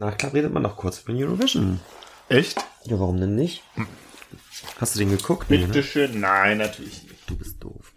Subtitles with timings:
[0.00, 1.78] Nachklar redet man noch kurz über Eurovision.
[2.30, 2.56] Echt?
[2.84, 3.62] Ja, warum denn nicht?
[4.78, 5.50] Hast du den geguckt?
[5.50, 5.82] Nee, ne?
[5.82, 6.20] schön.
[6.20, 7.28] Nein, natürlich nicht.
[7.28, 7.92] Du bist doof.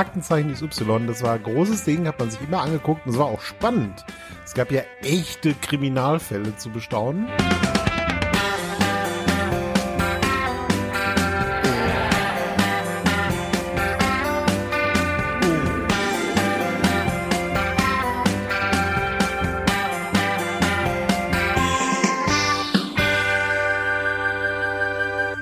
[0.00, 3.26] Aktenzeichen XY, das war ein großes Ding, hat man sich immer angeguckt und es war
[3.26, 4.02] auch spannend.
[4.46, 7.28] Es gab ja echte Kriminalfälle zu bestaunen.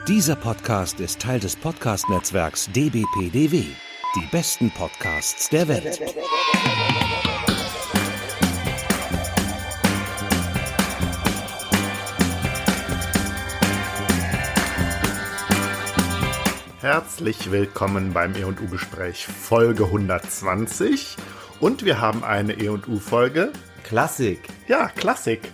[0.09, 3.88] Dieser Podcast ist Teil des Podcast-Netzwerks dbpdw.
[4.17, 6.01] Die besten Podcasts der Welt.
[16.81, 21.17] Herzlich willkommen beim E&U Gespräch Folge 120
[21.61, 23.53] und wir haben eine E&U Folge.
[23.85, 24.49] Klassik.
[24.69, 25.53] Ja, Klassik.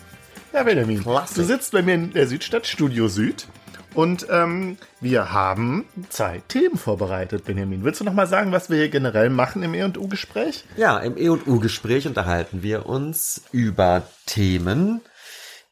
[0.53, 1.03] Ja, Benjamin.
[1.03, 1.37] Klassik.
[1.39, 3.49] Du sitzt bei mir in der Südstadt Studio Süd
[3.95, 7.85] und ähm, wir haben zwei Themen vorbereitet, Benjamin.
[7.85, 10.65] Willst du noch mal sagen, was wir hier generell machen im E&U Gespräch?
[10.77, 15.01] Ja, im E&U-Gespräch unterhalten wir uns über Themen,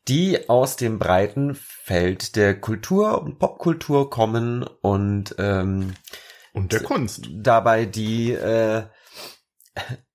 [0.09, 5.95] die aus dem breiten Feld der Kultur und Popkultur kommen und ähm,
[6.53, 7.29] Und der Kunst.
[7.33, 8.85] dabei die äh,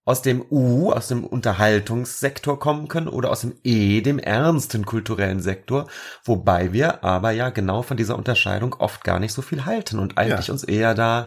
[0.08, 5.42] aus dem U, aus dem Unterhaltungssektor kommen können oder aus dem E, dem ernsten kulturellen
[5.42, 5.88] Sektor,
[6.24, 10.18] wobei wir aber ja genau von dieser Unterscheidung oft gar nicht so viel halten und
[10.18, 10.54] eigentlich Ja.
[10.54, 11.26] uns eher da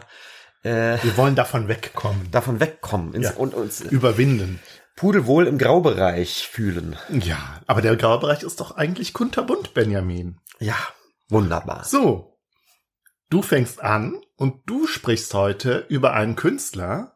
[0.63, 2.29] äh, Wir wollen davon wegkommen.
[2.31, 3.33] davon wegkommen ins, Ja.
[3.35, 4.59] und uns Überwinden.
[4.95, 6.95] pudelwohl im Graubereich fühlen.
[7.09, 10.39] Ja, aber der graue Bereich ist doch eigentlich kunterbunt, Benjamin.
[10.59, 10.75] Ja,
[11.29, 11.83] wunderbar.
[11.85, 12.37] So,
[13.29, 17.10] du fängst an und du sprichst heute über einen Künstler,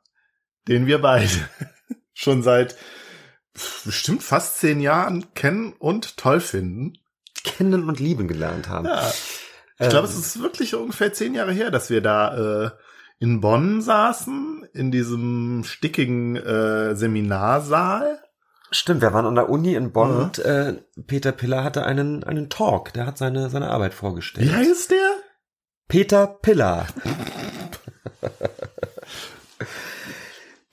[0.67, 1.29] den wir beide
[2.13, 2.75] schon seit
[3.85, 6.93] bestimmt fast zehn Jahren kennen und toll finden.
[7.43, 8.85] Kennen und lieben gelernt haben.
[8.87, 12.71] Ja, ich Ähm, glaube, es ist wirklich ungefähr zehn Jahre her, dass wir da äh,
[13.19, 18.19] in Bonn saßen, in diesem stickigen äh, Seminarsaal.
[18.71, 20.23] Stimmt, wir waren an der Uni in Bonn Ja.
[20.23, 20.73] und äh,
[21.07, 24.47] Peter Piller hatte einen, einen Talk, der hat seine, seine Arbeit vorgestellt.
[24.49, 25.11] Wie heißt der?
[25.87, 26.87] Peter Piller.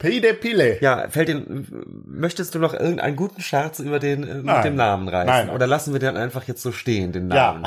[0.03, 0.79] Peter Pille.
[0.81, 1.67] Ja, fällt den,
[2.07, 4.63] möchtest du noch irgendeinen guten Scherz über den, äh, mit Nein.
[4.65, 5.27] dem Namen reißen?
[5.47, 5.51] Nein.
[5.51, 7.53] Oder lassen wir den einfach jetzt so stehen, den Ja.
[7.55, 7.67] Namen?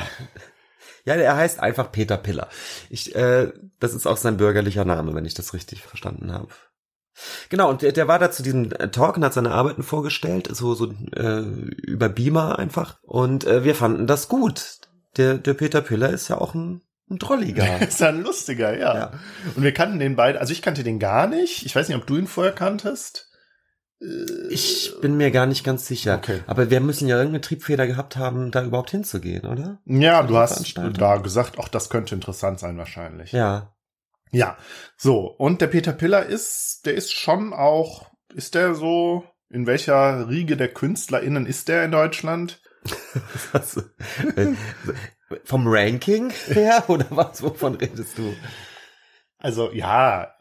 [1.05, 2.47] Ja, er heißt einfach Peter Piller.
[2.89, 6.47] Ich, äh, das ist auch sein bürgerlicher Name, wenn ich das richtig verstanden habe.
[7.49, 10.73] Genau, und der, der war da zu diesem Talk und hat seine Arbeiten vorgestellt, so,
[10.73, 12.97] so äh, über Beamer einfach.
[13.03, 14.79] Und äh, wir fanden das gut.
[15.17, 17.81] Der, der Peter Piller ist ja auch ein, ein Drolliger.
[17.87, 18.95] Ist ja ein lustiger, ja.
[18.95, 19.11] Ja.
[19.55, 21.65] Und wir kannten den beiden, also ich kannte den gar nicht.
[21.65, 23.29] Ich weiß nicht, ob du ihn vorher kanntest.
[24.49, 26.17] Ich bin mir gar nicht ganz sicher.
[26.17, 26.41] Okay.
[26.47, 29.79] Aber wir müssen ja irgendeine Triebfeder gehabt haben, da überhaupt hinzugehen, oder?
[29.85, 33.31] Ja, du hast da gesagt, auch das könnte interessant sein wahrscheinlich.
[33.31, 33.73] Ja.
[34.31, 34.57] Ja.
[34.97, 40.27] So, und der Peter Piller ist, der ist schon auch, ist der so, in welcher
[40.29, 42.61] Riege der KünstlerInnen ist der in Deutschland?
[45.43, 47.41] Vom Ranking her oder was?
[47.41, 48.33] Wovon redest du?
[49.37, 50.33] Also, ja,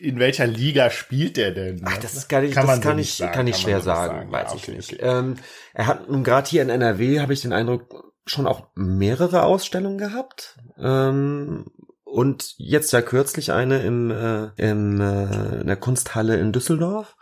[0.00, 1.82] in welcher Liga spielt der denn?
[1.84, 3.84] Ach, das kann ich, Kann das kann nicht ich, sagen, kann ich kann schwer nicht
[3.84, 4.32] sagen, sagen.
[4.32, 4.92] weiß Ja, ich okay, nicht.
[4.94, 5.02] okay.
[5.02, 5.34] Ähm,
[5.72, 9.98] er hat nun gerade hier in NRW, habe ich den Eindruck, schon auch mehrere Ausstellungen
[9.98, 10.58] gehabt.
[10.78, 11.66] Ähm,
[12.04, 17.16] und jetzt ja kürzlich eine im, äh, im, äh, in der Kunsthalle in Düsseldorf.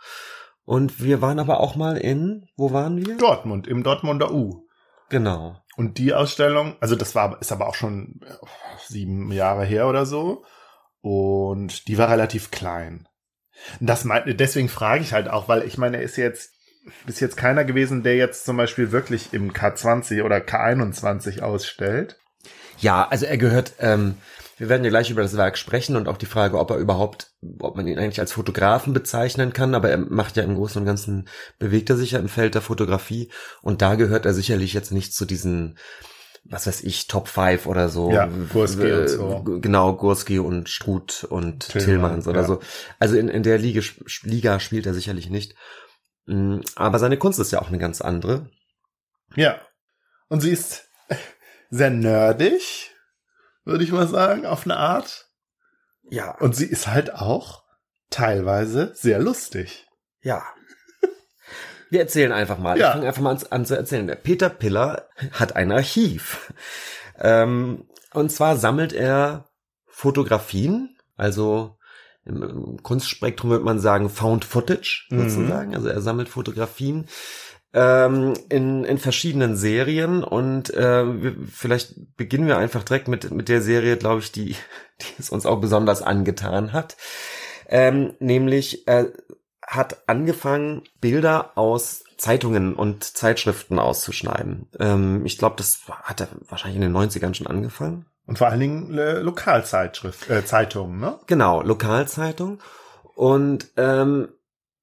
[0.65, 3.15] Und wir waren aber auch mal in, wo waren wir?
[3.17, 4.67] Dortmund, im Dortmunder U.
[5.11, 5.57] Genau.
[5.75, 8.33] Und die Ausstellung, also das war, ist aber auch schon äh,
[8.87, 10.45] sieben Jahre her oder so.
[11.01, 13.09] Und die war relativ klein.
[13.81, 16.53] Das meint, deswegen frage ich halt auch, weil ich meine, er ist jetzt
[17.05, 22.17] bis jetzt keiner gewesen, der jetzt zum Beispiel wirklich im K20 oder K21 ausstellt.
[22.79, 24.17] Ja, also er gehört, ähm,
[24.61, 27.31] wir werden ja gleich über das Werk sprechen und auch die Frage, ob er überhaupt,
[27.61, 30.85] ob man ihn eigentlich als Fotografen bezeichnen kann, aber er macht ja im Großen und
[30.85, 31.27] Ganzen,
[31.57, 33.31] bewegt er sich ja im Feld der Fotografie
[33.63, 35.79] und da gehört er sicherlich jetzt nicht zu diesen,
[36.43, 38.11] was weiß ich, Top 5 oder so.
[38.11, 39.43] Ja, Gurski Äh, und so.
[39.61, 42.47] Genau, Gurski und Struth und Tillmann, Tillmanns oder ja.
[42.47, 42.59] so.
[42.99, 43.81] Also in, in der Liga,
[44.21, 45.55] Liga spielt er sicherlich nicht.
[46.27, 48.47] Mm, Aber seine Kunst ist ja auch eine ganz andere.
[49.35, 49.59] Ja.
[50.29, 50.87] Und sie ist
[51.71, 52.90] sehr nerdig,
[53.65, 55.29] würde ich mal sagen, auf eine Art.
[56.09, 57.63] Ja, Und sie ist halt auch
[58.09, 59.87] teilweise sehr lustig.
[60.21, 60.43] ja.
[61.89, 62.79] Wir erzählen einfach mal.
[62.79, 62.87] Ja.
[62.87, 64.07] Ich fange einfach mal an, an zu erzählen.
[64.07, 66.53] Der Peter Piller hat ein Archiv.
[67.19, 69.49] Ähm, und zwar sammelt er
[69.87, 71.77] Fotografien, also
[72.23, 75.29] im, im Kunstspektrum würde man sagen Found Footage Mhm.
[75.29, 75.75] sozusagen.
[75.75, 77.09] Also er sammelt Fotografien
[77.73, 83.49] ähm, in, in verschiedenen Serien und äh, wir, vielleicht beginnen wir einfach direkt mit, mit
[83.49, 84.55] der Serie, glaube ich, die,
[85.01, 86.97] die es uns auch besonders angetan hat.
[87.67, 89.11] Ähm, nämlich er
[89.65, 94.67] hat angefangen, Bilder aus Zeitungen und Zeitschriften auszuschneiden.
[94.79, 98.05] Ähm, ich glaube, das hat er wahrscheinlich in den 90ern schon angefangen.
[98.27, 101.19] Und vor allen Dingen äh, Lokalzeitschrift, äh, Zeitungen, ne?
[101.27, 102.59] Genau, Lokalzeitung.
[103.15, 104.29] Und ähm,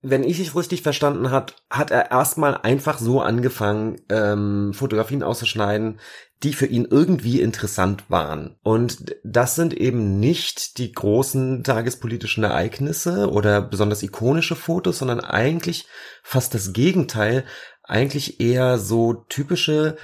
[0.00, 5.98] wenn ich es richtig verstanden hat, hat er erstmal einfach so angefangen, ähm, Fotografien auszuschneiden,
[6.44, 8.56] die für ihn irgendwie interessant waren.
[8.62, 15.86] Und das sind eben nicht die großen tagespolitischen Ereignisse oder besonders ikonische Fotos, sondern eigentlich
[16.22, 17.44] fast das Gegenteil,
[17.82, 19.96] eigentlich eher so typische,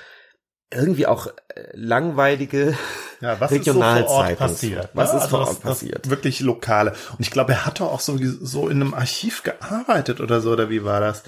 [0.72, 1.32] irgendwie auch äh,
[1.74, 2.76] langweilige
[3.20, 4.36] Ja, was ist so vor Ort Regionalzeitung.
[4.38, 4.88] passiert?
[4.94, 5.18] Was ne?
[5.20, 6.10] ist vor das- Ort das passiert?
[6.10, 6.90] Wirklich lokale.
[7.12, 10.52] Und ich glaube, er hat doch auch so, so in einem Archiv gearbeitet oder so,
[10.52, 11.22] oder wie war das?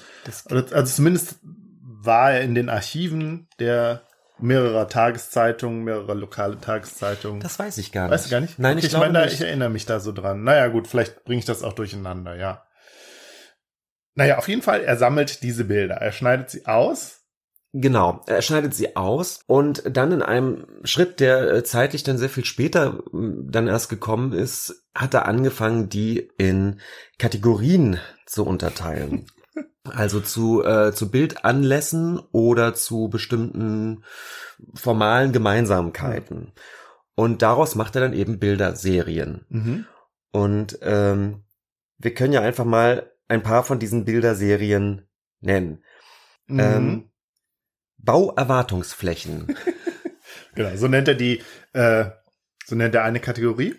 [0.50, 4.02] Oder- Also zumindest war er in den Archiven der
[4.38, 7.40] mehrerer Tageszeitungen, mehrerer lokale Tageszeitungen.
[7.40, 8.12] Das weiß ich gar nicht.
[8.12, 8.58] Weißt du gar nicht?
[8.58, 9.34] Nein, Okay, ich glaube meine, nicht.
[9.34, 10.44] ich erinnere mich da so dran.
[10.44, 12.62] Naja, gut, vielleicht bringe ich das auch durcheinander, ja.
[14.14, 15.96] Naja, auf jeden Fall, er sammelt diese Bilder.
[15.96, 17.15] Er schneidet sie aus.
[17.78, 22.30] Genau, er schneidet sie aus und dann in einem Schritt, der äh, zeitlich dann sehr
[22.30, 26.80] viel später m, dann erst gekommen ist, hat er angefangen, die in
[27.18, 29.26] Kategorien zu unterteilen.
[29.84, 34.02] Also zu, äh, zu Bildanlässen oder zu bestimmten
[34.74, 36.52] formalen Gemeinsamkeiten.
[37.14, 39.46] Und daraus macht er dann eben Bilderserien.
[39.48, 39.86] Mhm.
[40.32, 41.44] Und ähm,
[41.98, 45.06] wir können ja einfach mal ein paar von diesen Bilderserien
[45.40, 45.84] nennen.
[46.48, 46.60] Mhm.
[46.60, 47.10] Ähm,
[48.06, 49.54] Bauerwartungsflächen.
[50.54, 51.42] genau, so nennt er die,
[51.74, 52.06] äh,
[52.64, 53.74] so nennt er eine Kategorie.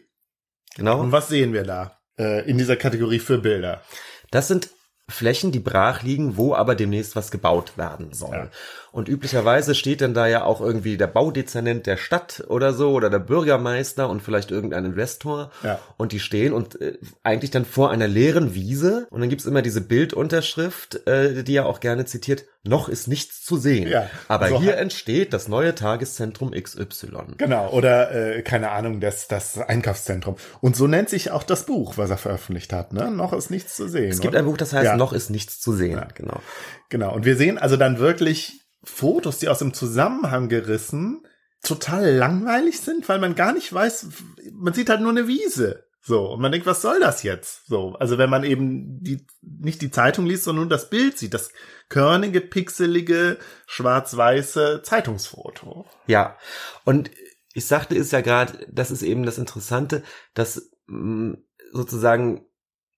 [0.75, 0.99] Genau.
[0.99, 3.81] Und was sehen wir da äh, in dieser Kategorie für Bilder?
[4.29, 4.69] Das sind
[5.09, 8.35] Flächen, die brach liegen, wo aber demnächst was gebaut werden soll.
[8.35, 8.49] Ja.
[8.97, 13.11] Und üblicherweise steht dann da ja auch irgendwie der Baudezernent der Stadt oder so oder
[13.11, 15.51] der Bürgermeister und vielleicht irgendein Investor.
[15.61, 15.77] Ja.
[15.97, 19.05] Und die stehen und äh, eigentlich dann vor einer leeren Wiese.
[19.11, 23.45] Und dann gibt's immer diese Bildunterschrift, äh, die ja auch gerne zitiert, noch ist nichts
[23.45, 23.87] zu sehen.
[23.87, 24.09] Ja.
[24.27, 27.35] Aber So hier entsteht das neue Tageszentrum XY.
[27.37, 30.37] Genau, oder äh, keine Ahnung, das, das Einkaufszentrum.
[30.59, 32.93] Und so nennt sich auch das Buch, was er veröffentlicht hat.
[32.93, 33.11] Ne?
[33.11, 34.09] Noch ist nichts zu sehen.
[34.09, 34.39] Es gibt oder?
[34.39, 34.97] ein Buch, das heißt, Ja.
[34.97, 35.97] noch ist nichts zu sehen.
[35.97, 36.07] Ja.
[36.15, 36.41] Genau.
[36.89, 37.13] Genau.
[37.13, 41.25] Und wir sehen also dann wirklich Fotos, die aus dem Zusammenhang gerissen
[41.63, 44.07] total langweilig sind, weil man gar nicht weiß,
[44.53, 45.87] man sieht halt nur eine Wiese.
[46.01, 47.65] So, und man denkt, was soll das jetzt?
[47.65, 51.33] So, also wenn man eben die, nicht die Zeitung liest, sondern nur das Bild sieht,
[51.33, 51.51] das
[51.89, 55.85] körnige, pixelige, schwarz-weiße Zeitungsfoto.
[56.05, 56.37] Ja,
[56.85, 57.11] und
[57.53, 60.01] ich sagte es ja gerade, das ist eben das Interessante,
[60.33, 61.37] dass mh,
[61.73, 62.46] sozusagen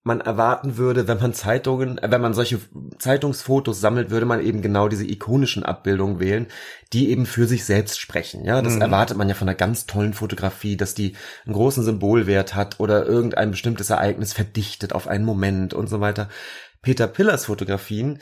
[0.03, 2.59] man erwarten würde, wenn man Zeitungen, äh, wenn man solche
[2.99, 6.47] Zeitungsfotos sammelt, würde man eben genau diese ikonischen Abbildungen wählen,
[6.93, 8.45] die eben für sich selbst sprechen.
[8.45, 8.81] Ja, das Mhm.
[8.81, 11.15] erwartet man ja von einer ganz tollen Fotografie, dass die
[11.45, 16.29] einen großen Symbolwert hat oder irgendein bestimmtes Ereignis verdichtet auf einen Moment und so weiter.
[16.81, 18.19] Peter Pillers Fotografien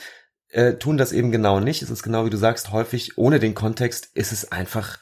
[0.49, 1.81] äh, tun das eben genau nicht.
[1.83, 4.97] Es ist genau wie du sagst, häufig ohne den Kontext ist es einfach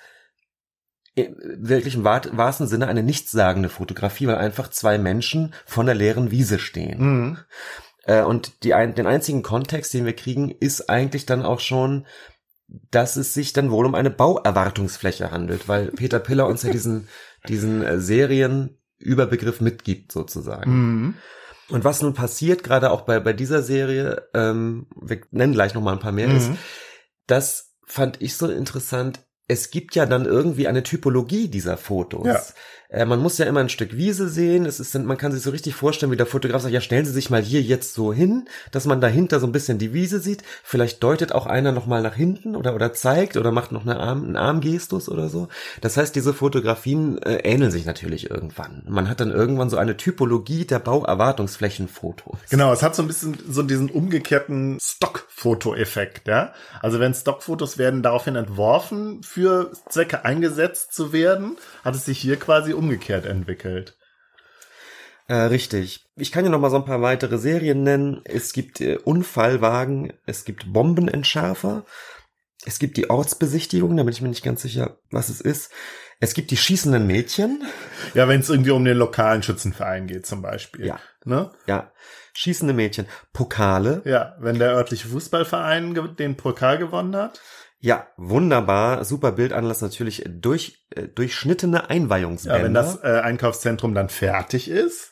[1.15, 6.31] wirklich im wahr- wahrsten Sinne eine nichtssagende Fotografie, weil einfach zwei Menschen von der leeren
[6.31, 6.99] Wiese stehen.
[6.99, 7.37] Mhm.
[8.03, 12.05] Äh, und die ein, den einzigen Kontext, den wir kriegen, ist eigentlich dann auch schon,
[12.91, 17.07] dass es sich dann wohl um eine Bauerwartungsfläche handelt, weil Peter Piller uns ja diesen,
[17.47, 20.71] diesen äh, Serienüberbegriff mitgibt sozusagen.
[20.71, 21.13] Mhm.
[21.69, 25.81] Und was nun passiert, gerade auch bei, bei dieser Serie, ähm, wir nennen gleich noch
[25.81, 26.57] mal ein paar mehr, ist, Mhm.
[27.27, 29.24] das fand ich so interessant.
[29.47, 32.25] Es gibt ja dann irgendwie eine Typologie dieser Fotos.
[32.25, 32.41] Ja.
[32.95, 34.65] Äh, man muss ja immer ein Stück Wiese sehen.
[34.65, 37.11] Es ist, man kann sich so richtig vorstellen, wie der Fotograf sagt, ja, stellen Sie
[37.11, 40.43] sich mal hier jetzt so hin, dass man dahinter so ein bisschen die Wiese sieht.
[40.63, 43.99] Vielleicht deutet auch einer noch mal nach hinten oder, oder zeigt oder macht noch eine
[43.99, 45.49] Arm, einen Armgestus oder so.
[45.81, 48.83] Das heißt, diese Fotografien äh, ähneln sich natürlich irgendwann.
[48.87, 52.37] Man hat dann irgendwann so eine Typologie der Bauerwartungsflächenfotos.
[52.49, 56.53] Genau, es hat so ein bisschen so diesen umgekehrten Stockfoto-Effekt, ja.
[56.81, 62.37] Also wenn Stockfotos werden daraufhin entworfen, für Zwecke eingesetzt zu werden, hat es sich hier
[62.37, 63.97] quasi umgekehrt entwickelt.
[65.27, 66.05] Äh, richtig.
[66.15, 68.21] Ich kann ja noch mal so ein paar weitere Serien nennen.
[68.25, 71.83] Es gibt äh, Unfallwagen, es gibt Bombenentschärfer,
[72.65, 75.71] es gibt die Ortsbesichtigung, da bin ich mir nicht ganz sicher, was es ist.
[76.19, 77.63] Es gibt die schießenden Mädchen.
[78.13, 80.85] Ja, wenn es irgendwie um den lokalen Schützenverein geht zum Beispiel.
[80.85, 80.99] Ja.
[81.25, 81.51] Ne?
[81.65, 81.91] Ja.
[82.33, 84.01] schießende Mädchen, Pokale.
[84.05, 87.41] Ja, wenn der örtliche Fußballverein den Pokal gewonnen hat.
[87.79, 94.09] Ja, wunderbar, super Bildanlass natürlich durch äh, durchschnittene Einweihungsbänder, Ja, wenn das äh, Einkaufszentrum dann
[94.09, 95.11] fertig ist.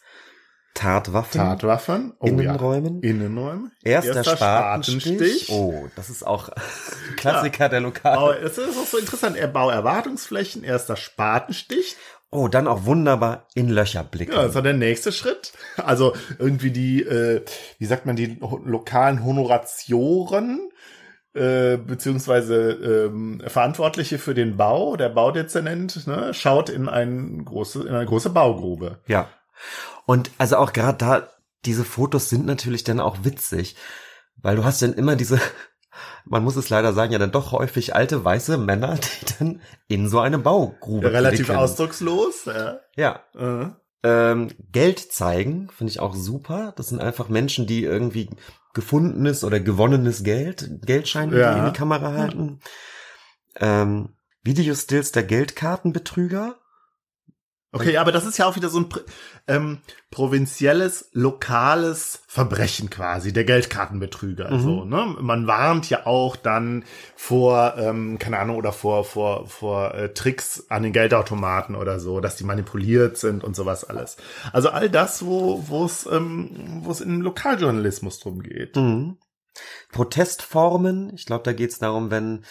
[0.74, 2.13] Tatwaffen, Tatwaffen.
[2.20, 3.10] Oh, Innenräumen, Ja.
[3.12, 3.70] Innenräume.
[3.84, 5.50] erster, Spatenstich.
[5.51, 6.50] Oh, das ist auch
[7.15, 8.15] Klassiker der Lokale.
[8.15, 9.38] Bau, es ist auch so interessant.
[9.38, 11.96] Er Bauerwartungsflächen, erster Spatenstich.
[12.32, 14.32] Oh, dann auch wunderbar in Löcher blicken.
[14.34, 15.53] Ja, das war der nächste Schritt.
[15.77, 17.46] Also irgendwie die, äh,
[17.77, 20.60] wie sagt man, die lokalen Honoratioren,
[21.34, 27.96] äh, beziehungsweise ähm, Verantwortliche für den Bau, der Baudezernent, ne, schaut in, ein große, in
[27.96, 29.00] eine große Baugrube.
[29.08, 29.30] Ja.
[30.06, 31.28] Und also auch gerade da,
[31.66, 33.75] diese Fotos sind natürlich dann auch witzig,
[34.36, 35.40] weil du hast dann immer diese,
[36.25, 40.10] man muss es leider sagen, ja dann doch häufig alte weiße Männer, die dann in
[40.10, 41.60] so eine Baugrube Ja, relativ blicken.
[41.60, 42.46] ausdruckslos.
[42.46, 42.80] Ja.
[42.96, 43.24] Ja.
[43.36, 43.70] Äh.
[44.06, 46.74] Ähm, Geld zeigen, finde ich auch super.
[46.75, 48.30] Das sind einfach Menschen, die irgendwie
[48.74, 51.53] gefundenes oder gewonnenes Geld, Geldscheine Ja.
[51.53, 52.60] die in die Kamera halten.
[53.56, 56.58] Ähm, Videostills der Geldkartenbetrüger.
[57.74, 58.88] Okay, aber das ist ja auch wieder so ein
[59.48, 59.80] ähm,
[60.12, 64.51] provinzielles, lokales Verbrechen quasi, der Geldkartenbetrüger.
[64.51, 64.60] Mhm.
[64.60, 65.15] So, ne?
[65.20, 70.68] Man warnt ja auch dann vor, ähm, keine Ahnung, oder vor, vor, vor äh, Tricks
[70.70, 74.18] an den Geldautomaten oder so, dass die manipuliert sind und sowas alles.
[74.51, 78.75] Also all das, wo wo es ähm, wo es im Lokaljournalismus drum geht.
[78.75, 79.18] Mhm.
[79.92, 81.12] Protestformen.
[81.15, 82.46] Ich glaube, da geht es darum, wenn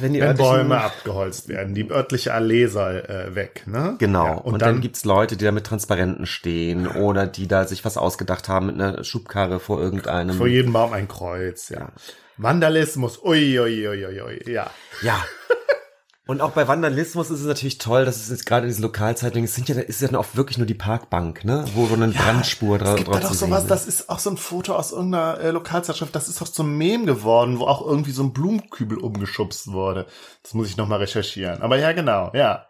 [0.00, 3.96] wenn die Wenn Bäume abgeholzt werden, die örtliche Allee soll äh, weg, ne?
[3.98, 4.26] Genau.
[4.26, 7.96] Ja, und, dann, gibt's Leute, die da mit Transparenten stehen oder die da sich was
[7.96, 10.36] ausgedacht haben mit einer Schubkarre vor irgendeinem.
[10.36, 11.80] vor jedem Baum ein Kreuz, ja.
[11.80, 11.92] Ja.
[12.36, 14.70] Vandalismus, ui, ui, ui, ui, ui, ja.
[15.02, 15.24] Ja.
[16.26, 19.54] Und auch bei Vandalismus ist es natürlich toll, dass es jetzt gerade diese Lokalzeitungen, es
[19.54, 21.66] sind ja, ist ja dann oft wirklich nur die Parkbank, ne?
[21.74, 23.70] Wo so eine Brandspur dra drauf da doch zu sehen sowas, ist.
[23.70, 27.04] das ist auch so ein Foto aus irgendeiner äh, Lokalzeitschrift, das ist doch zum Mem
[27.04, 30.06] geworden, wo auch irgendwie so ein Blumenkübel umgeschubst wurde.
[30.42, 31.60] Das muss ich nochmal recherchieren.
[31.60, 32.68] Aber ja, genau, ja.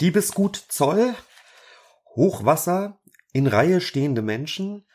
[0.00, 1.14] Diebesgut Zoll,
[2.14, 3.00] Hochwasser,
[3.32, 4.86] in Reihe stehende Menschen,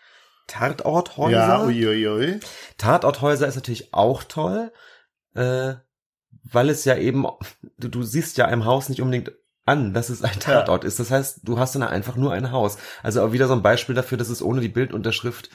[0.48, 1.32] Tatorthäuser.
[1.32, 2.40] Ja, uiuiui.
[2.78, 4.72] Tatorthäuser ist natürlich auch toll,
[5.36, 5.74] äh,
[6.52, 7.26] weil es ja eben,
[7.78, 9.32] du, du siehst ja im Haus nicht unbedingt
[9.66, 11.00] an, dass es ein Tatort ist.
[11.00, 12.78] Das heißt, du hast dann einfach nur ein Haus.
[13.04, 15.50] Also auch wieder so ein Beispiel dafür, dass es ohne die Bildunterschrift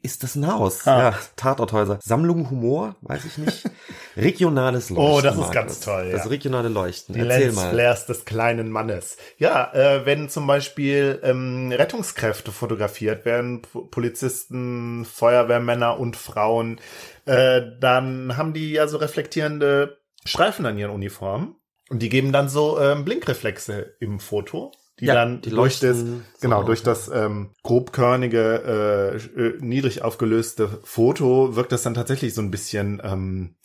[0.00, 0.86] ist das ein Haus.
[0.86, 0.98] Ah.
[0.98, 1.98] Ja, Tatorthäuser.
[2.00, 3.68] Sammlung Humor, weiß ich nicht.
[4.16, 5.12] Regionales Leuchten.
[5.12, 5.54] Oh, das ist Markus.
[5.54, 6.30] ganz toll, Das ja.
[6.30, 7.14] regionale Leuchten.
[7.14, 7.64] Die Erzähl Lens.
[7.64, 9.16] Flares des kleinen Mannes.
[9.38, 16.80] Ja, äh, wenn zum Beispiel ähm, Rettungskräfte fotografiert werden, P Polizisten, Feuerwehrmänner und Frauen,
[17.24, 21.56] äh, dann haben die ja so reflektierende Streifen an ihren Uniformen.
[21.88, 25.98] Und die geben dann so ähm, Blinkreflexe im Foto, die Ja, dann die durch das,
[25.98, 32.34] so genau, durch das ähm, grobkörnige, äh, äh, niedrig aufgelöste Foto wirkt das dann tatsächlich
[32.34, 33.56] so ein bisschen, ähm,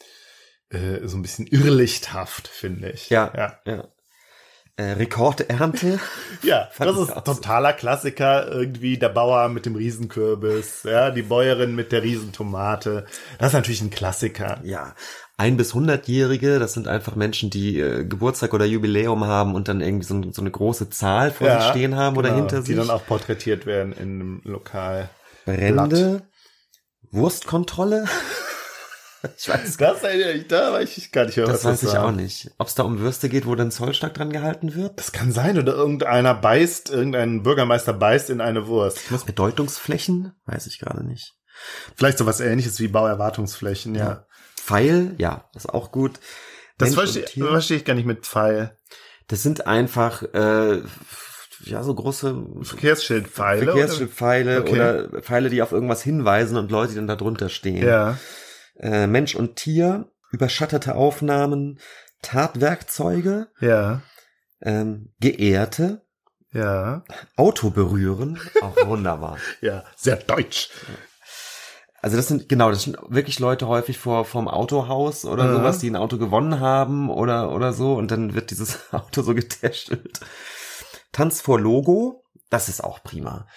[0.70, 3.10] äh, so ein bisschen irrlichthaft, finde ich.
[3.10, 3.60] Ja, ja.
[3.66, 3.88] ja.
[4.76, 6.00] Äh, Rekordernte.
[6.42, 8.52] Ja, das ist totaler Klassiker.
[8.52, 13.06] Irgendwie der Bauer mit dem Riesenkürbis, ja, die Bäuerin mit der Riesentomate.
[13.38, 14.60] Das ist natürlich ein Klassiker.
[14.64, 14.94] Ja,
[15.38, 19.82] ein bis hundertjährige, das sind einfach Menschen, die äh, Geburtstag oder Jubiläum haben und dann
[19.82, 22.76] irgendwie so, so eine große Zahl vor sich stehen haben oder genau, hinter die sich.
[22.78, 25.10] dann auch porträtiert werden in einem Lokal.
[25.46, 26.22] Brände,
[27.12, 28.06] Wurstkontrolle.
[29.38, 30.02] ich weiß, Das
[30.48, 32.06] da weiß ich gar nicht mehr, das was weiß ich war.
[32.06, 32.52] auch nicht.
[32.60, 35.00] Ob es da um Würste geht, wo dann Zollstock dran gehalten wird?
[35.00, 39.10] Das kann sein, oder irgendeiner beißt, irgendein Bürgermeister beißt in eine Wurst.
[39.12, 40.34] Muss, Bedeutungsflächen?
[40.46, 41.34] Weiß ich gerade nicht.
[41.96, 44.26] vielleicht sowas ähnliches wie Bauerwartungsflächen, ja.
[44.66, 46.20] Pfeil, ja, ist auch gut.
[46.78, 48.78] Das verstehe versteh ich gar nicht mit Pfeil.
[49.28, 50.82] Das sind einfach, äh,
[51.66, 53.66] ja, so große Verkehrsschildpfeile.
[53.66, 54.72] Verkehrsschildpfeile Okay.
[54.72, 57.84] oder Pfeile, die auf irgendwas hinweisen und Leute, die dann da drunter stehen.
[57.84, 57.88] Oder?
[57.88, 58.18] Ja,
[58.80, 61.80] Äh, Mensch und Tier, überschattete Aufnahmen,
[62.22, 64.02] Tatwerkzeuge, ja,
[64.62, 66.02] ähm, Geehrte,
[66.52, 67.04] ja,
[67.36, 69.38] Auto berühren, auch wunderbar.
[69.62, 69.84] ja.
[69.96, 70.70] Sehr deutsch.
[72.04, 75.54] Also das sind, genau, das sind wirklich Leute häufig vor, vorm Autohaus oder Ja.
[75.54, 79.34] sowas, die ein Auto gewonnen haben oder, oder so und dann wird dieses Auto so
[79.34, 80.20] getestet.
[81.14, 83.48] Tanz vor Logo, das ist auch prima.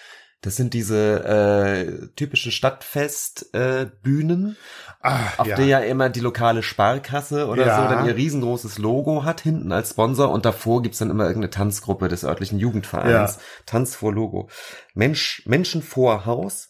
[0.41, 4.55] Das sind diese äh, typischen Stadtfest-Bühnen,
[5.03, 7.81] äh, auf der ja immer die lokale Sparkasse oder Ja.
[7.83, 11.49] so dann ihr riesengroßes Logo hat hinten als Sponsor und davor gibt's dann immer irgendeine
[11.49, 13.35] Tanzgruppe des örtlichen Jugendvereins.
[13.35, 13.41] Ja.
[13.65, 14.49] Tanz vor Logo.
[14.93, 16.69] Mensch, Menschen vor Haus.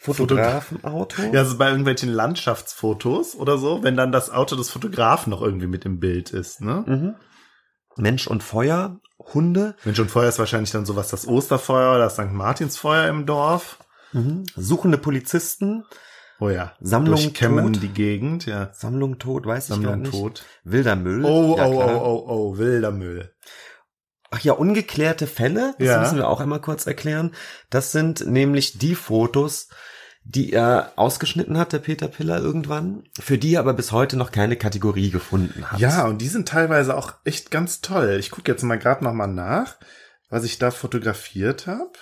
[0.00, 1.22] Fotografenauto.
[1.32, 5.66] Ja, also bei irgendwelchen Landschaftsfotos oder so, wenn dann das Auto des Fotografen noch irgendwie
[5.66, 6.84] mit im Bild ist, ne?
[6.86, 7.14] Mhm.
[7.96, 9.74] Mensch und Feuer, Hunde.
[9.84, 12.32] Mensch und Feuer ist wahrscheinlich dann sowas das Osterfeuer oder das St.
[12.32, 13.78] Martinsfeuer im Dorf.
[14.12, 14.44] Mhm.
[14.56, 15.84] Suchende Polizisten,
[16.42, 16.72] Oh ja.
[16.80, 17.82] Sammlung Durchkämmen tot.
[17.82, 18.70] die Gegend, ja.
[18.72, 19.44] Sammlung tot.
[19.44, 19.50] ja.
[19.50, 20.10] Sammlung weiß ich gar Sammlung nicht.
[20.12, 20.44] tot.
[20.64, 21.24] Wilder Müll.
[21.26, 22.02] Oh, ja, oh, klar.
[22.02, 23.34] oh, oh, oh, wilder Müll.
[24.30, 26.00] Ach ja, ungeklärte Fälle, das Ja.
[26.00, 27.34] müssen wir auch einmal kurz erklären.
[27.68, 29.68] Das sind nämlich die Fotos,
[30.24, 34.32] die er ausgeschnitten hat, der Peter Piller irgendwann, für die er aber bis heute noch
[34.32, 35.80] keine Kategorie gefunden hat.
[35.80, 38.16] Ja, und die sind teilweise auch echt ganz toll.
[38.20, 39.76] Ich gucke jetzt mal gerade noch mal nach,
[40.28, 41.92] was ich da fotografiert habe.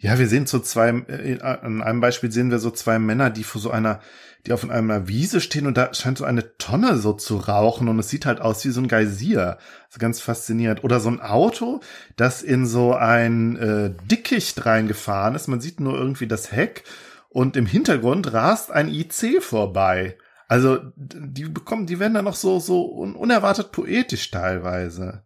[0.00, 3.42] Ja, wir sehen so zwei, äh, an einem Beispiel sehen wir so zwei Männer, die
[3.42, 4.00] vor so einer,
[4.46, 7.98] die auf einer Wiese stehen und da scheint so eine Tonne so zu rauchen und
[7.98, 9.58] es sieht halt aus wie so ein Geysir.
[9.88, 10.84] Also ganz faszinierend.
[10.84, 11.80] Oder so ein Auto,
[12.16, 15.48] das in so ein äh, Dickicht reingefahren ist.
[15.48, 16.84] Man sieht nur irgendwie das Heck
[17.28, 20.16] und im Hintergrund rast ein IC vorbei.
[20.48, 25.22] Also die bekommen, die werden dann noch so so un unerwartet poetisch teilweise.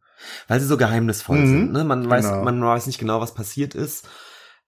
[0.48, 1.72] Weil sie so geheimnisvoll Mhm, sind.
[1.72, 1.84] Ne?
[1.84, 2.44] Man, weiß, genau.
[2.44, 4.08] man weiß nicht genau, was passiert ist.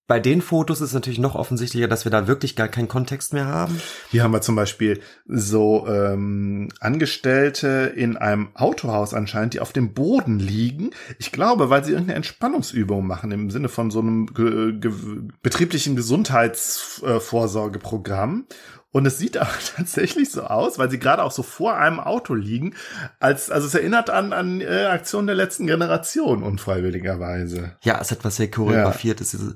[0.07, 3.47] Bei den Fotos ist natürlich noch offensichtlicher, dass wir da wirklich gar keinen Kontext mehr
[3.47, 3.81] haben.
[4.11, 9.95] Hier haben wir zum Beispiel so ähm, Angestellte in einem Autohaus anscheinend, die auf dem
[9.95, 10.91] Boden liegen.
[11.19, 14.93] Ich glaube, weil sie irgendeine Entspannungsübung machen im Sinne von so einem ge ge
[15.41, 18.45] betrieblichen Gesundheitsvorsorgeprogramm.
[18.91, 22.35] Und es sieht aber tatsächlich so aus, weil sie gerade auch so vor einem Auto
[22.35, 22.75] liegen,
[23.21, 27.79] als also es erinnert an an äh, Aktionen der letzten Generation unfreiwilligerweise.
[27.81, 29.55] Ja, es hat was sehr choreografiert diese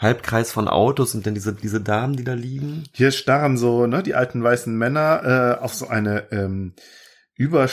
[0.00, 2.84] Halbkreis von Autos und dann diese, diese Damen, die da liegen.
[2.92, 6.74] Hier starren so ne, die alten weißen Männer äh, auf so eine ähm,
[7.34, 7.68] über,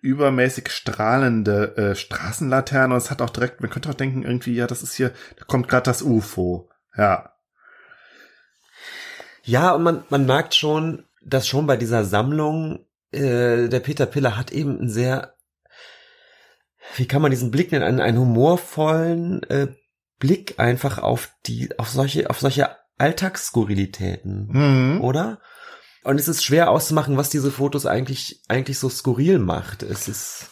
[0.00, 2.94] übermäßig strahlende äh, Straßenlaterne.
[2.94, 5.44] Und es hat auch direkt, man könnte auch denken, irgendwie, ja, das ist hier, da
[5.44, 6.68] kommt gerade das UFO.
[6.96, 7.32] Ja.
[9.44, 14.36] Ja, und man, man merkt schon, dass schon bei dieser Sammlung äh, der Peter Piller
[14.36, 15.34] hat eben einen sehr,
[16.96, 19.68] wie kann man diesen Blick nennen, einen, einen humorvollen äh,
[20.18, 25.00] Blick einfach auf die, auf solche, auf solche Alltagsskurrilitäten, Mhm.
[25.00, 25.40] oder?
[26.04, 29.82] Und es ist schwer auszumachen, was diese Fotos eigentlich, eigentlich so skurril macht.
[29.82, 30.46] Es ist,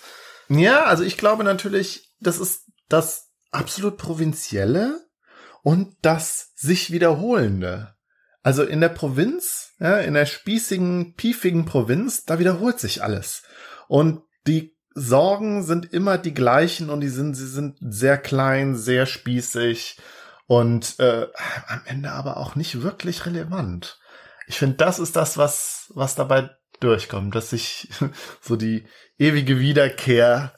[0.49, 5.01] Ja, also ich glaube natürlich, das ist das absolut Provinzielle
[5.63, 7.95] und das sich wiederholende.
[8.43, 13.43] Also in der Provinz, ja, in der spießigen, piefigen Provinz, da wiederholt sich alles.
[13.89, 19.05] Und die Sorgen sind immer die gleichen und die sind, sie sind sehr klein, sehr
[19.05, 19.99] spießig
[20.47, 21.27] und äh,
[21.67, 24.01] am Ende aber auch nicht wirklich relevant.
[24.47, 26.49] Ich finde, das ist das, was, was dabei
[26.81, 27.91] durchkommt, dass sich
[28.41, 28.87] so die
[29.19, 30.55] ewige Wiederkehr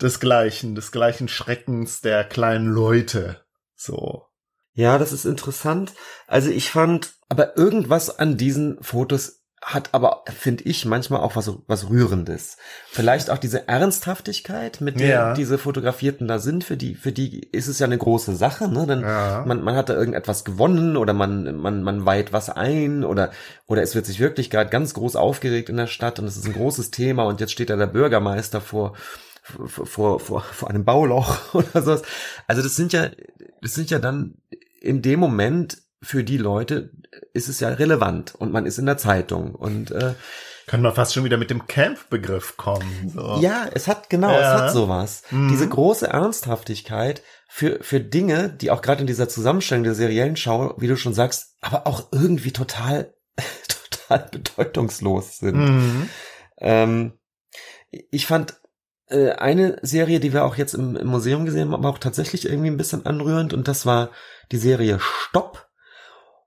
[0.00, 3.44] des Gleichen, des gleichen Schreckens der kleinen Leute.
[3.74, 4.26] So.
[4.74, 5.92] Ja, das ist interessant.
[6.28, 11.50] Also ich fand, aber irgendwas an diesen Fotos hat aber, finde ich, manchmal auch was,
[11.66, 12.56] was Rührendes.
[12.88, 15.34] Vielleicht auch diese Ernsthaftigkeit, mit der Ja.
[15.34, 18.86] diese Fotografierten da sind, für die, für die ist es ja eine große Sache, ne?
[18.86, 19.42] Dann, Ja.
[19.44, 23.32] man, man hat da irgendetwas gewonnen oder man, man, man weiht was ein oder,
[23.66, 26.46] oder es wird sich wirklich gerade ganz groß aufgeregt in der Stadt und es ist
[26.46, 28.92] ein großes Thema und jetzt steht da der Bürgermeister vor,
[29.42, 32.02] vor, vor, vor, vor einem Bauloch oder sowas.
[32.46, 33.08] Also das sind ja,
[33.62, 34.36] das sind ja dann
[34.80, 36.90] in dem Moment für die Leute
[37.32, 40.14] ist es ja relevant und man ist in der Zeitung und äh,
[40.66, 43.10] Können wir fast schon wieder mit dem Camp-Begriff kommen.
[43.14, 43.38] So.
[43.40, 44.38] ja, es hat genau, Ja.
[44.56, 45.22] es hat sowas.
[45.30, 45.48] Mhm.
[45.48, 50.74] Diese große Ernsthaftigkeit für für Dinge, die auch gerade in dieser Zusammenstellung der seriellen Schau,
[50.78, 53.14] wie du schon sagst, aber auch irgendwie total
[53.68, 55.56] total bedeutungslos sind.
[55.56, 56.08] Mhm.
[56.58, 57.12] Ähm,
[58.10, 58.56] ich fand
[59.08, 62.44] äh, eine Serie, die wir auch jetzt im, im Museum gesehen haben, aber auch tatsächlich
[62.46, 64.10] irgendwie ein bisschen anrührend und das war
[64.52, 65.65] die Serie Stopp.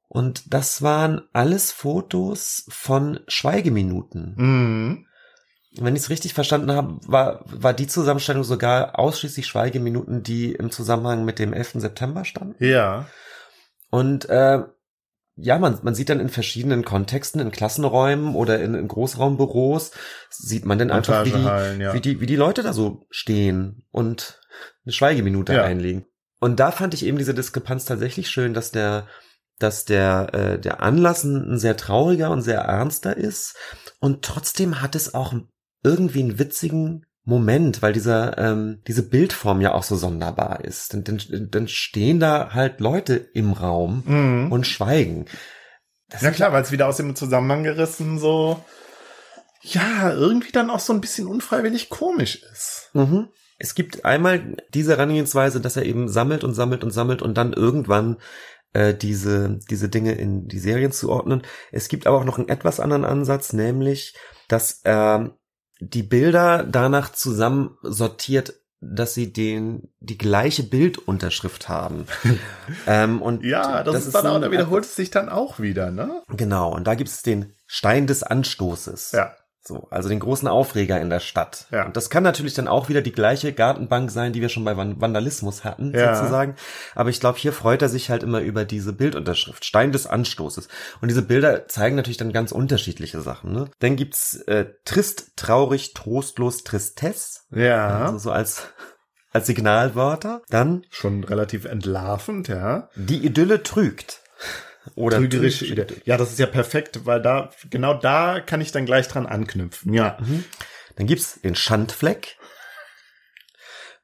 [0.09, 4.33] Und das waren alles Fotos von Schweigeminuten.
[4.35, 5.05] Mhm.
[5.77, 10.71] Wenn ich es richtig verstanden habe, war, war die Zusammenstellung sogar ausschließlich Schweigeminuten, die im
[10.71, 11.73] Zusammenhang mit dem 11.
[11.75, 12.63] September standen.
[12.63, 13.05] Ja.
[13.91, 14.63] Und äh,
[15.35, 19.91] ja, man, man sieht dann in verschiedenen Kontexten, in Klassenräumen oder in, in Großraumbüros,
[20.31, 21.93] sieht man dann einfach, wie die, ja.
[21.93, 24.41] wie die, wie die Leute da so stehen und
[24.85, 25.63] eine Schweigeminute Ja.
[25.63, 26.05] einlegen.
[26.39, 29.07] Und da fand ich eben diese Diskrepanz tatsächlich schön, dass der,
[29.59, 33.55] dass der, äh, der Anlass ein, ein sehr trauriger und sehr ernster ist.
[33.99, 35.33] Und trotzdem hat es auch
[35.83, 40.93] irgendwie einen witzigen Moment, weil dieser, ähm, diese Bildform ja auch so sonderbar ist.
[40.93, 41.19] Dann, dann,
[41.51, 44.51] dann stehen da halt Leute im Raum Mhm.
[44.51, 45.25] und schweigen.
[46.09, 48.63] Das Ja klar, weil es wieder aus dem Zusammenhang gerissen so,
[49.61, 52.89] ja, irgendwie dann auch so ein bisschen unfreiwillig komisch ist.
[52.93, 53.27] Mhm.
[53.59, 57.51] Es gibt einmal diese Herangehensweise, dass er eben sammelt und sammelt und sammelt und dann
[57.53, 58.17] irgendwann
[58.73, 61.43] äh, diese, diese Dinge in die Serien zuordnen.
[61.71, 64.15] Es gibt aber auch noch einen etwas anderen Ansatz, nämlich,
[64.47, 65.38] dass er
[65.79, 72.05] die Bilder danach zusammen sortiert, dass sie den die gleiche Bildunterschrift haben.
[72.88, 76.23] ähm, und Ja, das, ist dann auch, da wiederholt es sich dann auch wieder, ne?
[76.29, 79.12] Genau, und da gibt es den Stein des Anstoßes.
[79.12, 79.36] Ja.
[79.69, 81.67] So, also den großen Aufreger in der Stadt.
[81.69, 81.86] Ja.
[81.86, 84.75] Und das kann natürlich dann auch wieder die gleiche Gartenbank sein, die wir schon bei
[84.75, 86.15] Van- Vandalismus hatten, Ja.
[86.15, 86.55] sozusagen.
[86.95, 90.69] Aber ich glaube, hier freut er sich halt immer über diese Bildunterschrift, Stein des Anstoßes.
[91.01, 93.53] Und diese Bilder zeigen natürlich dann ganz unterschiedliche Sachen.
[93.53, 93.69] Ne?
[93.77, 98.05] Dann gibt's äh, trist, traurig, trostlos, Tristesse, Ja.
[98.05, 98.63] also so als
[99.32, 100.41] als Signalwörter.
[100.49, 102.89] Dann Schon relativ entlarvend, ja.
[102.95, 104.21] die Idylle trügt.
[104.95, 105.65] Oder Trügerische.
[105.65, 105.85] Idee.
[106.05, 109.93] Ja, das ist ja perfekt, weil da, genau da kann ich dann gleich dran anknüpfen,
[109.93, 110.17] ja.
[110.95, 112.37] Dann gibt's den Schandfleck.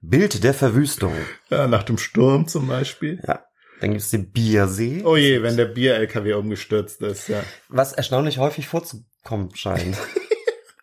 [0.01, 1.13] Bild der Verwüstung.
[1.49, 3.21] ja nach dem Sturm zum Beispiel.
[3.27, 3.45] Ja.
[3.81, 5.01] Dann gibt's den Biersee.
[5.03, 7.43] Oh je, wenn der Bier-LKW umgestürzt ist, ja.
[7.69, 9.97] Was erstaunlich häufig vorzukommen scheint.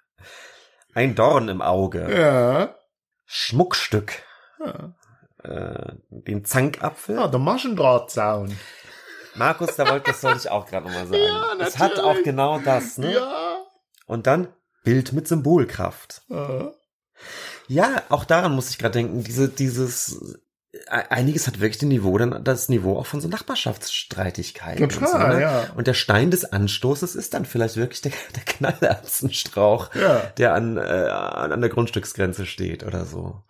[0.95, 2.07] Ein Dorn im Auge.
[2.15, 2.77] Ja.
[3.27, 4.13] Schmuckstück.
[4.65, 4.95] Ja,
[5.43, 7.17] Äh, den Zankapfel.
[7.17, 8.57] ja der Maschendrahtzaun.
[9.35, 11.23] Markus, da wollte, das sollte ich auch gerade nochmal sagen.
[11.23, 12.21] Ja, es hat natürlich.
[12.21, 13.15] auch genau das, ne?
[13.15, 13.57] Ja.
[14.07, 14.49] Und dann
[14.85, 16.23] Bild mit Symbolkraft.
[16.29, 16.73] Ja.
[17.69, 20.39] Ja, auch daran muss ich gerade denken, diese, dieses,
[20.73, 24.83] e- einiges hat wirklich den Niveau, dann das Niveau auch von so Nachbarschaftsstreitigkeiten.
[24.85, 25.41] und so, Total, ne?
[25.43, 25.71] ja.
[25.77, 30.19] Und der Stein des Anstoßes ist dann vielleicht wirklich der, der Knallerbsenstrauch, Ja.
[30.37, 33.43] der an, äh, an der Grundstücksgrenze steht oder so.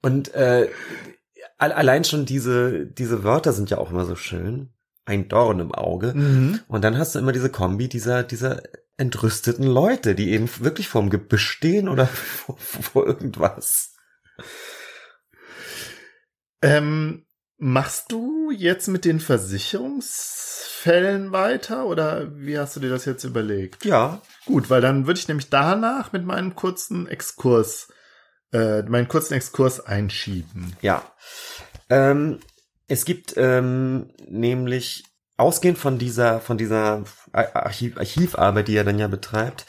[0.00, 0.70] Und äh,
[1.58, 4.70] allein schon diese, diese Wörter sind ja auch immer so schön.
[5.04, 6.14] Ein Dorn im Auge.
[6.14, 6.60] Mhm.
[6.68, 8.62] Und dann hast du immer diese Kombi dieser, dieser
[8.96, 13.94] entrüsteten Leute, die eben wirklich vorm Gebüsch stehen oder vor, vor irgendwas.
[16.60, 17.24] Ähm,
[17.56, 23.84] machst du jetzt mit den Versicherungsfällen weiter oder wie hast du dir das jetzt überlegt?
[23.84, 27.88] Ja, Gut, weil dann würde ich nämlich danach mit meinem kurzen Exkurs,
[28.52, 30.76] äh, meinen kurzen Exkurs einschieben.
[30.80, 31.02] ja.
[31.90, 32.40] Ähm,
[32.86, 35.04] es gibt ähm, nämlich
[35.36, 39.66] ausgehend von dieser von dieser Ar- Archiv, Archivarbeit, die er dann ja betreibt,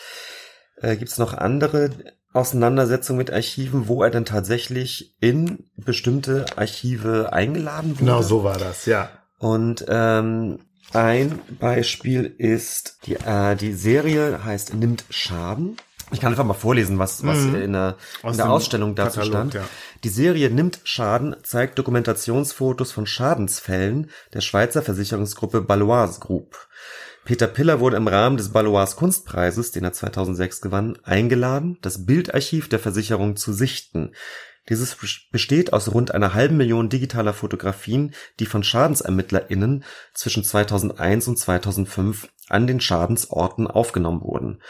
[0.78, 1.92] äh, gibt es noch andere
[2.34, 8.00] Auseinandersetzungen mit Archiven, wo er dann tatsächlich in bestimmte Archive eingeladen wurde.
[8.00, 9.10] Genau so war das, ja.
[9.39, 10.60] Und ähm,
[10.94, 15.78] ein Beispiel ist, die, äh, die Serie heißt Nimmt Schaden.
[16.12, 17.56] Ich kann einfach mal vorlesen, was, was Mhm.
[17.56, 19.54] in der, Aus in der Ausstellung dazu Katalog, stand.
[19.54, 19.63] ja.
[20.04, 26.67] Die Serie Nimmt Schaden zeigt Dokumentationsfotos von Schadensfällen der Schweizer Versicherungsgruppe Baloise Group.
[27.26, 32.69] Peter Piller wurde im Rahmen des Baloise Kunstpreises, den er 2006 gewann, eingeladen, das Bildarchiv
[32.69, 34.13] der Versicherung zu sichten.
[34.67, 34.98] Dieses
[35.32, 42.30] besteht aus rund einer halben Million digitaler Fotografien, die von SchadensermittlerInnen zwischen 2001 und 2005
[42.50, 44.62] an den Schadensorten aufgenommen wurden.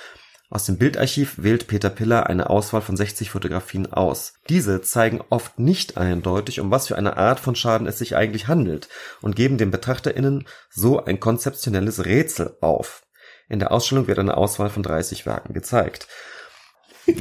[0.52, 4.34] Aus dem Bildarchiv wählt Peter Piller eine Auswahl von 60 Fotografien aus.
[4.50, 8.48] Diese zeigen oft nicht eindeutig, um was für eine Art von Schaden es sich eigentlich
[8.48, 8.90] handelt
[9.22, 13.04] und geben den BetrachterInnen so ein konzeptionelles Rätsel auf.
[13.48, 16.08] In der Ausstellung wird eine Auswahl von 30 Werken gezeigt.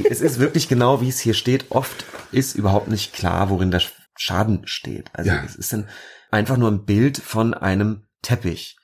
[0.08, 1.66] Es ist wirklich genau, wie es hier steht.
[1.70, 3.82] Oft ist überhaupt nicht klar, worin der
[4.16, 5.10] Schaden steht.
[5.12, 5.42] Also Ja.
[5.44, 5.88] es ist dann
[6.30, 8.78] einfach nur ein Bild von einem Teppich.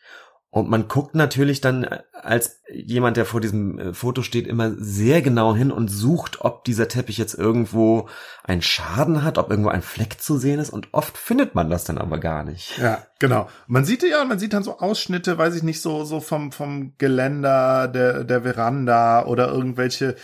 [0.54, 4.70] Und man guckt natürlich dann äh, als jemand, der vor diesem äh, Foto steht, immer
[4.78, 8.08] sehr genau hin und sucht, ob dieser Teppich jetzt irgendwo
[8.44, 10.70] einen Schaden hat, ob irgendwo ein Fleck zu sehen ist.
[10.70, 12.78] Und oft findet man das dann aber gar nicht.
[12.78, 13.48] Ja, genau.
[13.66, 16.92] Man sieht ja, man sieht dann so Ausschnitte, weiß ich nicht, so, so vom, vom
[16.98, 20.14] Geländer, der, der Veranda oder irgendwelche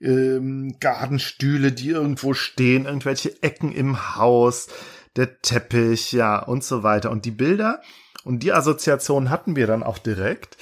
[0.00, 4.68] ähm, Gartenstühle, die irgendwo stehen, irgendwelche Ecken im Haus,
[5.16, 7.10] der Teppich, ja, und so weiter.
[7.10, 7.80] Und die Bilder
[8.24, 10.56] und die Assoziation hatten wir dann auch direkt.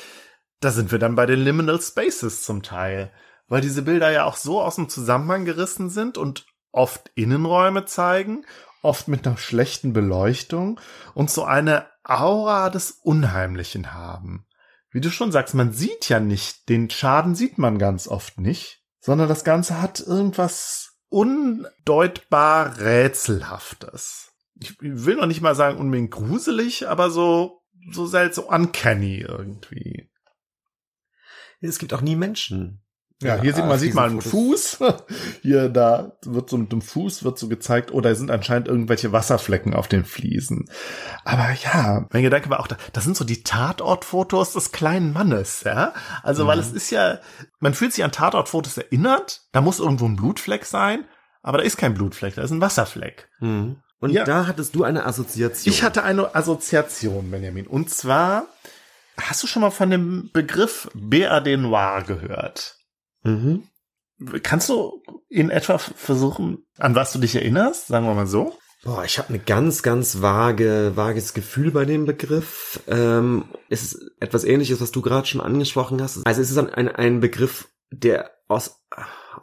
[0.60, 3.12] Da sind wir dann bei den Liminal Spaces zum Teil.
[3.48, 8.44] Weil diese Bilder ja auch so aus dem Zusammenhang gerissen sind und oft Innenräume zeigen,
[8.82, 10.78] oft mit einer schlechten Beleuchtung
[11.14, 14.46] und so eine Aura des Unheimlichen haben.
[14.90, 18.82] Wie du schon sagst, man sieht ja nicht, den Schaden sieht man ganz oft nicht,
[19.00, 24.27] sondern das Ganze hat irgendwas undeutbar Rätselhaftes.
[24.60, 30.10] Ich will noch nicht mal sagen unbedingt gruselig, aber so, so seltsam, so uncanny irgendwie.
[31.60, 32.82] Es gibt auch nie Menschen.
[33.20, 34.20] Ja, hier sieht man, sieht man einen.
[34.20, 34.78] Fuß.
[35.42, 39.10] Hier, da wird so mit dem Fuß wird so gezeigt, oder es sind anscheinend irgendwelche
[39.10, 40.70] Wasserflecken auf den Fliesen.
[41.24, 45.64] Aber ja, mein Gedanke war auch, da, das sind so die Tatortfotos des kleinen Mannes,
[45.64, 45.94] ja.
[46.22, 46.62] Also, weil Mhm.
[46.62, 47.18] es ist ja,
[47.58, 51.04] man fühlt sich an Tatortfotos erinnert, da muss irgendwo ein Blutfleck sein,
[51.42, 53.28] aber da ist kein Blutfleck, da ist ein Wasserfleck.
[53.40, 53.82] Mhm.
[54.00, 54.24] Und Ja.
[54.24, 55.72] da hattest du eine Assoziation.
[55.72, 57.66] Ich hatte eine Assoziation, Benjamin.
[57.66, 58.46] Und zwar,
[59.20, 62.76] hast du schon mal von dem Begriff BRD Noir gehört?
[63.24, 63.64] Mhm.
[64.42, 67.86] Kannst du in etwa versuchen, an was du dich erinnerst?
[67.88, 68.56] Sagen wir mal so.
[68.84, 72.80] Boah, ich habe eine ganz, ganz vage, vages Gefühl bei dem Begriff.
[72.86, 76.24] Ähm, es ist etwas ähnliches, was du gerade schon angesprochen hast.
[76.26, 78.80] Also es ist ein, ein Begriff, der aus,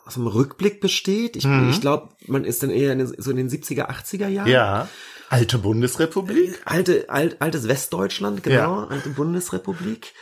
[0.06, 1.36] aus einem Rückblick besteht.
[1.36, 1.70] Ich, Mhm.
[1.70, 4.48] ich glaube, man ist dann eher in den, so in den 70er, 80er Jahren.
[4.50, 4.88] Ja.
[5.30, 6.62] Alte Bundesrepublik.
[6.66, 10.14] Alte, alt, altes Westdeutschland, genau, alte Bundesrepublik.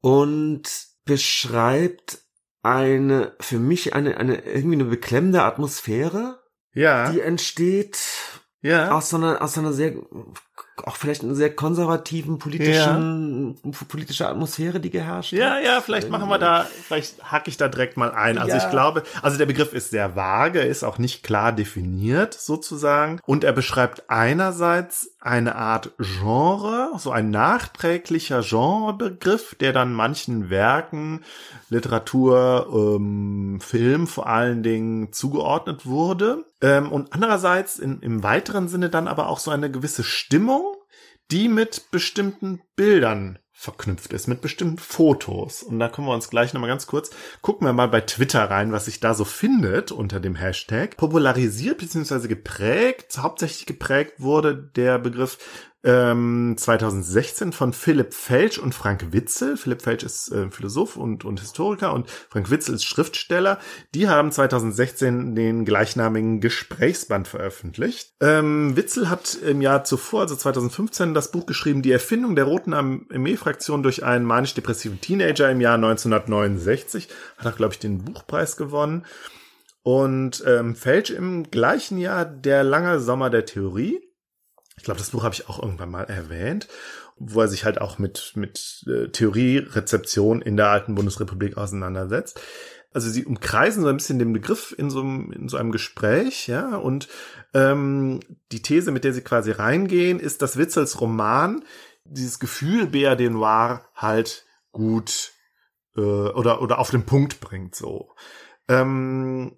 [0.00, 0.62] Und
[1.04, 2.18] beschreibt
[2.62, 6.40] eine, für mich eine, eine, irgendwie eine beklemmende Atmosphäre,
[6.74, 7.10] Ja.
[7.10, 7.98] die entsteht
[8.62, 8.92] ja.
[8.92, 9.94] aus so einer, aus so einer sehr,
[10.84, 13.56] auch vielleicht einer sehr konservativen politischen,
[13.88, 15.64] politische Atmosphäre, die geherrscht Ja, hat.
[15.64, 18.38] ja, vielleicht machen wir da, vielleicht hacke ich da direkt mal ein.
[18.38, 18.64] Also Ja.
[18.64, 23.20] ich glaube, also der Begriff ist sehr vage, ist auch nicht klar definiert sozusagen.
[23.26, 31.24] Und er beschreibt einerseits eine Art Genre, so ein nachträglicher Genrebegriff, der dann manchen Werken,
[31.68, 36.44] Literatur, ähm, Film vor allen Dingen zugeordnet wurde.
[36.60, 40.74] Ähm, und andererseits in, im weiteren Sinne dann aber auch so eine gewisse Stimmung,
[41.30, 45.62] die mit bestimmten Bildern verknüpft ist, mit bestimmten Fotos.
[45.62, 47.10] Und da können wir uns gleich nochmal ganz kurz,
[47.42, 50.96] gucken wir mal bei Twitter rein, was sich da so findet unter dem Hashtag.
[50.96, 52.26] Popularisiert bzw.
[52.26, 55.38] geprägt, hauptsächlich geprägt wurde der Begriff
[55.84, 59.56] ähm, 2016 von Philipp Felsch und Frank Witzel.
[59.56, 63.58] Philipp Felsch ist äh, Philosoph und, und Historiker und Frank Witzel ist Schriftsteller.
[63.94, 68.12] Die haben 2016 den gleichnamigen Gesprächsband veröffentlicht.
[68.20, 72.74] Ähm, Witzel hat im Jahr zuvor, also 2015, das Buch geschrieben, Die Erfindung der Roten
[72.74, 77.08] Armee-Fraktion durch einen manisch-depressiven Teenager im Jahr 1969.
[77.38, 79.04] Hat auch, glaube ich, den Buchpreis gewonnen.
[79.82, 84.00] Und ähm, Felsch im gleichen Jahr Der lange Sommer der Theorie.
[84.76, 86.68] Ich glaube, das Buch habe ich auch irgendwann mal erwähnt,
[87.16, 92.40] wo er sich halt auch mit, mit äh, Theorierezeption in der alten Bundesrepublik auseinandersetzt.
[92.94, 96.46] Also sie umkreisen so ein bisschen den Begriff in so einem, in so einem Gespräch,
[96.46, 97.08] ja, und
[97.54, 101.64] ähm, die These, mit der sie quasi reingehen, ist, dass Witzels Roman
[102.04, 105.32] dieses Gefühl BRD Noir halt gut
[105.96, 108.10] äh, oder, oder auf den Punkt bringt, so.
[108.68, 109.56] Ähm,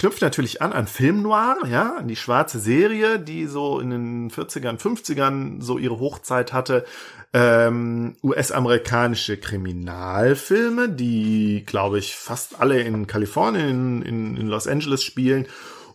[0.00, 4.30] knüpft natürlich an an Film Noir, ja, an die schwarze Serie, die so in den
[4.30, 6.86] 40ern, 50ern so ihre Hochzeit hatte.
[7.34, 15.46] Ähm, US-amerikanische Kriminalfilme, die, glaube ich, fast alle in Kalifornien, in, in Los Angeles spielen.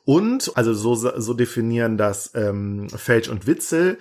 [0.06, 3.98] Und, also so, so definieren das ähm, Felch und Witzel,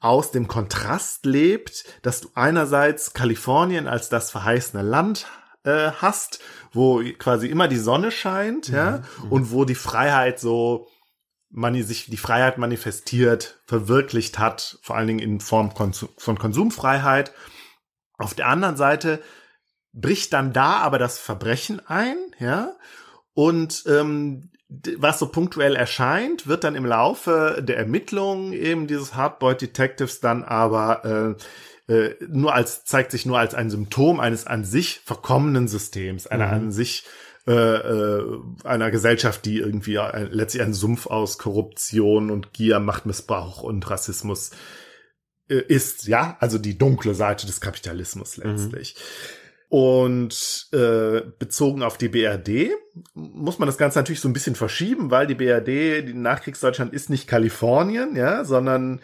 [0.00, 5.26] aus dem Kontrast lebt, dass du einerseits Kalifornien als das verheißene Land
[5.64, 6.40] äh, hast,
[6.72, 10.88] wo quasi immer die Sonne scheint, ja, und wo die Freiheit so
[11.52, 17.32] man sich die Freiheit manifestiert, verwirklicht hat, vor allen Dingen in Form Konsum, von Konsumfreiheit.
[18.16, 19.22] Auf der anderen Seite
[19.92, 22.74] bricht dann da aber das Verbrechen ein, ja,
[23.34, 24.50] und ähm,
[24.96, 30.44] was so punktuell erscheint, wird dann im Laufe der Ermittlungen eben dieses Hardboiled Detectives dann
[30.44, 31.42] aber äh,
[31.92, 36.46] äh, nur als zeigt sich nur als ein Symptom eines an sich verkommenen Systems, einer
[36.46, 36.52] Mhm.
[36.52, 37.04] an sich
[37.46, 43.62] äh, äh, einer Gesellschaft, die irgendwie ein, letztlich ein Sumpf aus Korruption und Gier, Machtmissbrauch
[43.62, 44.52] und Rassismus
[45.48, 48.94] äh, ist, ja, also die dunkle Seite des Kapitalismus letztlich.
[49.72, 52.72] Und äh, bezogen auf die BRD
[53.14, 57.08] muss man das Ganze natürlich so ein bisschen verschieben, weil die BRD, die Nachkriegsdeutschland ist
[57.08, 59.00] nicht Kalifornien, ja, sondern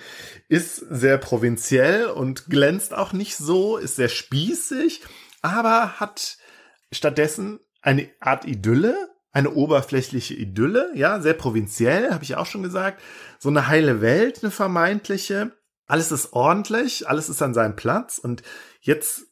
[0.46, 5.00] ist sehr provinziell und glänzt auch nicht so, ist sehr spießig,
[5.40, 6.36] aber hat
[6.92, 8.94] stattdessen eine Art Idylle,
[9.32, 13.00] eine oberflächliche Idylle, ja, sehr provinziell, habe ich auch schon gesagt,
[13.38, 15.52] so eine heile Welt, eine vermeintliche.
[15.86, 18.42] Alles ist ordentlich, alles ist an seinem Platz und
[18.82, 19.27] jetzt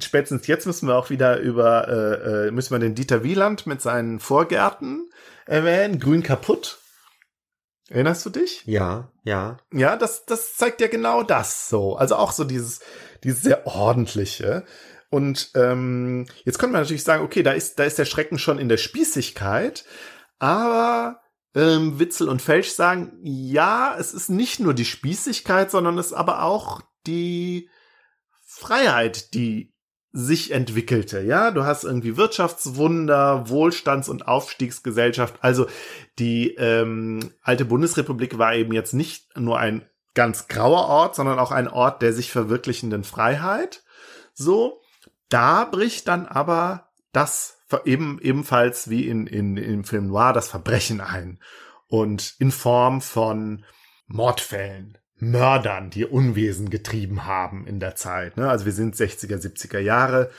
[0.00, 3.80] spätestens jetzt müssen wir auch wieder über äh, äh, müssen wir den Dieter Wieland mit
[3.80, 5.10] seinen Vorgärten
[5.46, 6.78] erwähnen, grün kaputt.
[7.88, 8.64] Erinnerst du dich?
[8.66, 9.58] Ja, ja.
[9.72, 11.96] Ja, das, das zeigt ja genau das so.
[11.96, 12.80] Also auch so dieses,
[13.24, 14.64] dieses sehr ordentliche.
[15.10, 18.60] Und ähm, jetzt könnte man natürlich sagen, okay, da ist, da ist der Schrecken schon
[18.60, 19.84] in der Spießigkeit,
[20.38, 21.20] aber
[21.56, 26.12] ähm, Witzel und Felsch sagen, ja, es ist nicht nur die Spießigkeit, sondern es ist
[26.12, 27.68] aber auch die
[28.52, 29.72] Freiheit, die
[30.12, 31.20] sich entwickelte.
[31.20, 35.36] Ja, du hast irgendwie Wirtschaftswunder, Wohlstands- und Aufstiegsgesellschaft.
[35.40, 35.66] Also
[36.18, 41.52] die ähm, alte Bundesrepublik war eben jetzt nicht nur ein ganz grauer Ort, sondern auch
[41.52, 43.84] ein Ort der sich verwirklichenden Freiheit.
[44.34, 44.80] So,
[45.28, 51.00] da bricht dann aber das eben ebenfalls wie in, in im Film Noir das Verbrechen
[51.00, 51.38] ein
[51.86, 53.64] und in Form von
[54.08, 58.36] Mordfällen, Mördern, die Unwesen getrieben haben in der Zeit.
[58.36, 58.48] Ne?
[58.48, 60.30] Also wir sind 60er, 70er Jahre.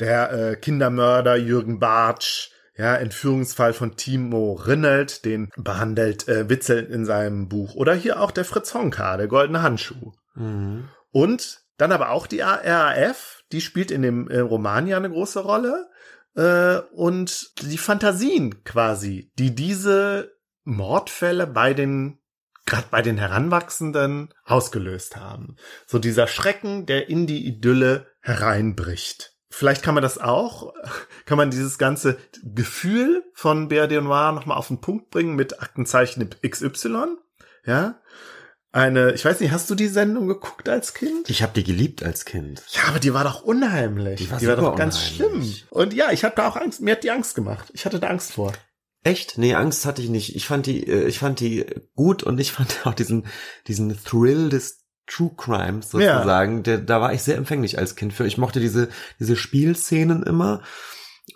[0.00, 7.04] Der äh, Kindermörder Jürgen Bartsch, Ja, Entführungsfall von Timo Rinnelt, den behandelt äh, Witzel in
[7.04, 7.74] seinem Buch.
[7.74, 10.12] Oder hier auch der Fritz Honka, der goldene Handschuh.
[10.34, 10.88] Mhm.
[11.12, 15.40] Und dann aber auch die RAF, die spielt in dem äh, Roman ja eine große
[15.40, 15.88] Rolle.
[16.36, 20.32] Äh, und die Fantasien quasi, die diese
[20.64, 22.19] Mordfälle bei den
[22.70, 25.56] gerade bei den Heranwachsenden ausgelöst haben.
[25.86, 29.34] So dieser Schrecken, der in die Idylle hereinbricht.
[29.50, 30.72] Vielleicht kann man das auch,
[31.26, 36.30] kann man dieses ganze Gefühl von BRD Noir nochmal auf den Punkt bringen mit Aktenzeichen
[36.48, 37.16] XY.
[37.66, 38.00] Ja.
[38.72, 41.28] Eine, ich weiß nicht, hast du die Sendung geguckt als Kind?
[41.28, 42.62] Ich habe die geliebt als Kind.
[42.70, 44.20] Ja, aber die war doch unheimlich.
[44.20, 45.26] Die war die war doch ganz schlimm.
[45.26, 45.66] unheimlich.
[45.70, 47.68] Und ja, ich hatte da auch Angst, mir hat die Angst gemacht.
[47.72, 48.52] Ich hatte da Angst vor.
[49.02, 49.38] Echt?
[49.38, 50.36] Nee, Angst hatte ich nicht.
[50.36, 53.26] Ich fand die, äh, ich fand die gut und ich fand auch diesen,
[53.66, 56.62] diesen Thrill des True Crimes sozusagen.
[56.62, 58.26] Der, da war ich sehr empfänglich als Kind für.
[58.26, 60.62] Ich mochte diese, diese Spielszenen immer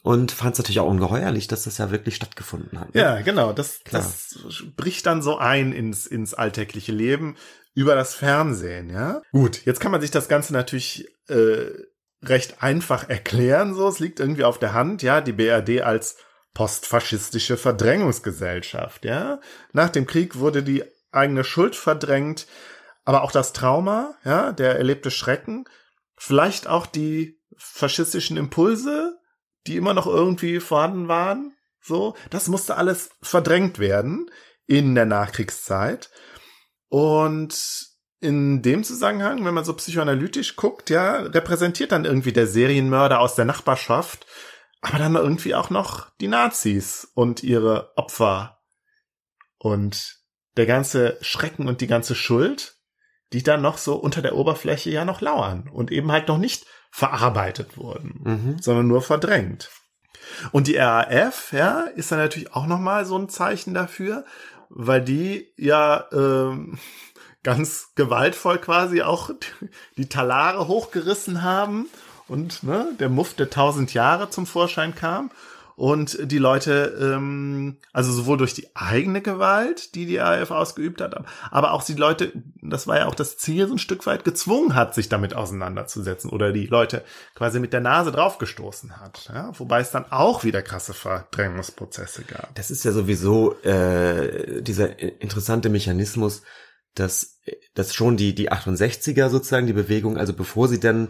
[0.02, 2.94] und fand es natürlich auch ungeheuerlich, dass das ja wirklich stattgefunden hat.
[2.94, 3.00] ne?
[3.00, 3.52] Ja, genau.
[3.52, 4.02] Das, Klar.
[4.02, 7.36] das bricht dann so ein ins, ins alltägliche Leben
[7.74, 9.22] über das Fernsehen, ja.
[9.32, 11.66] Gut, jetzt kann man sich das Ganze natürlich äh,
[12.22, 13.88] recht einfach erklären, so.
[13.88, 16.16] Es liegt irgendwie auf der Hand, ja, die BRD als
[16.54, 19.40] postfaschistische Verdrängungsgesellschaft, ja.
[19.72, 22.46] Nach dem Krieg wurde die eigene Schuld verdrängt,
[23.04, 25.64] aber auch das Trauma, ja, der erlebte Schrecken,
[26.16, 29.18] vielleicht auch die faschistischen Impulse,
[29.66, 34.30] die immer noch irgendwie vorhanden waren, so, das musste alles verdrängt werden
[34.66, 36.10] in der Nachkriegszeit.
[36.88, 37.58] Und
[38.20, 43.34] in dem Zusammenhang, wenn man so psychoanalytisch guckt, ja, repräsentiert dann irgendwie der Serienmörder aus
[43.34, 44.26] der Nachbarschaft,
[44.84, 48.58] aber dann irgendwie auch noch die Nazis und ihre Opfer
[49.58, 50.18] und
[50.56, 52.76] der ganze Schrecken und die ganze Schuld,
[53.32, 56.66] die dann noch so unter der Oberfläche ja noch lauern und eben halt noch nicht
[56.90, 58.58] verarbeitet wurden, Mhm.
[58.62, 59.70] sondern nur verdrängt.
[60.52, 64.24] Und die RAF, ja, ist dann natürlich auch nochmal so ein Zeichen dafür,
[64.68, 66.78] weil die ja ähm,
[67.42, 69.30] ganz gewaltvoll quasi auch
[69.96, 71.88] die Talare hochgerissen haben
[72.28, 75.30] und ne, der Muff der tausend Jahre zum Vorschein kam
[75.76, 81.16] und die Leute, ähm, also sowohl durch die eigene Gewalt, die die RAF ausgeübt hat,
[81.50, 82.32] aber auch die Leute,
[82.62, 86.30] das war ja auch das Ziel, so ein Stück weit gezwungen hat, sich damit auseinanderzusetzen
[86.30, 89.30] oder die Leute quasi mit der Nase draufgestoßen hat.
[89.34, 89.50] Ja?
[89.58, 92.54] Wobei es dann auch wieder krasse Verdrängungsprozesse gab.
[92.54, 96.42] Das ist ja sowieso äh, dieser interessante Mechanismus,
[96.94, 97.40] dass,
[97.74, 101.08] dass schon die, die 68er sozusagen, die Bewegung, also bevor sie dann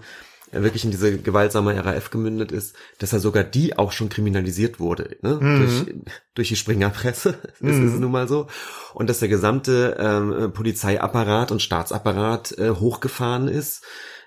[0.63, 5.17] wirklich in diese gewaltsame RAF gemündet ist, dass ja sogar die auch schon kriminalisiert wurde,
[5.23, 5.39] ne?
[5.59, 5.87] durch,
[6.35, 8.47] durch die Springerpresse, das ist es nun mal so,
[8.95, 13.85] und dass der gesamte ähm, Polizeiapparat und Staatsapparat äh, hochgefahren ist,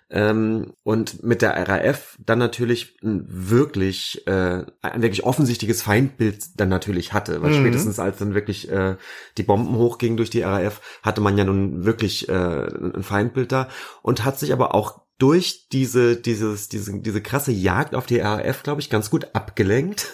[0.09, 6.69] ähm, und mit der RAF dann natürlich ein wirklich äh, ein wirklich offensichtliches Feindbild dann
[6.69, 7.55] natürlich hatte, weil Mhm.
[7.55, 8.95] spätestens als dann wirklich äh,
[9.37, 13.67] die Bomben hochgingen durch die RAF, hatte man ja nun wirklich äh, ein Feindbild da.
[14.01, 18.63] Und hat sich aber auch durch diese dieses diese diese krasse Jagd auf die RAF,
[18.63, 20.11] glaube ich, ganz gut abgelenkt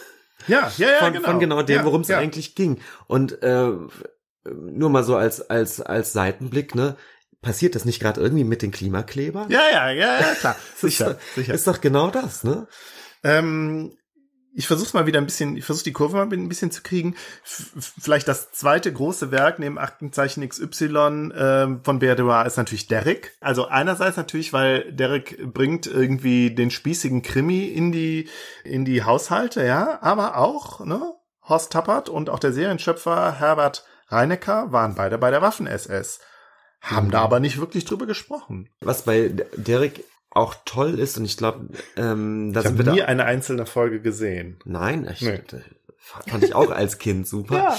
[0.47, 1.27] Ja, ja, ja, von, genau.
[1.29, 2.17] von genau dem, ja, worum es ja.
[2.17, 2.79] eigentlich ging.
[3.07, 3.71] Und äh,
[4.45, 6.97] nur mal so als als als Seitenblick, ne?
[7.41, 9.49] Passiert das nicht gerade irgendwie mit den Klimaklebern?
[9.49, 10.55] Ja, ja, ja, ja, klar.
[10.71, 11.53] Das ist, sicher, sicher.
[11.53, 12.67] ist doch genau das, ne?
[13.23, 13.97] Ähm,
[14.55, 17.15] ich versuche mal wieder ein bisschen, ich versuche die Kurve mal ein bisschen zu kriegen.
[17.43, 23.35] Vielleicht das zweite große Werk neben Aktenzeichen XY ähm, von Berdois ist natürlich Derrick.
[23.41, 28.29] Also einerseits natürlich, weil Derrick bringt irgendwie den spießigen Krimi in die
[28.63, 34.71] in die Haushalte, ja, aber auch ne, Horst Tappert und auch der Serienschöpfer Herbert Reinecker
[34.71, 36.19] waren beide bei der Waffen-SS,
[36.81, 38.69] haben da aber nicht wirklich drüber gesprochen.
[38.81, 40.03] Was bei Derek
[40.34, 43.06] auch toll ist, und ich glaube, ähm, da Ich sind wir nie da.
[43.06, 44.58] eine einzelne Folge gesehen.
[44.65, 45.39] Nein, ich, Nee.
[45.98, 47.76] fand ich auch als Kind super.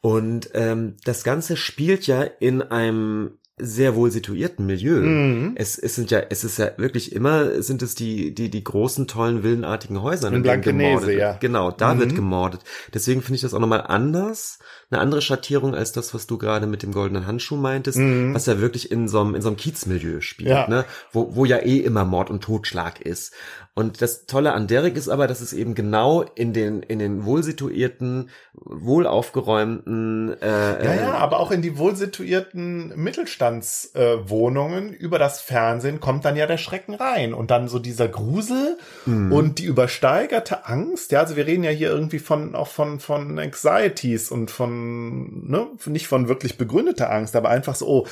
[0.00, 5.00] Und ähm, das Ganze spielt ja in einem sehr wohl situierten Milieu.
[5.02, 5.52] Mhm.
[5.56, 9.06] Es, es sind ja, es ist ja wirklich immer, sind es die, die, die großen,
[9.06, 11.32] tollen, villenartigen Häuser, In denen Blankenese, gemordet ja.
[11.38, 11.98] Genau, da Mhm.
[12.00, 12.62] wird gemordet.
[12.94, 14.58] Deswegen finde ich das auch nochmal anders,
[14.90, 18.34] eine andere Schattierung als das, was du gerade mit dem goldenen Handschuh meintest, Mhm.
[18.34, 20.68] was ja wirklich in so einem, in so einem Kiezmilieu spielt, Ja.
[20.68, 20.84] ne?
[21.12, 23.32] Wo, wo ja eh immer Mord und Totschlag ist.
[23.74, 27.24] Und das Tolle an Derek ist aber, dass es eben genau in den, in den
[27.24, 35.40] wohlsituierten, wohlaufgeräumten, äh, Ja, äh, ja, aber auch in die wohlsituierten Mittelstandswohnungen äh, über das
[35.40, 38.76] Fernsehen kommt dann ja der Schrecken rein und dann so dieser Grusel
[39.06, 39.32] Mhm.
[39.32, 41.12] und die übersteigerte Angst.
[41.12, 45.70] Ja, also wir reden ja hier irgendwie von auch von von Anxieties und von ne,
[45.86, 48.06] nicht von wirklich begründeter Angst, aber einfach so oh,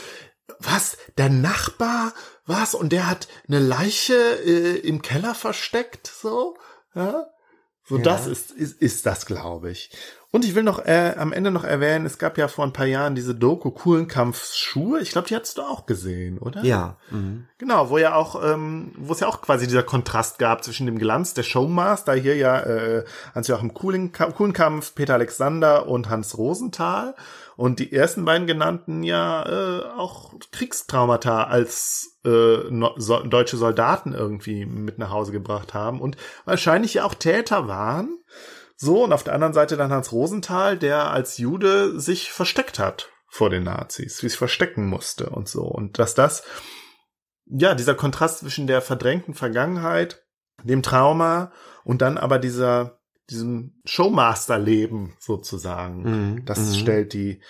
[0.60, 2.14] was der Nachbar
[2.46, 6.56] was und der hat eine Leiche äh, im Keller versteckt so
[6.94, 7.26] ja
[7.88, 8.02] So Ja.
[8.02, 9.90] das ist, ist, ist das, glaube ich.
[10.30, 12.84] Und ich will noch äh, am Ende noch erwähnen, es gab ja vor ein paar
[12.84, 15.00] Jahren diese Doku Coolen Kampfschuhe.
[15.00, 16.62] Ich glaube, die hattest du auch gesehen, oder?
[16.64, 16.98] Ja.
[17.10, 17.46] Mhm.
[17.56, 20.98] Genau, wo ja auch, ähm, wo es ja auch quasi dieser Kontrast gab zwischen dem
[20.98, 23.04] Glanz der Showmaster, hier ja äh,
[23.34, 23.72] Hans-Joachim
[24.12, 27.14] Ka- Kuhlenkampf, Peter Alexander und Hans Rosenthal.
[27.56, 34.12] Und die ersten beiden genannten ja äh, auch Kriegstraumata als äh, no so, deutsche Soldaten
[34.12, 38.18] irgendwie mit nach Hause gebracht haben und wahrscheinlich ja auch Täter waren.
[38.80, 43.10] So, und auf der anderen Seite dann Hans Rosenthal, der als Jude sich versteckt hat
[43.26, 45.62] vor den Nazis, wie sich verstecken musste und so.
[45.62, 46.44] Und dass das
[47.50, 50.22] ja, dieser Kontrast zwischen der verdrängten Vergangenheit,
[50.64, 51.50] dem Trauma
[51.82, 53.00] und dann aber dieser,
[53.30, 56.02] diesem Showmaster-Leben sozusagen.
[56.02, 56.44] Mhm.
[56.44, 56.74] Das Mhm.
[56.74, 57.42] stellt die,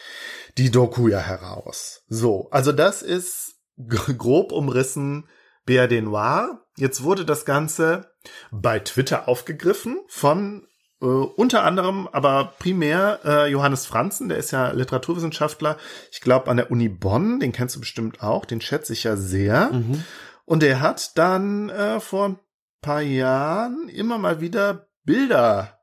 [0.57, 2.05] die Doku ja heraus.
[2.09, 3.57] So, also das ist
[3.89, 5.29] grob umrissen
[5.67, 6.65] BRD Noir.
[6.77, 8.13] Jetzt wurde das Ganze
[8.53, 10.68] bei Twitter aufgegriffen von
[11.01, 15.77] äh, unter anderem, aber primär äh, Johannes Franzen, der ist ja Literaturwissenschaftler,
[16.11, 19.17] ich glaube an der Uni Bonn, den kennst du bestimmt auch, den schätze ich ja
[19.17, 19.71] sehr.
[19.73, 20.05] Mhm.
[20.45, 22.39] Und er hat dann äh, vor ein
[22.81, 25.79] paar Jahren immer mal wieder Bilder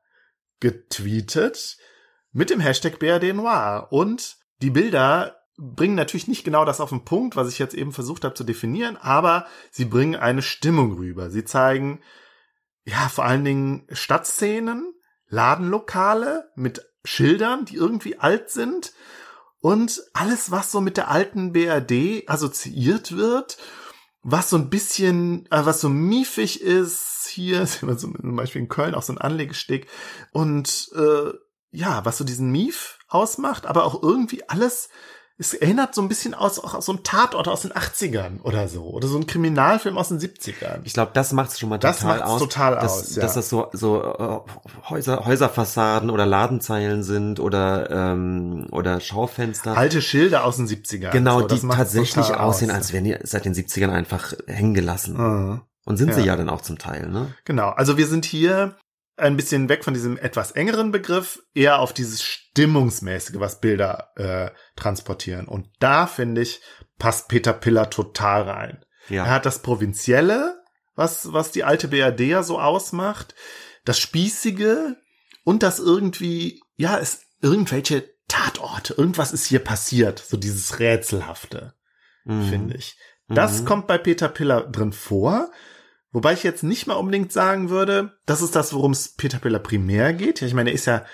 [0.60, 1.76] getweetet
[2.32, 3.88] mit dem Hashtag BRD Noir.
[3.90, 7.92] Und die Bilder bringen natürlich nicht genau das auf den Punkt, was ich jetzt eben
[7.92, 11.30] versucht habe zu definieren, aber sie bringen eine Stimmung rüber.
[11.30, 12.00] Sie zeigen,
[12.84, 14.92] ja, vor allen Dingen Stadtszenen,
[15.28, 18.92] Ladenlokale mit Schildern, die irgendwie alt sind
[19.60, 23.58] und alles, was so mit der alten BRD assoziiert wird,
[24.22, 28.68] was so ein bisschen, äh, was so miefig ist, hier immer so, zum Beispiel in
[28.68, 29.86] Köln auch so ein Anlegesteg
[30.32, 31.32] und äh,
[31.70, 34.88] ja, was so diesen Mief ausmacht, aber auch irgendwie alles,
[35.38, 38.68] es erinnert so ein bisschen aus, auch aus so einem Tatort aus den 80ern oder
[38.68, 40.80] so, oder so ein Kriminalfilm aus den 70ern.
[40.84, 42.40] Ich glaube, das macht es schon mal Das total macht's aus.
[42.40, 43.22] total dass, aus, ja.
[43.22, 44.38] Dass das so, so äh,
[44.88, 49.76] Häuser, Häuserfassaden oder Ladenzeilen sind oder, ähm, oder Schaufenster.
[49.76, 51.10] Alte Schilder aus den 70ern.
[51.10, 52.76] genau, so, das die tatsächlich aussehen, aus.
[52.76, 55.16] als wären die seit den 70ern einfach hängen gelassen.
[55.18, 55.60] Mhm.
[55.84, 56.26] Und sind sie Ja.
[56.28, 57.32] ja dann auch zum Teil, ne?
[57.44, 58.74] Genau, also wir sind hier
[59.16, 64.50] ein bisschen weg von diesem etwas engeren Begriff, eher auf dieses Stimmungsmäßige, was Bilder äh,
[64.76, 65.46] transportieren.
[65.48, 66.60] Und da, finde ich,
[66.98, 68.84] passt Peter Piller total rein.
[69.08, 69.24] Ja.
[69.24, 70.62] Er hat das Provinzielle,
[70.94, 73.34] was, was die alte BRD ja so ausmacht,
[73.84, 74.96] das Spießige
[75.44, 81.74] und das irgendwie, ja, es irgendwelche Tatorte, irgendwas ist hier passiert, so dieses Rätselhafte,
[82.24, 82.48] Mhm.
[82.48, 82.98] finde ich.
[83.28, 83.64] Das Mhm.
[83.66, 85.50] kommt bei Peter Piller drin vor.
[86.16, 89.58] Wobei ich jetzt nicht mal unbedingt sagen würde, das ist das, worum es Peter Piller
[89.58, 90.40] primär geht.
[90.40, 91.04] Ja, ich meine, er ist ja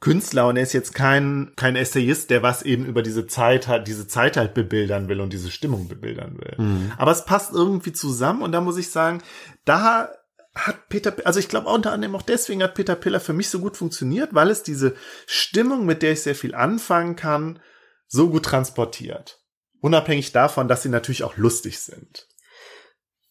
[0.00, 3.86] Künstler und er ist jetzt kein, kein Essayist, der was eben über diese Zeit hat,
[3.86, 6.54] diese Zeit halt bebildern will und diese Stimmung bebildern will.
[6.56, 6.92] Mhm.
[6.96, 9.22] Aber es passt irgendwie zusammen und da muss ich sagen,
[9.66, 10.10] da
[10.54, 13.58] hat Peter, also ich glaube unter anderem auch deswegen hat Peter Piller für mich so
[13.58, 14.94] gut funktioniert, weil es diese
[15.26, 17.58] Stimmung, mit der ich sehr viel anfangen kann,
[18.06, 19.38] so gut transportiert.
[19.82, 22.26] Unabhängig davon, dass sie natürlich auch lustig sind.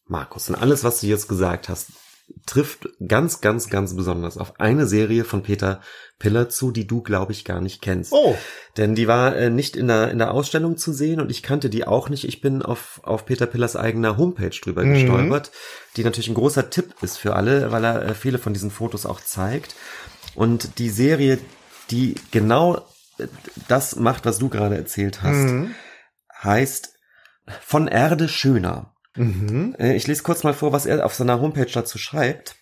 [0.08, 1.88] Markus, und alles, was du jetzt gesagt hast,
[2.48, 5.80] trifft ganz, ganz, ganz besonders auf eine Serie von Peter
[6.18, 8.12] Piller zu, die du, glaube ich, gar nicht kennst.
[8.14, 8.36] Oh,
[8.78, 11.70] Denn die war äh, nicht in der, in der Ausstellung zu sehen und ich kannte
[11.70, 12.24] die auch nicht.
[12.28, 14.94] Ich bin auf, auf Peter Pillers eigener Homepage drüber Mhm.
[14.94, 15.52] gestolpert,
[15.98, 19.06] die natürlich ein großer Tipp ist für alle, weil er äh, viele von diesen Fotos
[19.06, 19.76] auch zeigt.
[20.34, 21.38] Und die Serie,
[21.92, 22.78] die genau
[23.20, 23.28] äh,
[23.68, 25.76] das macht, was du gerade erzählt hast, Mhm.
[26.44, 26.90] heißt
[27.62, 28.95] Von Erde schöner.
[29.16, 29.76] Mhm.
[29.80, 32.56] Äh, Ich lese kurz mal vor, was er auf seiner Homepage dazu schreibt.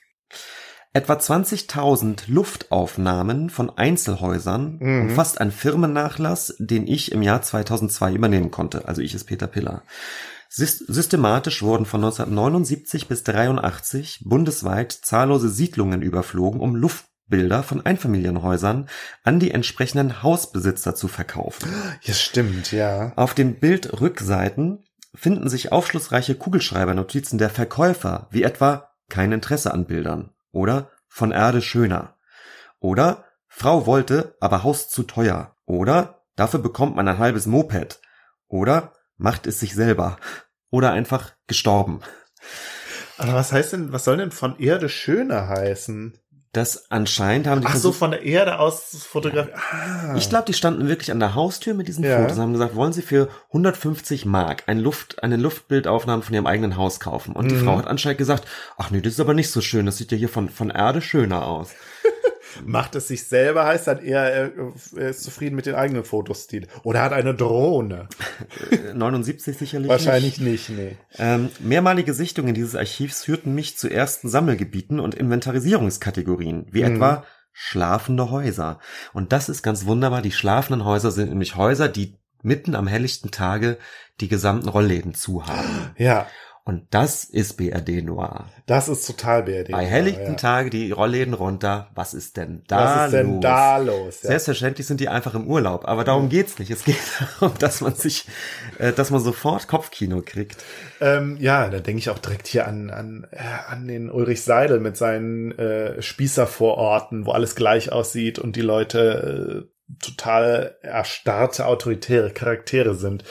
[0.95, 5.01] Etwa 20.000 Luftaufnahmen von Einzelhäusern Mhm.
[5.09, 8.87] umfasst ein Firmennachlass, den ich im Jahr 2002 übernehmen konnte.
[8.87, 9.81] Also ich ist Peter Piller.
[10.51, 18.87] Sys- Systematisch wurden von 1979 bis 83 bundesweit zahllose Siedlungen überflogen, um Luftbilder von Einfamilienhäusern
[19.23, 21.67] an die entsprechenden Hausbesitzer zu verkaufen.
[22.03, 23.13] Ja, stimmt, ja.
[23.15, 24.83] Auf den Bildrückseiten
[25.15, 31.61] finden sich aufschlussreiche Kugelschreibernotizen der Verkäufer, wie etwa kein Interesse an Bildern oder von Erde
[31.61, 32.17] schöner
[32.79, 38.01] oder Frau wollte, aber Haus zu teuer oder dafür bekommt man ein halbes Moped
[38.47, 40.17] oder macht es sich selber
[40.71, 42.01] oder einfach gestorben.
[43.17, 46.17] Aber was heißt denn, was soll denn von Erde schöner heißen?
[46.53, 49.55] Das anscheinend haben die Ach so, versucht- von der Erde aus fotografiert.
[49.71, 50.13] Ah.
[50.15, 52.19] Ich glaube, die standen wirklich an der Haustür mit diesen Ja.
[52.19, 56.45] Fotos und haben gesagt, wollen Sie für 150 Mark ein Luft, eine Luftbildaufnahme von Ihrem
[56.45, 57.35] eigenen Haus kaufen?
[57.35, 57.65] Und die Mhm.
[57.65, 58.47] Frau hat anscheinend gesagt,
[58.77, 61.01] ach nee, das ist aber nicht so schön, das sieht ja hier von, von Erde
[61.01, 61.71] schöner aus.
[62.65, 64.51] Macht es sich selber, heißt dann eher, er,
[64.95, 66.67] er ist zufrieden mit den eigenen Fotostil.
[66.83, 68.07] Oder hat eine Drohne.
[68.93, 70.97] 79 sicherlich Wahrscheinlich nicht, nee.
[71.17, 76.95] Ähm, mehrmalige Sichtungen dieses Archivs führten mich zu ersten Sammelgebieten und Inventarisierungskategorien, wie Mhm.
[76.95, 78.79] etwa schlafende Häuser.
[79.13, 80.21] Und das ist ganz wunderbar.
[80.21, 83.77] Die schlafenden Häuser sind nämlich Häuser, die mitten am helllichten Tage
[84.19, 85.91] die gesamten Rollläden zu haben.
[85.97, 86.27] Ja,
[86.65, 88.45] Und das ist BRD Noir.
[88.67, 89.71] das ist total BRD.
[89.71, 90.33] Bei helllichten ja.
[90.35, 91.89] Tage die Rollläden runter.
[91.93, 93.41] Was ist denn da Was ist denn los?
[93.41, 94.21] da los?
[94.21, 94.29] Ja.
[94.29, 96.71] Selbstverständlich sind die einfach im Urlaub, aber darum geht's nicht.
[96.71, 96.95] Es geht
[97.39, 98.27] darum, dass man sich,
[98.79, 100.63] äh, dass man sofort Kopfkino kriegt.
[101.01, 104.79] Ähm, ja, da denke ich auch direkt hier an, an, äh, an den Ulrich Seidel
[104.79, 112.31] mit seinen äh, Spießervororten, wo alles gleich aussieht und die Leute äh, total erstarrte, autoritäre
[112.31, 113.25] Charaktere sind.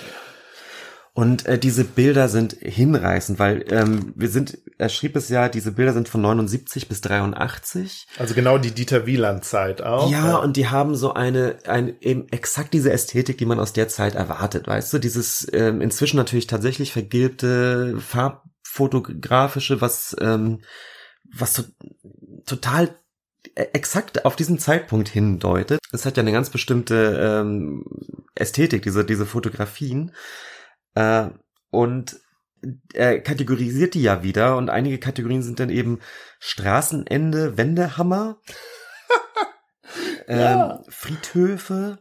[1.14, 5.72] Und äh, diese Bilder sind hinreißend, weil ähm, wir sind, er schrieb es ja, diese
[5.72, 8.06] Bilder sind von 79 bis 83.
[8.18, 10.10] Also genau die Dieter Wieland-Zeit auch.
[10.10, 13.88] Ja, und die haben so eine, ein, eben exakt diese Ästhetik, die man aus der
[13.88, 14.98] Zeit erwartet, weißt du?
[14.98, 20.62] Dieses ähm, inzwischen natürlich tatsächlich vergilbte, farbfotografische, was, ähm,
[21.30, 21.64] was so,
[22.46, 22.88] total
[23.54, 25.78] äh, exakt auf diesen Zeitpunkt hindeutet.
[25.92, 27.84] Es hat ja eine ganz bestimmte ähm,
[28.34, 30.12] Ästhetik, diese, diese Fotografien.
[30.94, 31.26] Äh,
[31.70, 32.18] und
[32.94, 35.98] er kategorisiert die ja wieder und einige Kategorien sind dann eben
[36.38, 38.36] Straßenende, Wendehammer,
[40.28, 40.76] Ja.
[40.78, 41.98] ähm, Friedhöfe,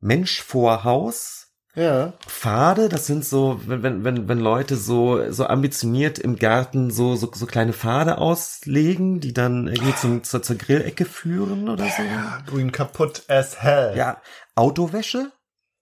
[0.00, 2.14] Mensch vor Haus, Ja.
[2.26, 7.14] Pfade, das sind so, wenn, wenn, wenn, wenn Leute so, so ambitioniert im Garten so,
[7.14, 12.02] so, so kleine Pfade auslegen, die dann irgendwie zum, zur, zur Grillecke führen oder so.
[12.02, 12.42] ja.
[12.46, 13.94] Grün kaputt as hell.
[13.96, 14.20] Ja,
[14.54, 15.30] Autowäsche,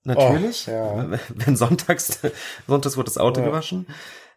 [0.07, 0.67] natürlich.
[0.69, 1.19] Oh, ja.
[1.35, 2.21] Wenn sonntags,
[2.67, 3.47] sonntags wird das Auto Ja.
[3.47, 3.87] gewaschen.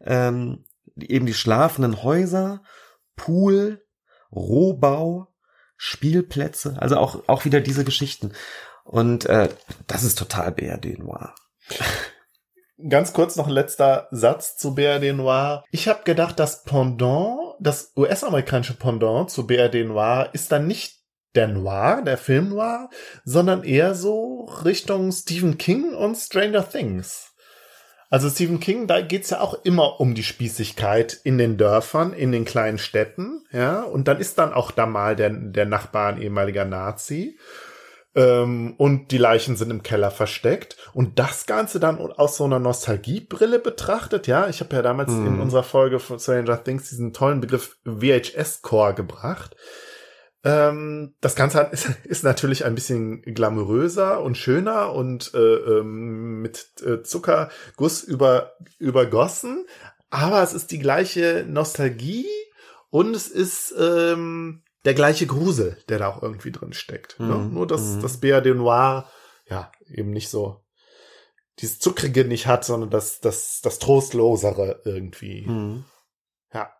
[0.03, 0.65] Ähm,
[0.99, 2.61] eben die schlafenden Häuser,
[3.15, 3.85] Pool,
[4.31, 5.27] Rohbau,
[5.77, 8.33] Spielplätze, also auch, auch wieder diese Geschichten.
[8.83, 9.49] Und äh,
[9.87, 11.33] das ist total BRD Noir.
[12.89, 15.63] Ganz kurz noch ein letzter Satz zu BRD Noir.
[15.69, 20.98] Ich habe gedacht, das Pendant, das US-amerikanische Pendant zu BRD Noir ist dann nicht
[21.35, 22.89] der Noir, der Film Noir,
[23.23, 27.33] sondern eher so Richtung Stephen King und Stranger Things.
[28.11, 32.31] Also Stephen King, da geht's ja auch immer um die Spießigkeit in den Dörfern, in
[32.31, 36.21] den kleinen Städten, ja, und dann ist dann auch da mal der, der Nachbar ein
[36.21, 37.37] ehemaliger Nazi.
[38.15, 40.77] Ähm, und die Leichen sind im Keller versteckt.
[40.93, 44.49] Und das Ganze dann aus so einer Nostalgiebrille betrachtet, ja.
[44.49, 45.27] Ich habe ja damals Mhm.
[45.27, 49.55] in unserer Folge von Stranger Things diesen tollen Begriff VHS-Core gebracht.
[50.43, 56.41] Ähm, das Ganze hat, ist, ist natürlich ein bisschen glamouröser und schöner und äh, ähm,
[56.41, 59.65] mit äh, Zuckerguss über, übergossen.
[60.09, 62.25] Aber es ist die gleiche Nostalgie
[62.89, 67.19] und es ist ähm, der gleiche Grusel, der da auch irgendwie drin steckt.
[67.19, 67.35] Ne?
[67.35, 67.53] Mhm.
[67.53, 68.01] Nur, dass Mhm.
[68.01, 69.09] das BRD Noir
[69.47, 70.63] ja eben nicht so
[71.59, 75.45] dieses Zuckrige nicht hat, sondern das, das, das Trostlosere irgendwie.
[75.45, 75.83] Mhm.
[76.53, 76.71] Ja.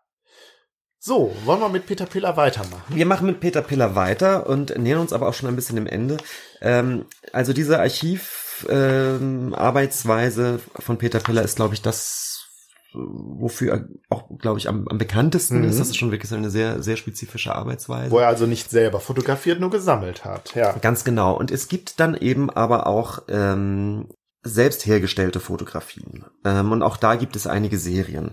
[1.02, 2.94] So, wollen wir mit Peter Piller weitermachen?
[2.94, 5.86] Wir machen mit Peter Piller weiter und nähern uns aber auch schon ein bisschen dem
[5.86, 6.18] Ende.
[6.60, 12.44] Ähm, also diese Archivarbeitsweise ähm, von Peter Piller ist, glaube ich, das,
[12.92, 15.68] wofür er auch, glaube ich, am, am bekanntesten Mhm.
[15.70, 15.80] ist.
[15.80, 18.10] Das ist schon wirklich eine sehr, sehr spezifische Arbeitsweise.
[18.10, 20.54] Wo er also nicht selber fotografiert, nur gesammelt hat.
[20.54, 20.72] Ja.
[20.72, 21.34] Ganz genau.
[21.34, 24.10] Und es gibt dann eben aber auch ähm,
[24.42, 26.26] selbst hergestellte Fotografien.
[26.44, 28.32] Ähm, und auch da gibt es einige Serien.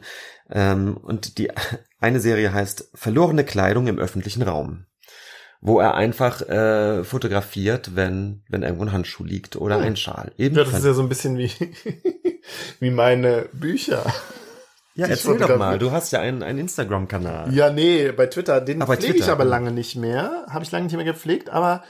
[0.50, 1.50] Ähm, und die
[2.00, 4.86] eine Serie heißt Verlorene Kleidung im öffentlichen Raum.
[5.60, 9.84] Wo er einfach äh, fotografiert, wenn, wenn irgendwo ein Handschuh liegt oder Hm.
[9.84, 10.32] ein Schal.
[10.38, 11.52] ja, das ist ja so ein bisschen wie,
[12.80, 14.06] wie meine Bücher.
[14.94, 15.80] ja, ich erzähl doch mal.
[15.80, 17.52] Du hast ja einen, einen Instagram-Kanal.
[17.54, 19.50] Ja, nee, bei Twitter, den Aber pflege ich Twitter, aber hm.
[19.50, 20.46] lange nicht mehr.
[20.48, 21.84] Habe ich lange nicht mehr gepflegt, aber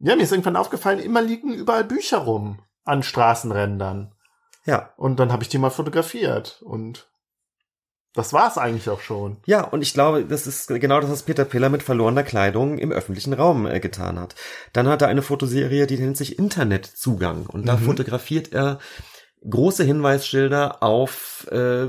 [0.00, 4.14] ja, mir ist irgendwann aufgefallen, immer liegen überall Bücher rum an Straßenrändern.
[4.64, 4.92] Ja.
[4.96, 6.62] Und dann habe ich die mal fotografiert.
[6.62, 7.09] Und
[8.14, 9.36] das war's eigentlich auch schon.
[9.46, 12.90] Ja, und ich glaube, das ist genau das, was Peter Piller mit verlorener Kleidung im
[12.92, 14.34] öffentlichen Raum äh, getan hat.
[14.72, 17.46] Dann hat er eine Fotoserie, die nennt sich Internetzugang.
[17.46, 17.84] Und da Mhm.
[17.84, 18.78] fotografiert er
[19.48, 21.86] große Hinweisschilder auf äh,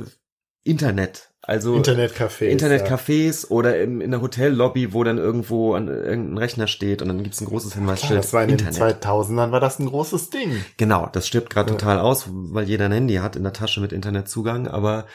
[0.64, 1.31] Internet.
[1.44, 2.50] Also Internetcafés.
[2.52, 7.24] Internetcafés oder im, in der Hotellobby, wo dann irgendwo an irgendein Rechner steht und dann
[7.24, 7.80] gibt's ein großes Ja.
[7.80, 8.20] Hinweisschild.
[8.20, 9.04] Das war in den Internet.
[9.04, 10.64] 2000ern war das ein großes Ding.
[10.78, 11.78] Genau, das stirbt gerade Ja.
[11.78, 15.08] total aus, weil jeder ein Handy hat in der Tasche mit Internetzugang, aber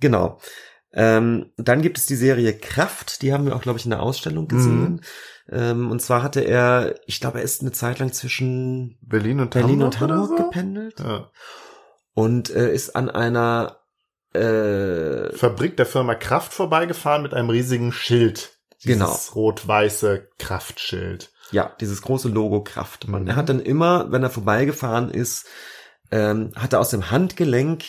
[0.00, 0.40] genau.
[0.92, 4.02] Ähm, dann gibt es die Serie Kraft, die haben wir auch, glaube ich, in der
[4.02, 5.02] Ausstellung gesehen.
[5.50, 9.50] Ähm, und zwar hatte er, ich glaube, er ist eine Zeit lang zwischen Berlin und
[9.50, 10.36] Berlin Hamburg und Hamburg so?
[10.36, 11.30] gependelt Ja.
[12.14, 13.77] und äh, ist an einer
[14.34, 18.50] äh, Fabrik der Firma Kraft vorbeigefahren mit einem riesigen Schild
[18.84, 19.18] Dieses Genau.
[19.34, 21.30] rot-weiße Kraftschild.
[21.50, 23.26] Ja, dieses große Logo Kraftmann.
[23.26, 25.46] Er hat dann immer, wenn er vorbeigefahren ist,
[26.10, 27.84] ähm, hat er aus dem Handgelenk,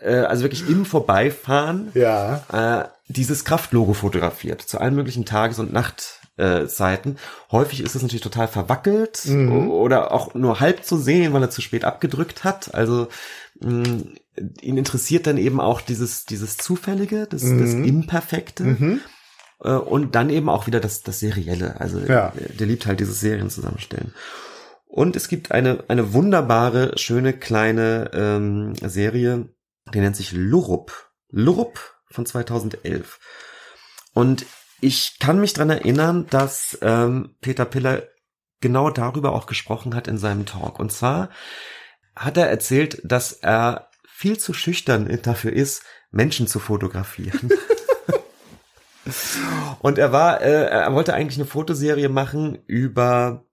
[0.00, 2.44] äh, also wirklich im Vorbeifahren, Ja.
[2.52, 7.18] äh, dieses Kraftlogo fotografiert zu allen möglichen Tages- und Nachtzeiten.
[7.50, 9.70] Häufig ist es natürlich total verwackelt Mhm.
[9.70, 12.74] oder auch nur halb zu sehen, weil er zu spät abgedrückt hat.
[12.74, 13.08] Also
[13.60, 14.04] mh,
[14.62, 17.84] ihn interessiert dann eben auch dieses dieses zufällige, das, das Mhm.
[17.84, 18.64] imperfekte.
[18.64, 19.00] Mhm.
[19.62, 21.80] Äh, und dann eben auch wieder das, das Serielle.
[21.80, 22.30] Also Ja.
[22.30, 24.14] der, der liebt halt dieses Serien zusammenstellen.
[24.86, 29.48] Und es gibt eine, eine wunderbare, schöne kleine ähm, Serie,
[29.94, 31.10] die nennt sich Lurup.
[31.30, 31.78] Lurup
[32.10, 33.20] von 2011.
[34.14, 34.46] Und
[34.80, 38.02] ich kann mich dran erinnern, dass ähm, Peter Piller
[38.60, 40.80] genau darüber auch gesprochen hat in seinem Talk.
[40.80, 41.30] Und zwar
[42.16, 47.50] hat er erzählt, dass er viel zu schüchtern dafür ist, Menschen zu fotografieren.
[49.80, 53.44] Und er war, äh, er wollte eigentlich eine Fotoserie machen über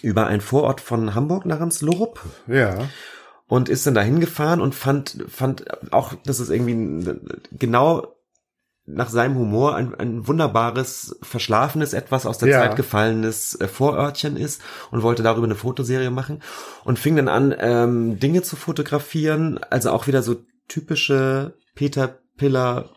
[0.00, 2.88] über einen Vorort von Hamburg namens Lorup Ja.
[3.46, 7.14] und ist dann dahin gefahren und fand fand auch, dass es irgendwie
[7.52, 8.14] genau
[8.84, 12.60] nach seinem Humor ein, ein wunderbares, verschlafenes, etwas aus der Ja.
[12.60, 14.60] Zeit gefallenes äh, Vorörtchen ist
[14.90, 16.42] und wollte darüber eine Fotoserie machen
[16.84, 20.36] und fing dann an, ähm, Dinge zu fotografieren, also auch wieder so
[20.68, 22.90] typische Peter Piller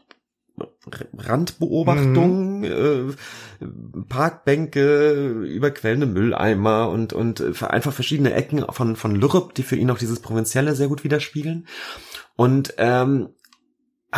[1.17, 3.13] Randbeobachtungen, äh,
[4.07, 9.91] Parkbänke, überquellende Mülleimer und und äh, einfach verschiedene Ecken von von Lürup, die für ihn
[9.91, 11.67] auch dieses Provinzielle sehr gut widerspiegeln.
[12.36, 13.29] Und ähm,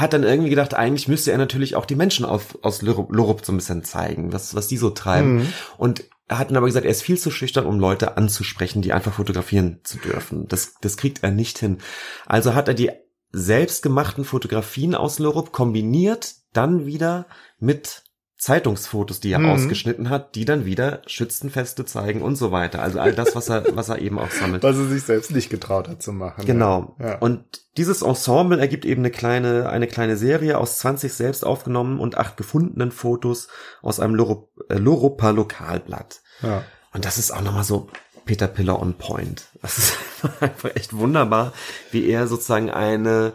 [0.02, 3.44] hat dann irgendwie gedacht, eigentlich müsste er natürlich auch die Menschen auf, aus Lürup, Lürup
[3.46, 5.38] so ein bisschen zeigen, was was die so treiben.
[5.38, 5.54] Mhm.
[5.78, 8.94] Und er hat dann aber gesagt, er ist viel zu schüchtern, um Leute anzusprechen, die
[8.94, 10.48] einfach fotografieren zu dürfen.
[10.48, 11.78] Das, das kriegt er nicht hin.
[12.26, 12.92] Also hat er die
[13.32, 17.28] selbstgemachten Fotografien aus Lürup kombiniert, dann wieder
[17.60, 18.04] mit
[18.38, 19.50] Zeitungsfotos, die er Mhm.
[19.50, 22.82] ausgeschnitten hat, die dann wieder Schützenfeste zeigen und so weiter.
[22.84, 24.64] Also all das, was er, was er eben auch sammelt.
[24.64, 26.46] Was er sich selbst nicht getraut hat zu machen.
[26.46, 26.96] Genau.
[27.00, 27.18] Ja.
[27.18, 27.44] Und
[27.78, 32.38] dieses Ensemble ergibt eben eine kleine, eine kleine Serie aus 20 selbst aufgenommen und acht
[32.38, 33.48] gefundenen Fotos
[33.82, 36.22] aus einem Loro- äh, Loropa Lokalblatt.
[36.42, 36.64] ja.
[36.94, 37.90] Und das ist auch nochmal so
[38.26, 39.44] Peter Piller on point.
[39.62, 39.94] Das ist
[40.42, 41.54] einfach echt wunderbar,
[41.92, 43.34] wie er sozusagen eine,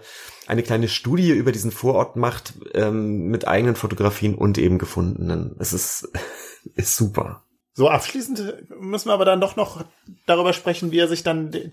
[0.53, 5.57] eine kleine Studie über diesen Vorort macht, ähm, mit eigenen Fotografien und eben gefundenen.
[5.59, 6.09] Es ist,
[6.77, 7.43] ist super.
[7.75, 9.83] So, abschließend müssen wir aber dann doch noch
[10.27, 11.71] darüber sprechen, wie er sich dann de-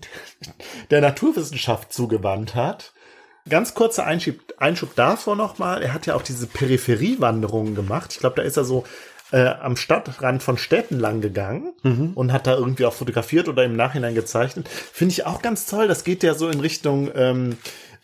[0.90, 2.94] der Naturwissenschaft zugewandt hat.
[3.48, 5.82] Ganz kurzer Einschub, Einschub davor nochmal.
[5.82, 8.12] Er hat ja auch diese Peripheriewanderungen gemacht.
[8.14, 8.84] Ich glaube, da ist er so
[9.32, 11.72] äh, am Stadtrand von Städten lang gegangen
[12.16, 14.68] und hat da irgendwie auch fotografiert oder im Nachhinein gezeichnet.
[14.68, 15.86] Finde ich auch ganz toll.
[15.86, 17.56] Das geht ja so in Richtung ähm,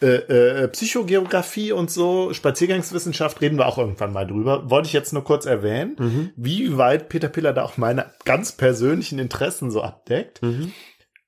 [0.03, 4.71] äh, äh, Psychogeografie und so, Spaziergangswissenschaft, reden wir auch irgendwann mal drüber.
[4.71, 5.97] Wollte ich jetzt nur kurz erwähnen,
[6.37, 10.41] wie weit Peter Piller da auch meine ganz persönlichen Interessen so abdeckt.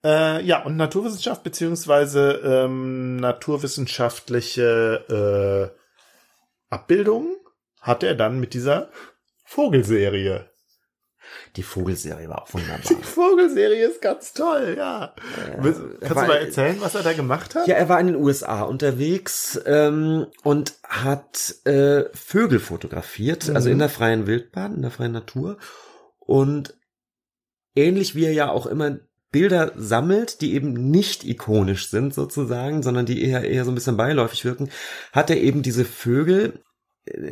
[0.05, 5.79] Äh, ja, und Naturwissenschaft beziehungsweise ähm, naturwissenschaftliche äh,
[6.71, 7.35] Abbildungen
[7.81, 8.91] hat er dann mit dieser
[9.45, 10.51] Vogelserie.
[11.59, 12.79] Die Vogelserie war auch wunderbar.
[12.89, 15.13] Die Vogelserie ist ganz toll, ja.
[15.59, 17.67] Willst- Kannst du mal erzählen, was er da gemacht hat?
[17.67, 23.73] Ja, er war in den USA unterwegs ähm, und hat äh, Vögel fotografiert, also Mhm.
[23.73, 25.59] in der freien Wildbahn, in der freien Natur.
[26.21, 26.75] Und
[27.75, 28.99] ähnlich wie er ja auch immer
[29.33, 33.97] Bilder sammelt, die eben nicht ikonisch sind sozusagen, sondern die eher eher so ein bisschen
[33.97, 34.71] beiläufig wirken,
[35.13, 36.68] hat er eben diese Vögel äh,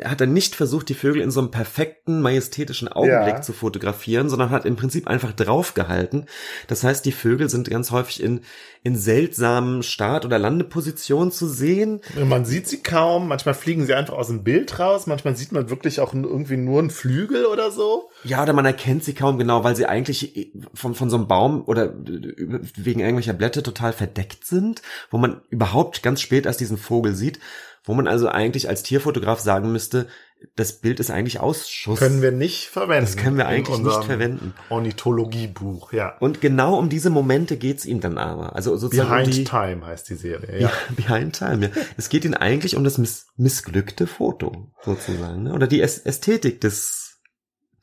[0.05, 3.43] hat er nicht versucht, die Vögel in so einem perfekten, majestätischen Augenblick Ja.
[3.43, 6.27] zu fotografieren, sondern hat im Prinzip einfach draufgehalten.
[6.69, 8.41] Das heißt, die Vögel sind ganz häufig in,
[8.83, 12.01] in seltsamen Start- oder Landepositionen zu sehen.
[12.25, 15.71] Man sieht sie kaum, manchmal fliegen sie einfach aus dem Bild raus, manchmal sieht man
[15.71, 18.11] wirklich auch irgendwie nur einen Flügel oder so.
[18.25, 21.63] Ja, oder man erkennt sie kaum genau, weil sie eigentlich von, von so einem Baum
[21.67, 27.15] oder wegen irgendwelcher Blätter total verdeckt sind, wo man überhaupt ganz spät erst diesen Vogel
[27.15, 27.39] sieht,
[27.87, 30.07] wo man also eigentlich als Tierfotograf sagen müsste,
[30.55, 31.99] das Bild ist eigentlich Ausschuss.
[31.99, 33.07] Können wir nicht verwenden.
[33.07, 34.53] Das können wir eigentlich nicht verwenden.
[34.69, 36.17] Ornithologiebuch, ja.
[36.19, 38.55] Und genau um diese Momente geht's ihm dann aber.
[38.55, 40.73] Also sozusagen um Behind die, Time heißt die Serie, Ja.
[40.95, 41.67] Behind Time.
[41.75, 41.83] Ja.
[41.97, 45.45] Es geht ihnen eigentlich um das miss missglückte Foto, sozusagen.
[45.45, 45.55] Ne?
[45.55, 47.19] Oder die Äs- Ästhetik des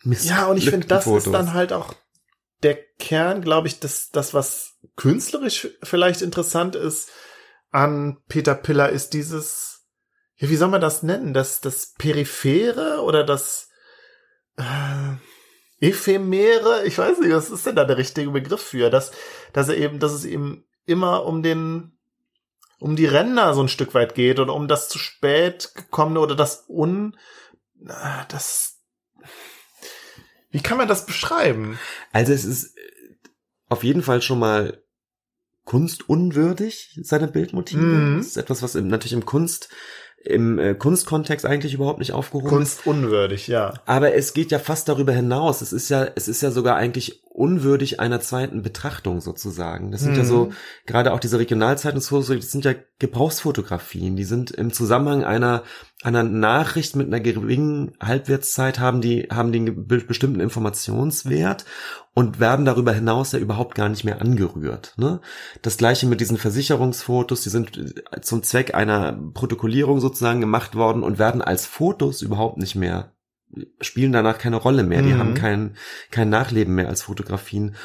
[0.03, 1.25] missglückten Ja, und ich finde, das Fotos.
[1.27, 1.95] ist dann halt auch
[2.61, 7.09] der Kern, glaube ich, das, das, was künstlerisch vielleicht interessant ist
[7.71, 9.72] an Peter Piller, ist dieses,
[10.43, 11.33] ja, wie soll man das nennen?
[11.33, 13.69] Das, das Periphere oder das
[14.57, 15.15] äh,
[15.79, 16.85] Ephemere?
[16.85, 18.89] Ich weiß nicht, was ist denn da der richtige Begriff für?
[18.89, 19.13] Dass,
[19.53, 21.97] dass er eben, dass es eben immer um den,
[22.77, 26.35] um die Ränder so ein Stück weit geht oder um das zu spät gekommene oder
[26.35, 27.17] das un,
[28.27, 28.81] das
[30.51, 31.79] wie kann man das beschreiben?
[32.11, 32.75] Also es ist
[33.69, 34.83] auf jeden Fall schon mal
[35.63, 37.81] kunstunwürdig, seine Bildmotive.
[37.81, 38.17] Mhm.
[38.17, 39.69] Das ist etwas, was im, natürlich im Kunst,
[40.25, 42.83] im äh, Kunstkontext eigentlich überhaupt nicht aufgehoben ist.
[42.83, 43.73] Kunstunwürdig, ja.
[43.85, 45.61] Aber es geht ja fast darüber hinaus.
[45.61, 49.91] Es ist ja, es ist ja sogar eigentlich unwürdig einer zweiten Betrachtung sozusagen.
[49.91, 50.27] Das sind ja Mhm.
[50.27, 50.51] so,
[50.85, 54.15] gerade auch diese Regionalzeitungsfotos, das sind ja Gebrauchsfotografien.
[54.15, 55.63] Die sind im Zusammenhang einer,
[56.03, 61.65] einer Nachricht mit einer geringen Halbwertszeit haben die, haben den be- bestimmten Informationswert
[62.13, 64.93] und werden darüber hinaus ja überhaupt gar nicht mehr angerührt.
[64.97, 65.19] Ne?
[65.63, 71.01] Das gleiche mit diesen Versicherungsfotos, die sind äh, zum Zweck einer Protokollierung sozusagen gemacht worden
[71.03, 73.12] und werden als Fotos überhaupt nicht mehr
[73.81, 75.01] spielen danach keine Rolle mehr.
[75.01, 75.19] Die Mhm.
[75.19, 75.75] haben kein,
[76.11, 77.75] kein Nachleben mehr als Fotografien.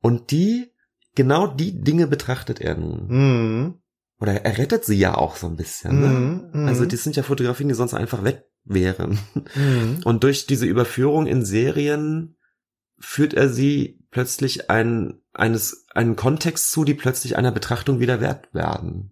[0.00, 0.72] Und die,
[1.14, 3.06] genau die Dinge betrachtet er nun.
[3.08, 3.74] Mhm.
[4.18, 6.00] Oder er rettet sie ja auch so ein bisschen.
[6.00, 6.06] Ne?
[6.08, 6.50] Mhm.
[6.62, 6.68] Mhm.
[6.68, 9.18] Also das sind ja Fotografien, die sonst einfach weg wären.
[9.54, 10.00] Mhm.
[10.04, 12.36] Und durch diese Überführung in Serien
[12.98, 18.52] führt er sie plötzlich ein, eines, einen Kontext zu, die plötzlich einer Betrachtung wieder wert
[18.52, 19.10] werden.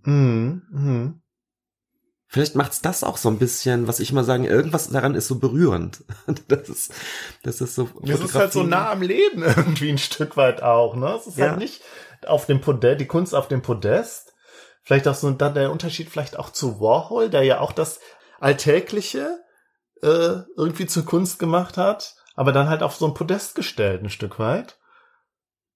[2.30, 5.38] Vielleicht macht's das auch so ein bisschen, was ich mal sagen, irgendwas daran ist so
[5.38, 6.04] berührend.
[6.48, 6.92] Das ist,
[7.42, 7.88] das ist so.
[8.06, 11.14] Es ist halt so nah am Leben irgendwie ein Stück weit auch, ne?
[11.18, 11.50] Es ist Ja.
[11.50, 11.82] halt nicht
[12.26, 14.34] auf dem Podest, die Kunst auf dem Podest.
[14.82, 18.00] Vielleicht auch so dann der Unterschied vielleicht auch zu Warhol, der ja auch das
[18.40, 19.38] Alltägliche
[20.02, 24.10] äh, irgendwie zur Kunst gemacht hat, aber dann halt auf so ein Podest gestellt, ein
[24.10, 24.78] Stück weit.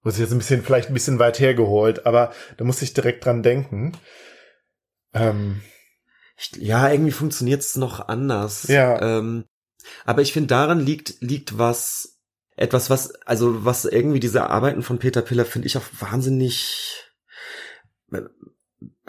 [0.05, 3.25] Das ist jetzt ein bisschen, vielleicht ein bisschen weit hergeholt, aber da muss ich direkt
[3.25, 3.97] dran denken.
[5.15, 5.63] Ähm,
[6.43, 8.67] Ich, ja, irgendwie funktioniert's noch anders.
[8.69, 9.01] Ja.
[9.01, 9.45] Ähm,
[10.05, 12.19] aber ich finde, daran liegt, liegt was,
[12.57, 17.05] etwas, was, also was irgendwie diese Arbeiten von Peter Piller, finde ich auch wahnsinnig,
[18.13, 18.23] äh,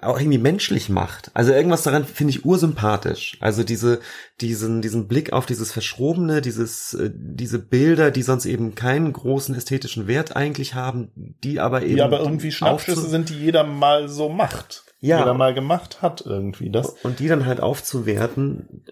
[0.01, 1.31] auch irgendwie menschlich macht.
[1.33, 3.37] Also irgendwas daran finde ich ursympathisch.
[3.39, 3.99] Also diese,
[4.41, 9.55] diesen, diesen Blick auf dieses Verschrobene, dieses, äh, diese Bilder, die sonst eben keinen großen
[9.55, 11.95] ästhetischen Wert eigentlich haben, die aber eben.
[11.95, 14.92] die aber irgendwie Schnappschüsse sind, die jeder mal so macht.
[15.03, 15.19] Ja.
[15.19, 16.69] Jeder mal gemacht hat irgendwie.
[16.71, 18.85] Das und die dann halt aufzuwerten.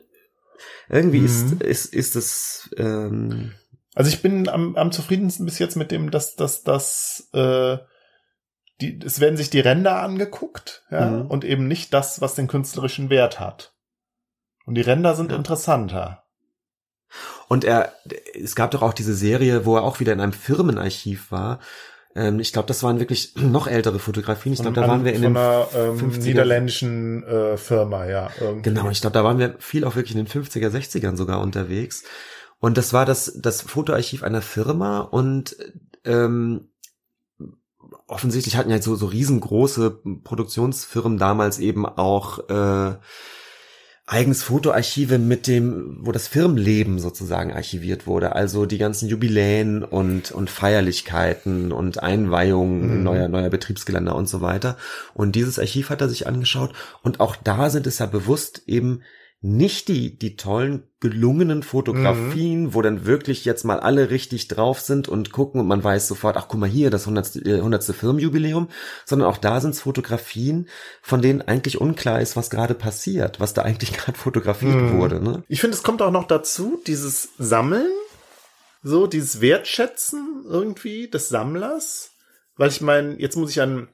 [0.90, 1.26] Irgendwie Mhm.
[1.26, 3.54] ist, ist, ist es, ähm,
[3.96, 7.78] Also ich bin am, am zufriedensten bis jetzt mit dem, dass, dass, dass äh,
[8.82, 11.28] die, es werden sich die Ränder angeguckt, ja, Mhm.
[11.28, 13.74] und eben nicht das, was den künstlerischen Wert hat.
[14.66, 15.38] Und die Ränder sind Ja.
[15.38, 16.24] interessanter.
[17.48, 17.94] Und er,
[18.34, 21.60] es gab doch auch diese Serie, wo er auch wieder in einem Firmenarchiv war.
[22.16, 24.54] Ähm, ich glaube, das waren wirklich noch ältere Fotografien.
[24.54, 26.24] Ich glaube, da waren wir in den einer ähm, 50er.
[26.24, 28.30] niederländischen äh, Firma, ja.
[28.40, 28.70] Irgendwie.
[28.70, 32.04] Genau, ich glaube, da waren wir viel auch wirklich in den 50er, 60ern sogar unterwegs.
[32.60, 35.56] Und das war das, das Fotoarchiv einer Firma und
[36.06, 36.70] ähm,
[38.08, 42.96] offensichtlich hatten ja so, so riesengroße Produktionsfirmen damals eben auch äh,
[44.12, 48.36] eigens Fotoarchive mit dem, wo das Firmenleben sozusagen archiviert wurde.
[48.36, 53.04] Also die ganzen Jubiläen und, und Feierlichkeiten und Einweihungen Mhm.
[53.04, 54.76] neuer, neuer Betriebsgelände und so weiter.
[55.14, 56.74] Und dieses Archiv hat er sich angeschaut.
[57.04, 59.02] Und auch da sind es ja bewusst eben
[59.44, 65.10] nicht die, die tollen, gelungenen Fotografien, wo dann wirklich jetzt mal alle richtig drauf sind
[65.10, 67.38] und gucken und man weiß sofort, ach guck mal hier, das 100.
[67.48, 67.84] äh, 100.
[67.86, 68.70] Firmenjubiläum,
[69.04, 70.70] sondern auch da sind es Fotografien,
[71.02, 75.00] von denen eigentlich unklar ist, was gerade passiert, was da eigentlich gerade fotografiert Mhm.
[75.00, 75.20] wurde.
[75.24, 75.44] Ne?
[75.48, 77.90] Ich finde, es kommt auch noch dazu, dieses Sammeln,
[78.84, 82.12] so dieses Wertschätzen irgendwie des Sammlers.
[82.58, 83.88] Weil ich meine, jetzt muss ich an,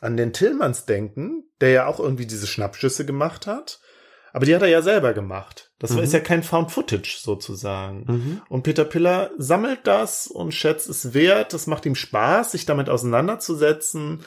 [0.00, 3.80] an den Tillmans denken, der ja auch irgendwie diese Schnappschüsse gemacht hat.
[4.32, 5.72] Aber die hat er ja selber gemacht.
[5.78, 5.98] Das Mhm.
[6.00, 8.04] ist ja kein Found Footage sozusagen.
[8.06, 8.42] Mhm.
[8.48, 11.54] Und Peter Piller sammelt das und schätzt es wert.
[11.54, 14.24] Es macht ihm Spaß, sich damit auseinanderzusetzen.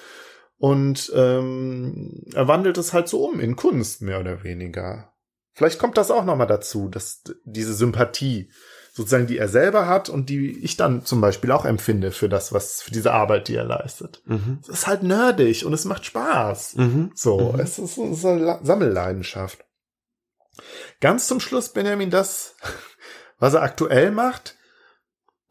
[0.57, 5.13] Und ähm, er wandelt es halt so um in Kunst, mehr oder weniger.
[5.53, 8.51] Vielleicht kommt das auch nochmal dazu, dass diese Sympathie,
[8.93, 12.51] sozusagen, die er selber hat und die ich dann zum Beispiel auch empfinde für das,
[12.53, 14.21] was, für diese Arbeit, die er leistet.
[14.25, 14.59] Mhm.
[14.61, 16.75] Es ist halt nerdig und es macht Spaß.
[16.75, 17.11] Mhm.
[17.15, 17.59] So, Mhm.
[17.61, 19.63] es ist, es ist eine Sammelleidenschaft.
[20.99, 22.55] Ganz zum Schluss, Benjamin, das,
[23.39, 24.55] was er aktuell macht,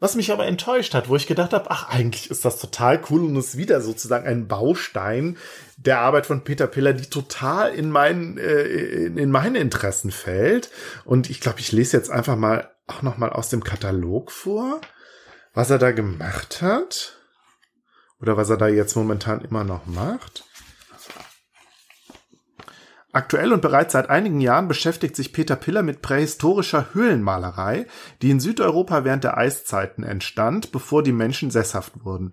[0.01, 3.23] was mich aber enttäuscht hat, wo ich gedacht habe, ach, eigentlich ist das total cool
[3.23, 5.37] und ist wieder sozusagen ein Baustein
[5.77, 10.71] der Arbeit von Peter Piller, die total in meinen, äh, in, in meine Interessen fällt.
[11.05, 14.81] Und ich glaube, ich lese jetzt einfach mal auch noch mal aus dem Katalog vor,
[15.53, 17.17] was er da gemacht hat.
[18.19, 20.45] Oder was er da jetzt momentan immer noch macht.
[23.13, 27.85] Aktuell und bereits seit einigen Jahren beschäftigt sich Peter Piller mit prähistorischer Höhlenmalerei,
[28.21, 32.31] die in Südeuropa während der Eiszeiten entstand, bevor die Menschen sesshaft wurden.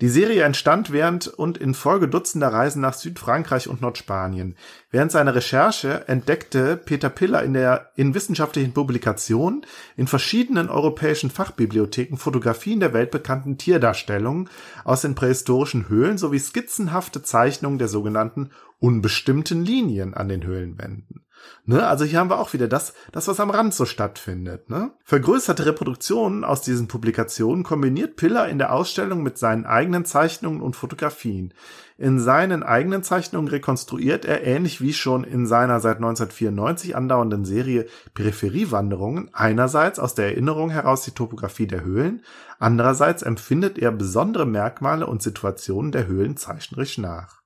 [0.00, 4.54] Die Serie entstand während und in Folge dutzender Reisen nach Südfrankreich und Nordspanien.
[4.92, 12.16] Während seiner Recherche entdeckte Peter Piller in der in wissenschaftlichen Publikationen in verschiedenen europäischen Fachbibliotheken
[12.16, 14.48] Fotografien der weltbekannten Tierdarstellungen
[14.84, 21.24] aus den prähistorischen Höhlen sowie skizzenhafte Zeichnungen der sogenannten unbestimmten Linien an den Höhlenwänden.
[21.64, 21.86] Ne?
[21.86, 24.70] Also hier haben wir auch wieder das, das, was am Rand so stattfindet.
[24.70, 24.90] Ne?
[25.04, 30.76] Vergrößerte Reproduktionen aus diesen Publikationen kombiniert Piller in der Ausstellung mit seinen eigenen Zeichnungen und
[30.76, 31.52] Fotografien.
[31.98, 37.86] In seinen eigenen Zeichnungen rekonstruiert er, ähnlich wie schon in seiner seit 1994 andauernden Serie
[38.14, 42.22] Peripheriewanderungen, einerseits aus der Erinnerung heraus die Topografie der Höhlen,
[42.60, 47.37] andererseits empfindet er besondere Merkmale und Situationen der Höhlen zeichnerisch nach.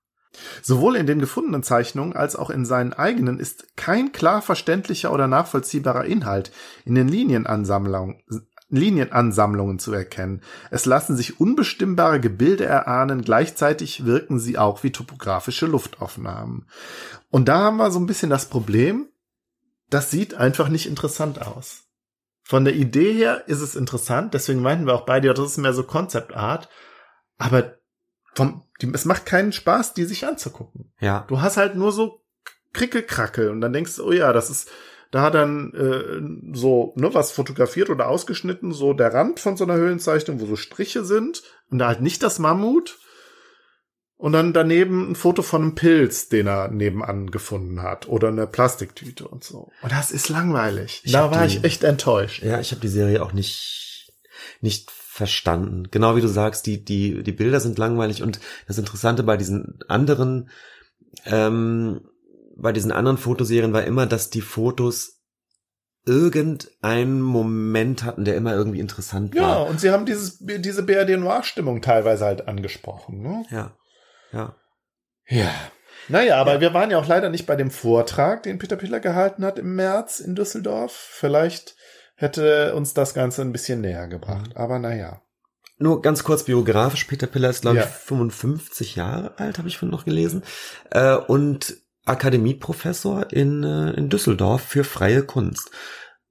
[0.62, 5.26] Sowohl in den gefundenen Zeichnungen als auch in seinen eigenen ist kein klar verständlicher oder
[5.26, 6.52] nachvollziehbarer Inhalt
[6.84, 8.22] in den Linienansammlungen,
[8.72, 10.42] Linienansammlungen zu erkennen.
[10.70, 16.66] Es lassen sich unbestimmbare Gebilde erahnen, gleichzeitig wirken sie auch wie topografische Luftaufnahmen.
[17.30, 19.08] Und da haben wir so ein bisschen das Problem,
[19.90, 21.82] das sieht einfach nicht interessant aus.
[22.44, 25.74] Von der Idee her ist es interessant, deswegen meinten wir auch beide, das ist mehr
[25.74, 26.70] so Concept Art,
[27.36, 27.74] aber
[28.34, 30.92] vom, die, es macht keinen Spaß, die sich anzugucken.
[31.00, 31.24] Ja.
[31.28, 32.20] Du hast halt nur so
[32.72, 34.68] Krickelkrackel und dann denkst du, oh ja, das ist,
[35.10, 39.64] da hat dann äh, so ne, was fotografiert oder ausgeschnitten, so der Rand von so
[39.64, 42.98] einer Höhlenzeichnung, wo so Striche sind und da halt nicht das Mammut
[44.16, 48.46] und dann daneben ein Foto von einem Pilz, den er nebenan gefunden hat oder eine
[48.46, 49.70] Plastiktüte und so.
[49.82, 51.02] Und das ist langweilig.
[51.04, 52.42] Ich da war die- ich echt enttäuscht.
[52.42, 54.12] Ja, ich habe die Serie auch nicht
[54.60, 55.88] nicht verstanden.
[55.90, 59.78] Genau wie du sagst, die die die Bilder sind langweilig und das Interessante bei diesen
[59.88, 60.48] anderen
[61.26, 62.00] ähm,
[62.56, 65.20] bei diesen anderen Fotoserien war immer, dass die Fotos
[66.06, 69.66] irgendeinen Moment hatten, der immer irgendwie interessant Ja, war.
[69.66, 73.20] und sie haben dieses, diese BRD Noir-Stimmung teilweise halt angesprochen.
[73.22, 73.44] Ne?
[73.50, 73.76] Ja.
[74.32, 74.56] Ja.
[75.28, 75.50] Ja.
[76.08, 79.44] Naja, aber wir waren ja auch leider nicht bei dem Vortrag, den Peter Piller gehalten
[79.44, 80.92] hat im März in Düsseldorf.
[80.92, 81.76] Vielleicht
[82.22, 84.52] hätte uns das Ganze ein bisschen näher gebracht.
[84.56, 85.20] Aber naja.
[85.78, 87.84] Nur ganz kurz biografisch, Peter Piller ist, glaube Ja.
[87.84, 90.42] ich, 55 Jahre alt, habe ich vorhin noch gelesen.
[90.90, 95.70] Äh, und Akademieprofessor in, äh, in Düsseldorf für freie Kunst.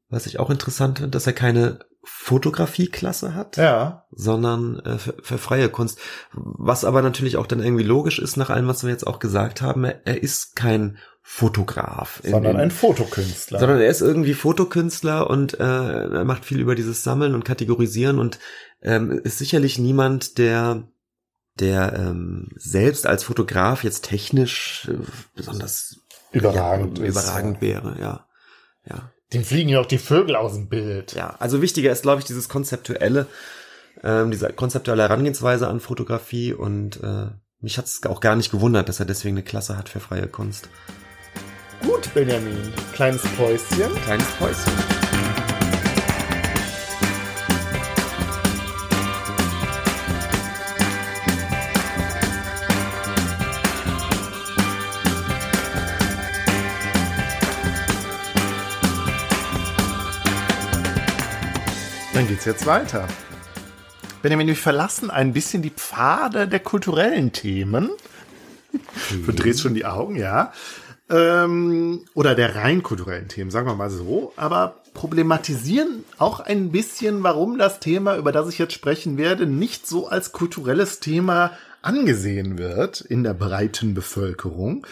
[0.09, 4.05] Was ich auch interessant finde, dass er keine Fotografieklasse hat, Ja.
[4.11, 5.99] sondern äh, für, für freie Kunst.
[6.33, 9.61] Was aber natürlich auch dann irgendwie logisch ist, nach allem, was wir jetzt auch gesagt
[9.61, 12.21] haben, er, er ist kein Fotograf.
[12.23, 13.59] Sondern in- ein Fotokünstler.
[13.59, 18.19] sondern er ist irgendwie Fotokünstler und äh, er macht viel über dieses Sammeln und Kategorisieren
[18.19, 18.39] und
[18.81, 20.83] ähm, ist sicherlich niemand, der
[21.59, 24.95] der ähm, selbst als Fotograf jetzt technisch äh,
[25.35, 25.97] besonders
[26.31, 28.25] Überragend ja, ist, überragend wäre, ja.
[28.89, 29.11] Ja.
[29.33, 31.13] Dem fliegen ja auch die Vögel aus dem Bild.
[31.13, 33.27] Ja, also wichtiger ist, glaube ich, dieses konzeptuelle,
[34.01, 37.27] ähm, diese konzeptuelle Herangehensweise an Fotografie und äh,
[37.59, 40.27] mich hat es auch gar nicht gewundert, dass er deswegen eine Klasse hat für freie
[40.27, 40.69] Kunst.
[41.83, 42.73] Gut, Benjamin.
[42.93, 43.93] Kleines Päuschen.
[44.03, 44.73] Kleines Päuschen.
[62.13, 63.07] Dann geht's jetzt weiter.
[64.21, 67.89] Benjamin, wir verlassen ein bisschen die Pfade der kulturellen Themen.
[69.25, 70.53] Du drehst schon die Augen, ja.
[71.11, 74.31] Ähm, oder der rein kulturellen Themen, sagen wir mal so.
[74.37, 79.85] Aber problematisieren auch ein bisschen, warum das Thema, über das ich jetzt sprechen werde, nicht
[79.87, 81.51] so als kulturelles Thema
[81.81, 84.87] angesehen wird in der breiten Bevölkerung.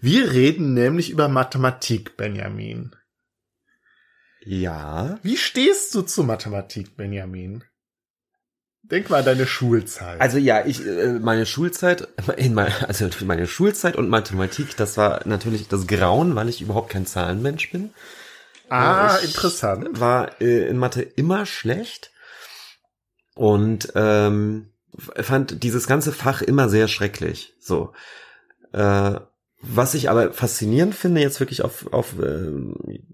[0.00, 2.96] Wir reden nämlich über Mathematik, Benjamin.
[4.42, 5.18] Ja.
[5.22, 7.62] Wie stehst du zu Mathematik, Benjamin?
[8.90, 10.20] Denk mal an deine Schulzeit.
[10.20, 15.20] Also ja, ich äh, meine Schulzeit, in mein, also meine Schulzeit und Mathematik, das war
[15.26, 17.90] natürlich das Grauen, weil ich überhaupt kein Zahlenmensch bin.
[18.68, 20.00] ah, ich interessant.
[20.00, 22.10] War äh, in Mathe immer schlecht
[23.34, 27.54] und ähm, fand dieses ganze Fach immer sehr schrecklich.
[27.60, 27.92] So.
[28.72, 29.20] Äh,
[29.62, 32.50] was ich aber faszinierend finde, jetzt wirklich auf, auf, äh,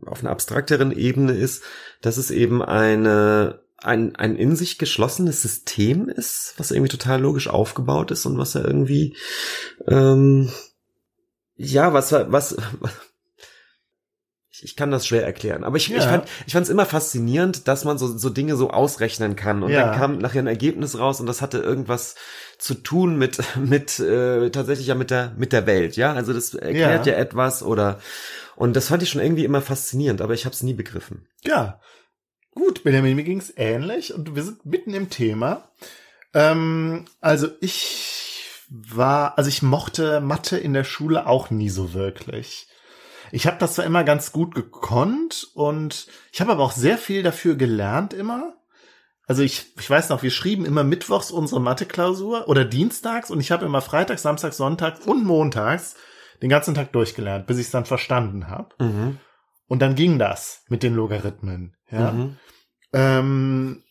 [0.07, 1.65] auf einer abstrakteren Ebene, ist,
[2.03, 7.49] dass es eben eine, ein, ein in sich geschlossenes System ist, was irgendwie total logisch
[7.49, 9.17] aufgebaut ist und was ja irgendwie,
[9.87, 10.51] ähm,
[11.57, 12.57] ja, was, was,
[14.63, 15.65] ich, kann das schwer erklären.
[15.65, 15.99] Aber ich, Ja.
[15.99, 19.63] ich fand ich fand es immer faszinierend, dass man so, so Dinge so ausrechnen kann.
[19.63, 19.83] Und Ja.
[19.83, 22.15] dann kam nachher ein Ergebnis raus und das hatte irgendwas
[22.59, 26.15] zu tun mit, mit äh, tatsächlich ja mit der, mit der Welt, ja.
[26.15, 27.13] Also das erklärt Ja.
[27.13, 28.01] ja, etwas oder
[28.57, 31.29] und das fand ich schon irgendwie immer faszinierend, aber ich habe es nie begriffen.
[31.45, 31.79] Ja.
[32.57, 35.69] Gut, Benjamin, mir ging's ähnlich und wir sind mitten im Thema.
[36.33, 42.67] Ähm, also ich war, also ich mochte Mathe in der Schule auch nie so wirklich.
[43.31, 47.23] Ich habe das zwar immer ganz gut gekonnt und ich habe aber auch sehr viel
[47.23, 48.55] dafür gelernt immer.
[49.27, 53.53] Also ich, ich weiß noch, wir schrieben immer mittwochs unsere Mathe-Klausur oder dienstags und ich
[53.53, 55.97] habe immer freitags, samstags, sonntags und montags
[56.41, 58.75] den ganzen Tag durchgelernt, bis ich es dann verstanden habe.
[58.79, 59.19] Mhm.
[59.69, 61.77] Und dann ging das mit den Logarithmen.
[61.91, 62.13] Ja.
[62.13, 62.37] Mhm.
[62.93, 63.83] Ähm,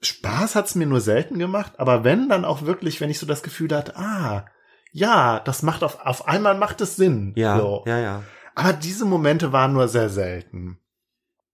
[0.00, 3.42] Spaß hat's mir nur selten gemacht, aber wenn, dann auch wirklich, wenn ich so das
[3.42, 4.46] Gefühl hatte, ah,
[4.92, 7.32] ja, das macht auf, auf einmal macht es Sinn.
[7.36, 7.84] Ja, So.
[7.86, 8.22] ja, ja.
[8.54, 10.78] Aber diese Momente waren nur sehr selten.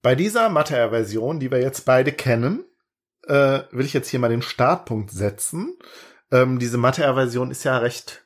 [0.03, 2.65] Bei dieser Mathe-Version, die wir jetzt beide kennen,
[3.27, 5.77] äh, will ich jetzt hier mal den Startpunkt setzen.
[6.33, 8.25] Ähm, diese Mathe-Version ist ja recht,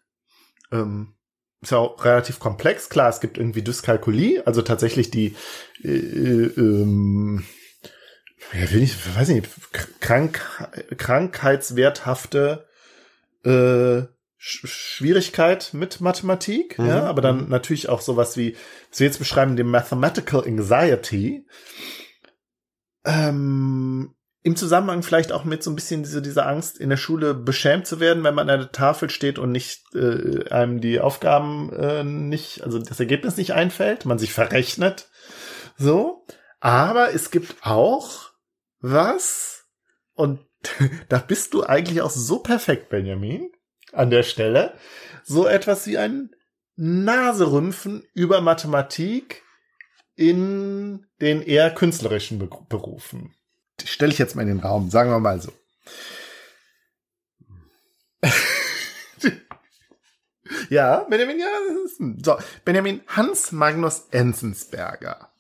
[0.70, 1.14] ähm,
[1.62, 2.88] ist ja auch relativ komplex.
[2.88, 5.36] Klar, es gibt irgendwie Dyskalkulie, also tatsächlich die,
[5.82, 7.44] äh, äh, ähm,
[8.52, 9.48] ja, will ich, weiß nicht,
[10.00, 10.40] krank,
[10.98, 12.66] krankheitswerthafte
[13.44, 14.02] äh,
[14.44, 17.48] Sch Schwierigkeit mit Mathematik, Mhm, ja, aber dann mhm.
[17.48, 18.56] natürlich auch sowas wie,
[18.90, 21.46] was wir jetzt beschreiben, dem Mathematical Anxiety.
[23.04, 24.14] Ähm,
[24.44, 27.86] Im Zusammenhang vielleicht auch mit so ein bisschen diese, diese Angst, in der Schule beschämt
[27.86, 32.02] zu werden, wenn man an der Tafel steht und nicht äh, einem die Aufgaben äh,
[32.02, 35.08] nicht, also das Ergebnis nicht einfällt, man sich verrechnet.
[35.76, 36.26] So.
[36.58, 38.30] Aber es gibt auch
[38.80, 39.64] was,
[40.14, 40.40] und
[41.08, 43.50] da bist du eigentlich auch so perfekt, Benjamin,
[43.92, 44.74] an der Stelle,
[45.22, 46.30] so etwas wie ein
[46.76, 49.42] Naserümpfen über Mathematik
[50.14, 53.34] in den eher künstlerischen Be Berufen.
[53.86, 55.52] Stelle ich jetzt mal in den Raum, sagen wir mal so.
[60.68, 61.46] ja, Benjamin, ja,
[62.22, 65.32] so, Benjamin Hans Magnus Enzensberger.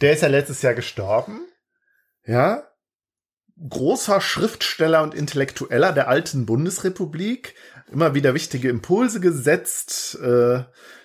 [0.00, 1.46] Der ist ja letztes Jahr gestorben.
[2.24, 2.72] Ja,
[3.68, 7.54] großer Schriftsteller und Intellektueller der alten Bundesrepublik,
[7.90, 10.64] immer wieder wichtige Impulse gesetzt, äh,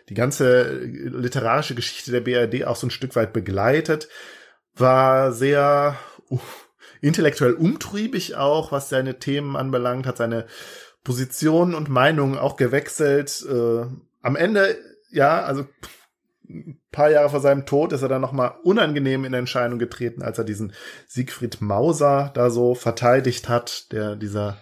[0.10, 4.08] die ganze literarische Geschichte der BRD auch so ein Stück weit begleitet,
[4.74, 5.98] war sehr
[6.30, 6.40] uh,
[7.02, 10.48] intellektuell umtriebig auch, was seine Themen anbelangt, hat seine
[11.04, 13.46] Positionen und Meinungen auch gewechselt.
[13.50, 13.86] Äh,
[14.22, 14.78] am Ende,
[15.10, 15.66] ja, also
[16.50, 20.38] ein paar Jahre vor seinem Tod ist er dann nochmal unangenehm in Erscheinung getreten, als
[20.38, 20.74] er diesen
[21.08, 24.58] Siegfried Mauser da so verteidigt hat, der dieser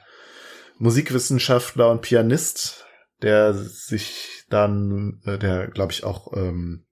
[0.78, 2.86] Musikwissenschaftler und Pianist,
[3.22, 6.85] der sich dann, äh, der glaube ich auch, ähm,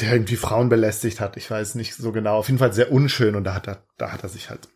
[0.00, 3.34] der irgendwie Frauen belästigt hat, ich weiß nicht so genau, auf jeden Fall sehr unschön
[3.34, 4.68] und da hat er, da hat er sich halt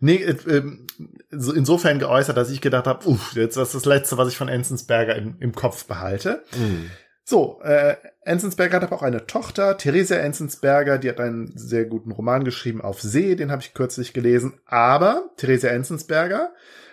[0.00, 0.86] nee, äh, ähm,
[1.30, 4.36] so insofern geäußert, dass ich gedacht habe, uff, jetzt das ist das Letzte, was ich
[4.36, 6.44] von Enzensberger im, im Kopf behalte.
[6.56, 6.90] Mhm.
[7.24, 12.10] So, äh, Enzensberger hat aber auch eine Tochter, Theresia Enzensberger, die hat einen sehr guten
[12.10, 14.60] Roman geschrieben auf See, den habe ich kürzlich gelesen.
[14.66, 16.52] Aber Theresia Enzensberger,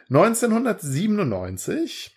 [0.10, 2.16] 1997,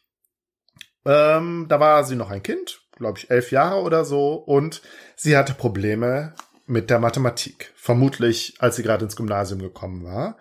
[1.07, 4.83] ähm, da war sie noch ein Kind, glaube ich elf Jahre oder so, und
[5.17, 6.35] sie hatte Probleme
[6.67, 7.73] mit der Mathematik.
[7.77, 10.39] Vermutlich, als sie gerade ins Gymnasium gekommen war.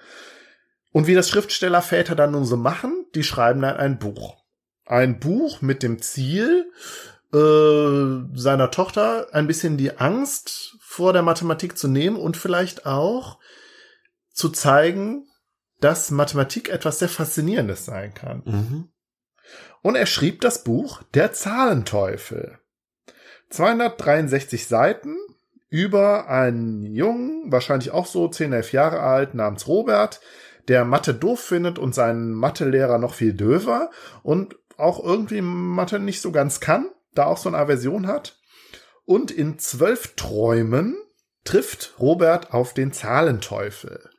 [0.92, 4.38] Und wie das Schriftstellerväter dann nun so machen, die schreiben dann ein Buch.
[4.86, 6.70] Ein Buch mit dem Ziel,
[7.34, 13.40] äh, seiner Tochter ein bisschen die Angst vor der Mathematik zu nehmen und vielleicht auch
[14.34, 15.28] zu zeigen,
[15.80, 18.44] dass Mathematik etwas sehr Faszinierendes sein kann.
[18.46, 18.90] Mhm.
[19.82, 22.60] Und er schrieb das Buch Der Zahlenteufel.
[23.50, 25.16] 263 Seiten
[25.70, 30.22] über einen Jungen, wahrscheinlich auch so 10, 11 Jahre alt, namens Robert,
[30.68, 33.90] der Mathe doof findet und seinen Mathelehrer noch viel döver
[34.24, 38.38] und auch irgendwie Mathe nicht so ganz kann, da auch so eine Aversion hat.
[39.06, 40.98] Und in zwölf Träumen
[41.44, 44.10] trifft Robert auf den Zahlenteufel.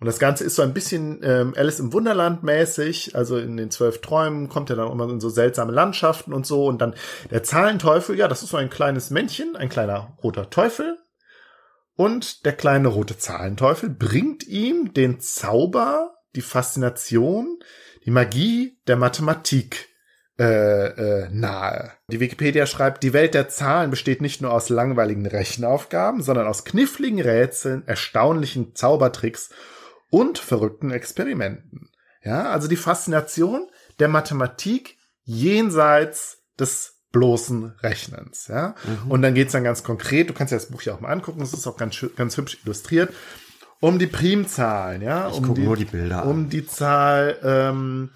[0.00, 3.14] Und das Ganze ist so ein bisschen ähm, Alice im Wunderland mäßig.
[3.14, 6.66] Also in den zwölf Träumen kommt er dann immer in so seltsame Landschaften und so.
[6.66, 6.94] Und dann
[7.30, 10.96] der Zahlenteufel, ja, das ist so ein kleines Männchen, ein kleiner roter Teufel.
[11.96, 17.58] Und der kleine rote Zahlenteufel bringt ihm den Zauber, die Faszination,
[18.06, 19.90] die Magie der Mathematik
[20.38, 21.92] äh, äh, nahe.
[22.10, 26.64] Die Wikipedia schreibt, die Welt der Zahlen besteht nicht nur aus langweiligen Rechenaufgaben, sondern aus
[26.64, 29.50] kniffligen Rätseln, erstaunlichen Zaubertricks
[30.10, 31.90] und verrückten Experimenten.
[32.22, 38.74] Ja, also die Faszination der Mathematik jenseits des bloßen Rechnens, ja.
[38.84, 39.10] Mhm.
[39.10, 41.40] Und dann geht's dann ganz konkret, du kannst dir das Buch ja auch mal angucken,
[41.40, 43.12] es ist auch ganz, ganz hübsch illustriert,
[43.80, 45.28] um die Primzahlen, ja.
[45.28, 46.28] Ich um die, nur die Bilder an.
[46.28, 48.10] Um die Zahl, ähm,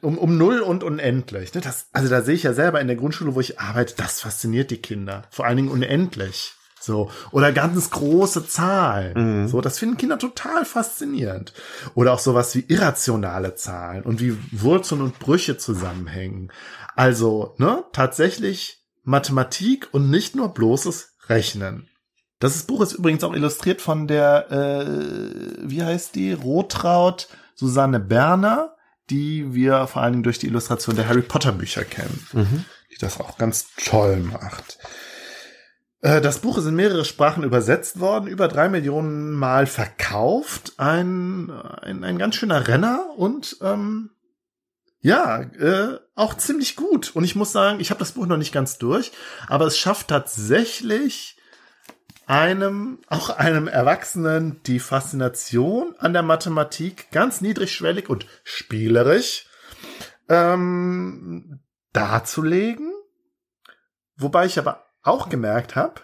[0.00, 1.54] um, um null und unendlich.
[1.54, 1.60] Ne?
[1.60, 4.70] Das, also da sehe ich ja selber in der Grundschule, wo ich arbeite, das fasziniert
[4.70, 5.22] die Kinder.
[5.30, 6.54] Vor allen Dingen unendlich.
[6.82, 7.10] So.
[7.30, 9.42] Oder ganz große Zahlen.
[9.42, 9.48] Mhm.
[9.48, 11.52] So, das finden Kinder total faszinierend.
[11.94, 16.52] Oder auch sowas wie irrationale Zahlen und wie Wurzeln und Brüche zusammenhängen.
[16.96, 21.88] Also, ne, tatsächlich Mathematik und nicht nur bloßes Rechnen.
[22.38, 24.86] Das Buch ist übrigens auch illustriert von der, äh,
[25.62, 26.32] wie heißt die?
[26.32, 28.74] Rotraut Susanne Berner,
[29.10, 32.64] die wir vor allen Dingen durch die Illustration der Harry Potter Bücher kennen Mhm.
[32.90, 34.78] die das auch ganz toll macht.
[36.02, 40.74] Äh, Das Buch ist in mehrere Sprachen übersetzt worden, über drei Millionen Mal verkauft.
[40.76, 44.10] Ein, ein, ein ganz schöner Renner und ähm,
[45.00, 47.16] ja, äh, auch ziemlich gut.
[47.16, 49.10] Und ich muss sagen, ich habe das Buch noch nicht ganz durch,
[49.48, 51.38] aber es schafft tatsächlich
[52.26, 59.46] einem, auch einem Erwachsenen, die Faszination an der Mathematik ganz niedrigschwellig und spielerisch
[60.28, 61.60] ähm,
[61.92, 62.92] darzulegen.
[64.16, 66.00] Wobei ich aber auch gemerkt habe,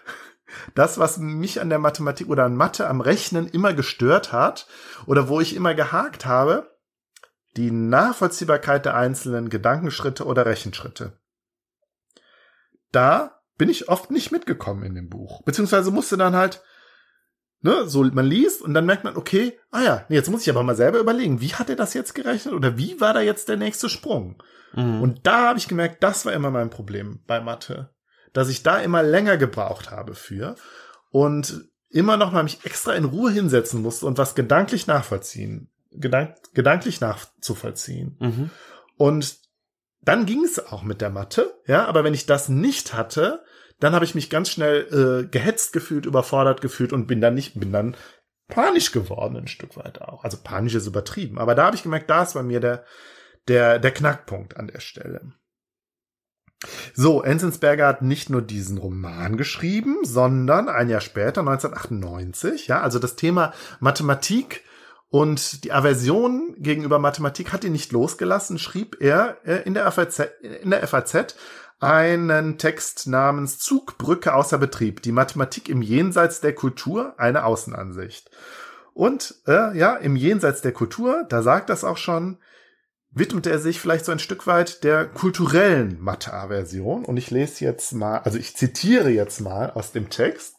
[0.75, 4.67] das, was mich an der Mathematik oder an Mathe, am Rechnen immer gestört hat
[5.05, 6.75] oder wo ich immer gehakt habe,
[7.55, 11.19] die Nachvollziehbarkeit der einzelnen Gedankenschritte oder Rechenschritte.
[12.91, 15.43] Da bin ich oft nicht mitgekommen in dem Buch.
[15.43, 16.63] Beziehungsweise musste dann halt,
[17.61, 20.49] ne, so man liest und dann merkt man, okay, ah ja, nee, jetzt muss ich
[20.49, 23.49] aber mal selber überlegen, wie hat er das jetzt gerechnet oder wie war da jetzt
[23.49, 24.41] der nächste Sprung?
[24.73, 25.01] Mhm.
[25.01, 27.93] Und da habe ich gemerkt, das war immer mein Problem bei Mathe,
[28.33, 30.55] dass ich da immer länger gebraucht habe für
[31.11, 36.35] und immer noch mal mich extra in Ruhe hinsetzen musste und was gedanklich nachvollziehen, gedank
[36.53, 38.17] gedanklich nachzuvollziehen.
[38.19, 38.49] Mhm.
[38.97, 39.37] Und
[40.01, 43.43] dann ging es auch mit der Mathe, ja, aber wenn ich das nicht hatte,
[43.79, 47.59] dann habe ich mich ganz schnell äh, gehetzt gefühlt, überfordert gefühlt und bin dann nicht,
[47.59, 47.95] bin dann
[48.47, 50.23] panisch geworden ein Stück weit auch.
[50.23, 52.85] Also panisch ist übertrieben, aber da habe ich gemerkt, da ist bei mir der
[53.47, 55.33] der der Knackpunkt an der Stelle.
[56.93, 62.99] So, Enzensberger hat nicht nur diesen Roman geschrieben, sondern ein Jahr später, 1998, ja, also
[62.99, 64.63] das Thema Mathematik
[65.09, 70.19] und die Aversion gegenüber Mathematik hat ihn nicht losgelassen, schrieb er äh, in der FAZ,
[70.61, 71.35] in der FAZ
[71.79, 78.29] einen Text namens Zugbrücke außer Betrieb, die Mathematik im Jenseits der Kultur, eine Außenansicht.
[78.93, 82.37] Und äh, ja, im Jenseits der Kultur, da sagt das auch schon,
[83.11, 87.05] widmet er sich vielleicht so ein Stück weit der kulturellen Mathe-Aversion.
[87.05, 90.55] Und ich lese jetzt mal, also ich zitiere jetzt mal aus dem Text.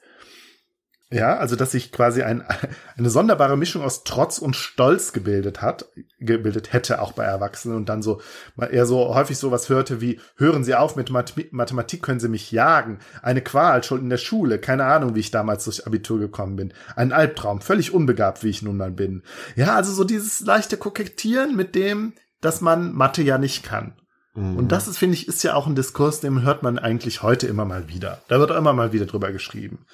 [1.12, 2.44] Ja, also dass sich quasi ein,
[2.96, 5.86] eine sonderbare Mischung aus Trotz und Stolz gebildet hat,
[6.20, 8.20] gebildet hätte auch bei Erwachsenen und dann so
[8.56, 12.52] eher so häufig sowas hörte wie hören Sie auf mit Math Mathematik können Sie mich
[12.52, 16.54] jagen, eine Qual schon in der Schule, keine Ahnung, wie ich damals durch Abitur gekommen
[16.54, 19.24] bin, ein Albtraum, völlig unbegabt, wie ich nun mal bin.
[19.56, 23.94] Ja, also so dieses leichte Kokettieren mit dem, dass man Mathe ja nicht kann.
[24.34, 24.56] Mhm.
[24.56, 27.46] Und das ist, finde ich, ist ja auch ein Diskurs, den hört man eigentlich heute
[27.46, 28.22] immer mal wieder.
[28.28, 29.86] Da wird auch immer mal wieder drüber geschrieben.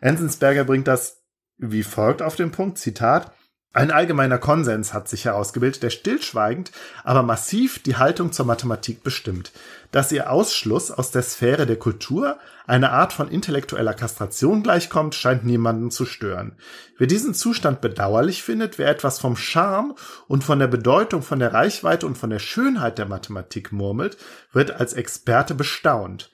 [0.00, 1.22] Enzensberger bringt das
[1.62, 3.32] wie folgt auf den Punkt, Zitat,
[3.74, 6.72] ein allgemeiner Konsens hat sich herausgebildet, der stillschweigend,
[7.04, 9.50] aber massiv die Haltung zur Mathematik bestimmt,
[9.92, 15.44] dass ihr Ausschluss aus der Sphäre der Kultur eine Art von intellektueller Kastration gleichkommt, scheint
[15.44, 16.52] niemanden zu stören.
[16.98, 19.94] Wer diesen Zustand bedauerlich findet, wer etwas vom Charme
[20.28, 24.18] und von der Bedeutung, von der Reichweite und von der Schönheit der Mathematik murmelt,
[24.52, 26.30] wird als Experte bestaunt.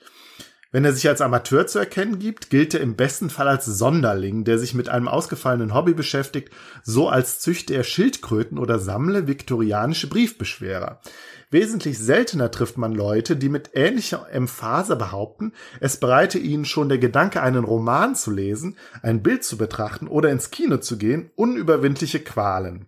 [0.71, 4.43] Wenn er sich als Amateur zu erkennen gibt, gilt er im besten Fall als Sonderling,
[4.43, 6.53] der sich mit einem ausgefallenen Hobby beschäftigt,
[6.83, 11.01] so als züchte er Schildkröten oder sammle viktorianische Briefbeschwerer.
[11.49, 16.99] Wesentlich seltener trifft man Leute, die mit ähnlicher Emphase behaupten, es bereite ihnen schon der
[16.99, 22.19] Gedanke, einen Roman zu lesen, ein Bild zu betrachten oder ins Kino zu gehen, unüberwindliche
[22.19, 22.85] Qualen.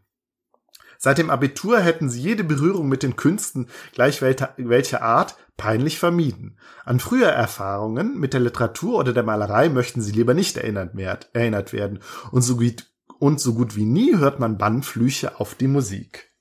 [1.00, 6.58] Seit dem Abitur hätten sie jede Berührung mit den Künsten, gleich welcher Art, peinlich vermieden.
[6.86, 10.96] An frühere Erfahrungen mit der Literatur oder der Malerei möchten sie lieber nicht erinnert,
[11.34, 12.00] erinnert werden.
[12.32, 12.88] Und so, gut,
[13.20, 16.34] und so gut wie nie hört man Bannflüche auf die Musik.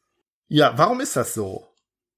[0.49, 1.67] Ja, warum ist das so?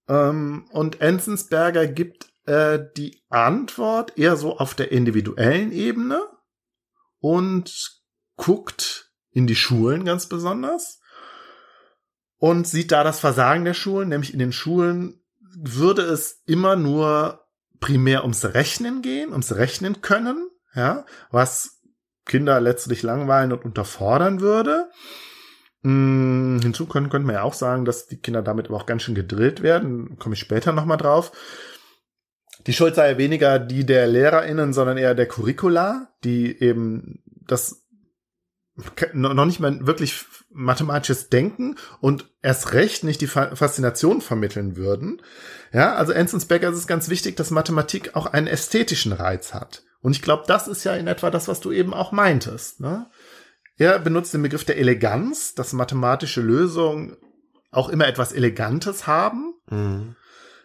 [0.09, 6.22] Ähm, und Enzensberger gibt äh, die Antwort eher so auf der individuellen Ebene
[7.18, 8.01] und
[8.36, 11.01] guckt in die Schulen ganz besonders
[12.36, 15.22] und sieht da das Versagen der Schulen, nämlich in den Schulen
[15.57, 17.41] würde es immer nur
[17.81, 21.83] primär ums Rechnen gehen, ums Rechnen können, ja, was
[22.24, 24.91] Kinder letztlich langweilen und unterfordern würde.
[25.83, 29.03] Hm, hinzu können, könnte man ja auch sagen, dass die Kinder damit aber auch ganz
[29.03, 31.33] schön gedrillt werden, komme ich später nochmal drauf.
[32.66, 37.81] die Schuld sei ja weniger die der LehrerInnen, sondern eher der Curricula, die eben das
[39.12, 45.20] noch nicht mal wirklich mathematisches Denken und erst recht nicht die Faszination vermitteln würden.
[45.73, 49.82] Ja, also Enzensberger ist es ganz wichtig, dass Mathematik auch einen ästhetischen Reiz hat.
[50.01, 52.81] Und ich glaube, das ist ja in etwa das, was du eben auch meintest.
[52.81, 53.11] Ne?
[53.77, 57.16] Er benutzt den Begriff der Eleganz, dass mathematische Lösungen
[57.70, 59.55] auch immer etwas Elegantes haben.
[59.70, 60.16] Mhm.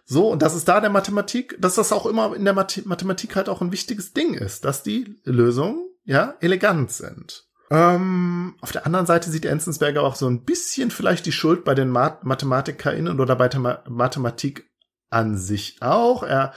[0.05, 3.49] So, und das ist da der Mathematik, dass das auch immer in der Mathematik halt
[3.49, 7.46] auch ein wichtiges Ding ist, dass die Lösungen, ja, elegant sind.
[7.69, 11.75] Ähm, auf der anderen Seite sieht Enzensberger auch so ein bisschen vielleicht die Schuld bei
[11.75, 14.69] den Math MathematikerInnen oder bei der Ma Mathematik
[15.09, 16.23] an sich auch.
[16.23, 16.53] Er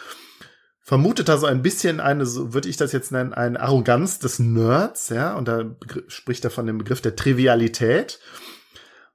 [0.80, 4.38] vermutet da so ein bisschen eine, so würde ich das jetzt nennen, eine Arroganz des
[4.38, 5.76] Nerds, ja, und da
[6.08, 8.20] spricht er von dem Begriff der Trivialität.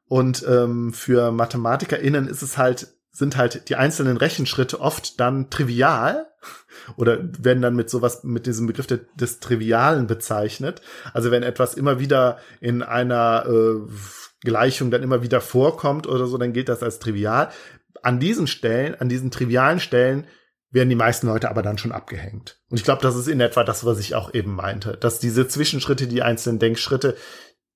[0.07, 6.27] Und ähm, für MathematikerInnen ist es halt sind halt die einzelnen Rechenschritte oft dann trivial
[6.97, 10.81] oder werden dann mit sowas, mit diesem Begriff de, des Trivialen bezeichnet.
[11.13, 13.91] Also wenn etwas immer wieder in einer äh,
[14.41, 17.49] Gleichung dann immer wieder vorkommt oder so, dann gilt das als trivial.
[18.01, 20.25] An diesen Stellen, an diesen trivialen Stellen
[20.71, 22.59] werden die meisten Leute aber dann schon abgehängt.
[22.69, 25.47] Und ich glaube, das ist in etwa das, was ich auch eben meinte, dass diese
[25.47, 27.15] Zwischenschritte, die einzelnen Denkschritte,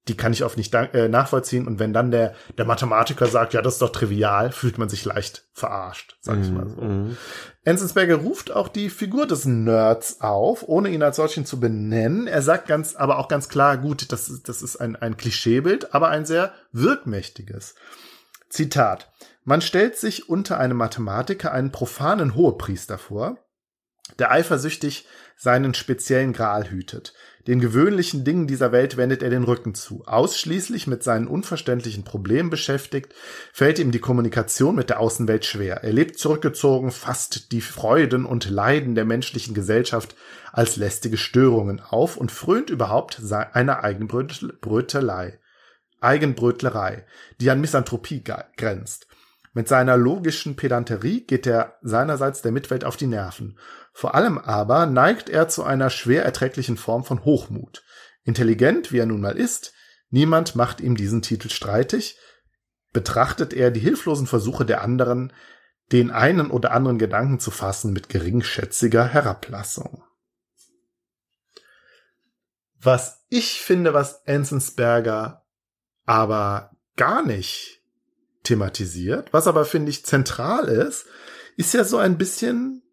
[0.10, 1.68] die kann ich oft nicht äh, nachvollziehen.
[1.68, 5.06] Und wenn dann der, der Mathematiker sagt, ja, das ist doch trivial, fühlt man sich
[5.06, 6.82] leicht verarscht, sag ich mal so.
[6.82, 7.18] Mm
[7.66, 12.26] Enzensberger ruft auch die Figur des Nerds auf, ohne ihn als solchen zu benennen.
[12.26, 15.94] Er sagt ganz, aber auch ganz klar, gut, das, ist das ist ein, ein Klischeebild,
[15.94, 17.76] aber ein sehr wirkmächtiges.
[18.50, 19.12] Zitat.
[19.44, 23.38] Man stellt sich unter einem Mathematiker einen profanen Hohepriester vor,
[24.18, 25.08] der eifersüchtig
[25.38, 27.14] seinen speziellen Gral hütet.
[27.48, 30.04] Den gewöhnlichen Dingen dieser Welt wendet er den Rücken zu.
[30.06, 33.14] Ausschließlich mit seinen unverständlichen Problemen beschäftigt,
[33.54, 35.84] fällt ihm die Kommunikation mit der Außenwelt schwer.
[35.84, 40.16] Er lebt zurückgezogen, fasst die Freuden und Leiden der menschlichen Gesellschaft
[40.52, 45.40] als lästige Störungen auf und frönt überhaupt einer Eigenbrötelei.
[46.02, 47.06] Eigenbrötlerei,
[47.42, 49.08] die an Misanthropie grenzt.
[49.54, 53.58] Mit seiner logischen Pedanterie geht er seinerseits der Mitwelt auf die Nerven.
[53.94, 57.84] Vor allem aber neigt er zu einer schwer erträglichen Form von Hochmut.
[58.24, 59.74] Intelligent, wie er nun mal ist,
[60.10, 62.18] niemand macht ihm diesen Titel streitig,
[62.94, 65.34] betrachtet er die hilflosen Versuche der anderen,
[65.92, 70.04] den einen oder anderen Gedanken zu fassen mit geringschätziger Herablassung.
[72.82, 75.46] Was ich finde, was Enzensberger
[76.06, 77.82] aber gar nicht
[78.44, 81.06] thematisiert, was aber finde ich zentral ist,
[81.58, 82.84] ist ja so ein bisschen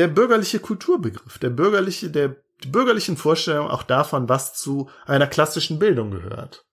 [0.00, 5.78] der bürgerliche Kulturbegriff, der bürgerliche, der die bürgerlichen Vorstellungen auch davon, was zu einer klassischen
[5.78, 6.64] Bildung gehört.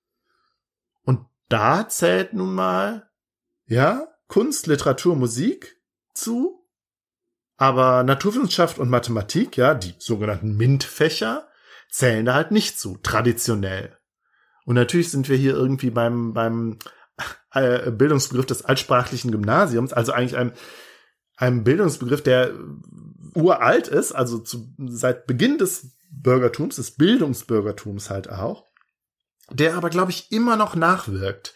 [1.03, 3.09] Und da zählt nun mal,
[3.65, 5.75] ja, Kunst, Literatur, Musik
[6.13, 6.65] zu,
[7.57, 11.49] aber Naturwissenschaft und Mathematik, ja, die sogenannten MINT-Fächer,
[11.89, 13.97] zählen da halt nicht zu, traditionell.
[14.63, 16.79] Und natürlich sind wir hier irgendwie beim, beim
[17.51, 20.53] äh, Bildungsbegriff des altsprachlichen Gymnasiums, also eigentlich einem,
[21.35, 22.53] einem Bildungsbegriff, der
[23.38, 28.65] uralt ist, also zu, seit Beginn des Bürgertums, des Bildungsbürgertums halt auch,
[29.51, 31.53] der aber, glaube ich, immer noch nachwirkt,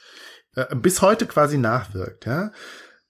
[0.56, 2.52] äh, bis heute quasi nachwirkt, ja.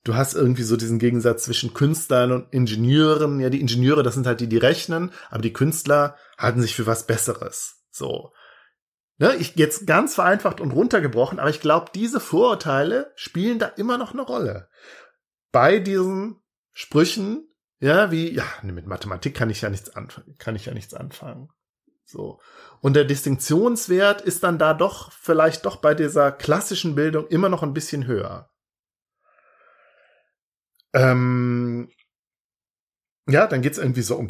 [0.04, 3.40] Du hast irgendwie so diesen Gegensatz zwischen Künstlern und Ingenieuren.
[3.40, 6.88] Ja, die Ingenieure, das sind halt die, die rechnen, aber die Künstler halten sich für
[6.88, 7.84] was Besseres.
[7.92, 8.32] So.
[9.20, 14.00] Ne, ich jetzt ganz vereinfacht und runtergebrochen, aber ich glaube, diese Vorurteile spielen da immer
[14.00, 14.70] noch eine Rolle.
[15.52, 16.42] Bei diesen
[16.74, 17.51] Sprüchen,
[17.82, 21.50] ja, wie, ja, mit Mathematik kann ich ja nichts anfangen, kann ich ja nichts anfangen.
[22.06, 22.40] So.
[22.80, 27.64] Und der Distinktionswert ist dann da doch vielleicht doch bei dieser klassischen Bildung immer noch
[27.64, 28.50] ein bisschen höher.
[30.94, 31.90] Ähm,
[33.28, 34.30] ja, dann geht's irgendwie so um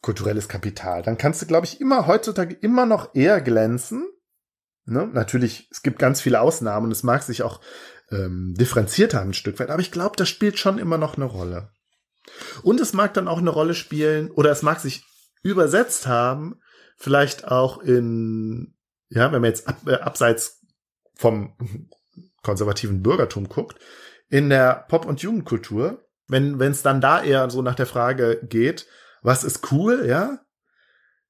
[0.00, 1.02] kulturelles Kapital.
[1.02, 4.08] Dann kannst du, glaube ich, immer heutzutage immer noch eher glänzen.
[4.86, 5.08] Ne?
[5.12, 6.90] Natürlich, es gibt ganz viele Ausnahmen.
[6.90, 7.60] Es mag sich auch
[8.10, 11.26] ähm, differenziert haben ein Stück weit, aber ich glaube, das spielt schon immer noch eine
[11.26, 11.70] Rolle.
[12.62, 15.04] Und es mag dann auch eine Rolle spielen, oder es mag sich
[15.42, 16.60] übersetzt haben,
[16.96, 18.74] vielleicht auch in,
[19.08, 20.60] ja, wenn man jetzt ab, äh, abseits
[21.14, 21.54] vom
[22.42, 23.78] konservativen Bürgertum guckt,
[24.28, 28.86] in der Pop- und Jugendkultur, wenn es dann da eher so nach der Frage geht,
[29.22, 30.40] was ist cool, ja,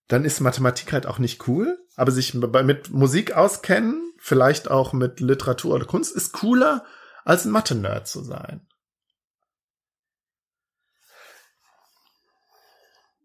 [0.08, 5.20] dann ist Mathematik halt auch nicht cool, aber sich mit Musik auskennen, vielleicht auch mit
[5.20, 6.84] Literatur oder Kunst, ist cooler,
[7.24, 8.66] als ein Mathe-Nerd zu sein.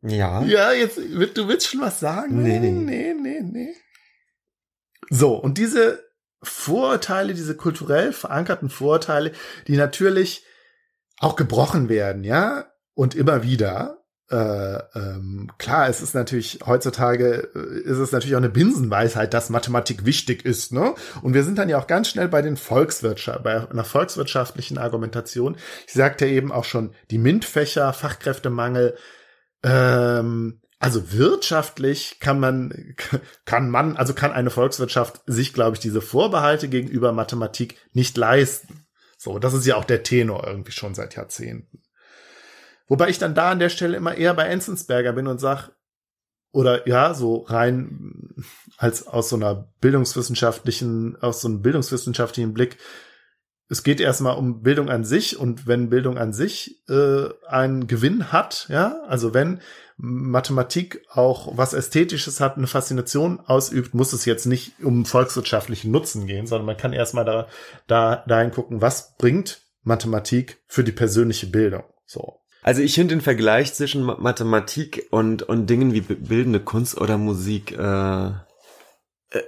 [0.03, 0.43] Ja.
[0.43, 2.43] Ja, jetzt, du willst schon was sagen?
[2.43, 2.71] Nee, nee.
[2.71, 3.73] Nee, nee, nee.
[5.09, 6.03] So, und diese
[6.41, 9.31] Vorurteile, diese kulturell verankerten Vorurteile,
[9.67, 10.45] die natürlich
[11.19, 12.65] auch gebrochen werden, ja.
[12.93, 13.99] und immer wieder.
[14.29, 19.49] Äh, ähm, klar, es ist natürlich heutzutage äh, ist es natürlich auch eine Binsenweisheit, dass
[19.49, 20.95] Mathematik wichtig ist, ne?
[21.21, 25.57] Und wir sind dann ja auch ganz schnell bei den Volkswirtschaft, bei einer volkswirtschaftlichen Argumentation.
[25.87, 28.95] Ich sagte eben auch schon, die MINT-Fächer, Fachkräftemangel,
[29.63, 32.95] ähm, also wirtschaftlich kann man,
[33.45, 38.85] kann man, also kann eine Volkswirtschaft sich, glaube ich, diese Vorbehalte gegenüber Mathematik nicht leisten.
[39.17, 41.81] So, das ist ja auch der Tenor irgendwie schon seit Jahrzehnten.
[42.87, 45.69] Wobei ich dann da an der Stelle immer eher bei Enzensberger bin und sag,
[46.51, 48.35] oder ja, so rein
[48.77, 52.77] als aus so einer bildungswissenschaftlichen, aus so einem bildungswissenschaftlichen Blick,
[53.69, 58.31] es geht erstmal um Bildung an sich und wenn Bildung an sich äh, einen Gewinn
[58.31, 59.61] hat, ja, also wenn
[59.97, 66.27] Mathematik auch was Ästhetisches hat, eine Faszination ausübt, muss es jetzt nicht um volkswirtschaftlichen Nutzen
[66.27, 67.47] gehen, sondern man kann erstmal da,
[67.87, 71.83] da dahin gucken, was bringt Mathematik für die persönliche Bildung.
[72.05, 72.39] So.
[72.63, 77.77] Also ich finde den Vergleich zwischen Mathematik und, und Dingen wie bildende Kunst oder Musik,
[77.77, 78.31] äh,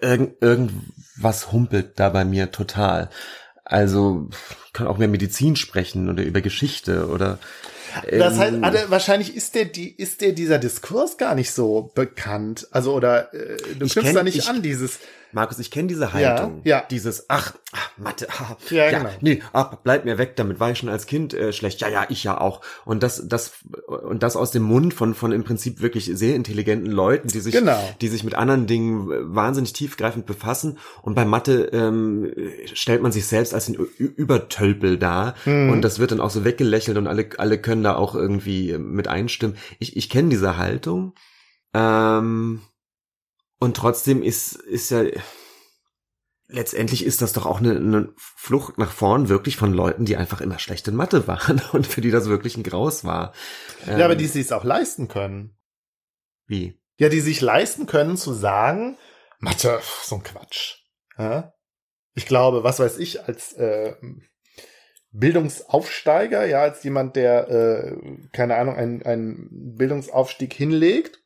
[0.02, 3.10] irgend, irgendwas humpelt da bei mir total.
[3.66, 4.30] Also
[4.74, 7.40] kann auch mehr Medizin sprechen oder über Geschichte oder
[8.12, 12.68] das heißt, also, wahrscheinlich ist der, die, ist der dieser Diskurs gar nicht so bekannt.
[12.72, 15.00] Also, oder äh, du knüpfst da nicht ich, an, dieses,
[15.36, 16.62] Markus, ich kenne diese Haltung.
[16.64, 16.84] Ja, ja.
[16.90, 19.10] Dieses, ach, ach Mathe, ach, ja, ja, genau.
[19.20, 21.82] nee, ach, bleib mir weg damit, war ich schon als Kind äh, schlecht.
[21.82, 22.62] Ja, ja, ich ja auch.
[22.86, 23.52] Und das, das,
[23.86, 27.54] und das aus dem Mund von, von im Prinzip wirklich sehr intelligenten Leuten, die sich,
[27.54, 27.78] genau.
[28.00, 30.78] die sich mit anderen Dingen äh, wahnsinnig tiefgreifend befassen.
[31.02, 32.32] Und bei Mathe ähm,
[32.74, 35.36] stellt man sich selbst als ein Übertölpel dar.
[35.44, 35.70] Hm.
[35.70, 39.10] Und das wird dann auch so weggelächelt und alle, alle können da auch irgendwie mit
[39.10, 39.58] einstimmen.
[39.80, 41.14] Ich, ich kenne diese Haltung.
[41.74, 42.62] Ähm,
[43.66, 45.06] und trotzdem ist, ist ja,
[46.48, 50.40] letztendlich ist das doch auch eine, eine Flucht nach vorn wirklich von Leuten, die einfach
[50.40, 53.34] immer schlecht in Mathe waren und für die das wirklich ein Graus war.
[53.88, 55.58] Ja, ähm, aber die sich es auch leisten können.
[56.46, 56.80] Wie?
[56.98, 59.00] Ja, die sich leisten können zu sagen,
[59.40, 60.76] Mathe, so ein Quatsch.
[61.18, 61.54] Ja?
[62.14, 63.96] Ich glaube, was weiß ich, als äh,
[65.12, 67.98] Bildungsaufsteiger, ja, als jemand, der, äh,
[68.32, 71.25] keine Ahnung, einen, einen Bildungsaufstieg hinlegt,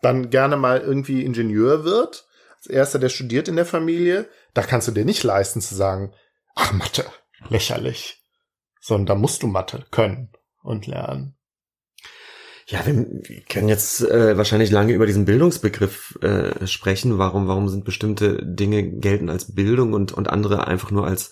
[0.00, 2.26] dann gerne mal irgendwie Ingenieur wird,
[2.56, 6.12] als erster, der studiert in der Familie, da kannst du dir nicht leisten zu sagen,
[6.54, 7.04] ach Mathe,
[7.48, 8.24] lächerlich.
[8.80, 10.30] Sondern da musst du Mathe können
[10.62, 11.38] und lernen.
[12.70, 13.06] Ja, wir,
[13.48, 17.16] können jetzt äh, wahrscheinlich lange über diesen Bildungsbegriff äh, sprechen.
[17.16, 21.30] Warum, warum sind bestimmte Dinge gelten als Bildung und, und andere einfach nur als,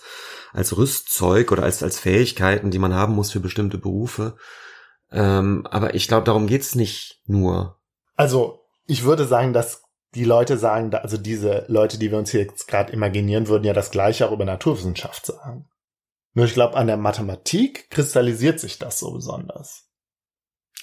[0.51, 4.35] als Rüstzeug oder als, als Fähigkeiten, die man haben muss für bestimmte Berufe.
[5.11, 7.76] Ähm, aber ich glaube, darum geht's nicht nur.
[8.17, 9.83] Also, ich würde sagen, dass
[10.15, 13.73] die Leute sagen, also diese Leute, die wir uns hier jetzt gerade imaginieren, würden ja
[13.73, 15.69] das gleiche auch über Naturwissenschaft sagen.
[16.33, 19.87] Nur ich glaube, an der Mathematik kristallisiert sich das so besonders.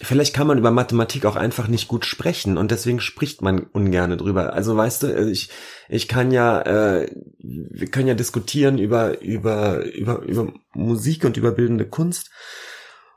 [0.03, 4.17] Vielleicht kann man über Mathematik auch einfach nicht gut sprechen und deswegen spricht man ungerne
[4.17, 4.53] drüber.
[4.53, 5.51] Also weißt du, ich
[5.89, 7.09] ich kann ja, äh,
[7.39, 12.33] wir können ja diskutieren über über über über Musik und über bildende Kunst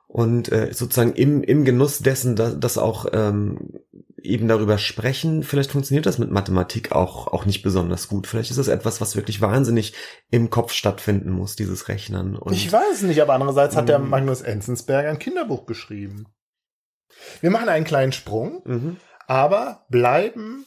[0.06, 3.72] und äh, sozusagen im im Genuss dessen, dass, dass auch ähm,
[4.22, 5.44] eben darüber sprechen.
[5.44, 8.28] Vielleicht funktioniert das mit Mathematik auch, auch nicht besonders gut.
[8.28, 9.94] Vielleicht ist das etwas, was wirklich wahnsinnig
[10.30, 12.36] im Kopf stattfinden muss, dieses Rechnen.
[12.36, 14.10] Und ich weiß nicht, aber andererseits hat der mm.
[14.10, 16.26] Magnus Enzensberger ein Kinderbuch geschrieben.
[17.42, 18.98] Wir machen einen kleinen Sprung, mhm.
[19.28, 20.66] aber bleiben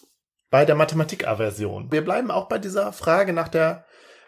[0.51, 1.93] bei der Mathematikaversion.
[1.93, 3.85] Wir bleiben auch bei dieser Frage nach der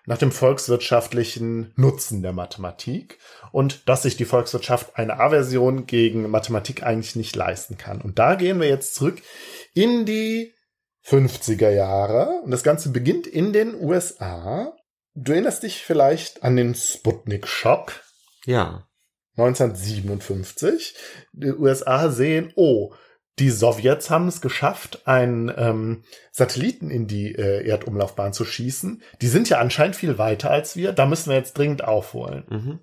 [0.06, 3.18] nach dem volkswirtschaftlichen Nutzen der Mathematik
[3.52, 8.00] und dass sich die Volkswirtschaft eine Aversion gegen Mathematik eigentlich nicht leisten kann.
[8.00, 9.22] Und da gehen wir jetzt zurück
[9.74, 10.52] in die
[11.06, 14.72] 50er Jahre und das Ganze beginnt in den USA.
[15.14, 17.92] Du erinnerst dich vielleicht an den Sputnik-Schock?
[18.44, 18.88] Ja.
[19.36, 20.94] 1957.
[21.32, 22.94] Die USA sehen, oh,
[23.38, 29.02] die Sowjets haben es geschafft, einen ähm, Satelliten in die äh, Erdumlaufbahn zu schießen.
[29.20, 30.92] Die sind ja anscheinend viel weiter als wir.
[30.92, 32.44] Da müssen wir jetzt dringend aufholen.
[32.50, 32.78] Mhm.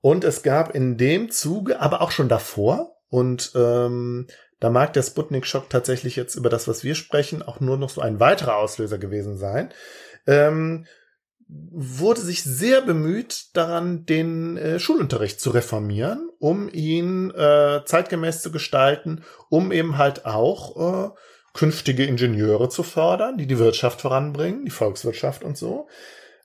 [0.00, 4.26] Und es gab in dem Zuge, aber auch schon davor, und ähm,
[4.58, 8.00] da mag der Sputnik-Schock tatsächlich jetzt über das, was wir sprechen, auch nur noch so
[8.00, 9.72] ein weiterer Auslöser gewesen sein.
[10.26, 10.86] Ähm,
[11.70, 18.50] wurde sich sehr bemüht daran, den äh, Schulunterricht zu reformieren, um ihn äh, zeitgemäß zu
[18.50, 21.10] gestalten, um eben halt auch äh,
[21.52, 25.88] künftige Ingenieure zu fördern, die die Wirtschaft voranbringen, die Volkswirtschaft und so,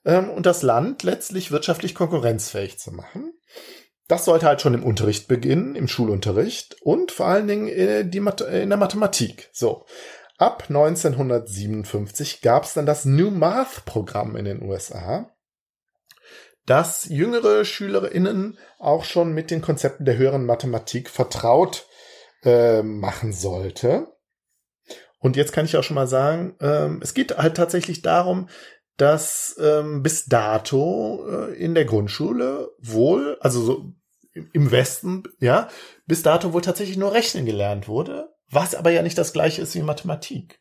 [0.05, 3.33] ähm, und das Land letztlich wirtschaftlich konkurrenzfähig zu machen.
[4.07, 8.17] Das sollte halt schon im Unterricht beginnen, im Schulunterricht und vor allen Dingen äh, die
[8.17, 9.49] in der Mathematik.
[9.51, 9.85] So.
[10.39, 15.29] Ab 1957 gab es dann das New Math Programm in den USA.
[16.65, 21.87] dass jüngere SchülerInnen auch schon mit den Konzepten der höheren Mathematik vertraut
[22.43, 24.07] äh, machen sollte.
[25.17, 28.49] Und jetzt kann ich auch schon mal sagen, ähm, es geht halt tatsächlich darum,
[28.97, 33.93] dass ähm, bis dato äh, in der Grundschule wohl, also so
[34.53, 35.69] im Westen, ja,
[36.05, 39.75] bis dato wohl tatsächlich nur Rechnen gelernt wurde, was aber ja nicht das gleiche ist
[39.75, 40.59] wie Mathematik.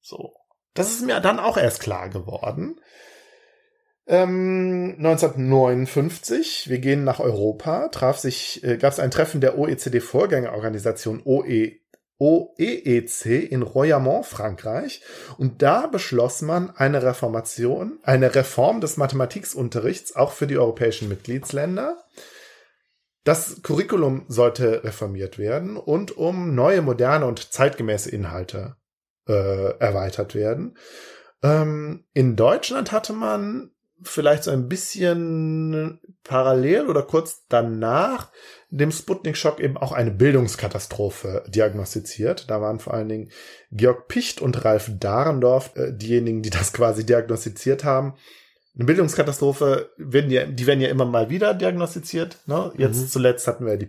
[0.00, 0.34] So.
[0.74, 2.80] Das ist mir dann auch erst klar geworden.
[4.06, 11.22] Ähm, 1959, wir gehen nach Europa, traf sich, äh, gab es ein Treffen der OECD-Vorgängerorganisation
[11.24, 11.80] OE,
[12.18, 15.02] OEEC in Royaumont, Frankreich.
[15.38, 21.96] Und da beschloss man eine Reformation, eine Reform des Mathematiksunterrichts auch für die europäischen Mitgliedsländer.
[23.24, 28.76] Das Curriculum sollte reformiert werden und um neue, moderne und zeitgemäße Inhalte
[29.28, 30.76] äh, erweitert werden.
[31.42, 33.72] Ähm, in Deutschland hatte man
[34.02, 38.30] vielleicht so ein bisschen parallel oder kurz danach
[38.70, 42.50] dem Sputnik-Schock eben auch eine Bildungskatastrophe diagnostiziert.
[42.50, 43.30] Da waren vor allen Dingen
[43.70, 48.14] Georg Picht und Ralf Dahrendorf äh, diejenigen, die das quasi diagnostiziert haben.
[48.76, 52.38] Eine Bildungskatastrophe, werden ja, die werden ja immer mal wieder diagnostiziert.
[52.46, 52.72] Ne?
[52.76, 53.08] Jetzt mhm.
[53.08, 53.86] zuletzt hatten wir die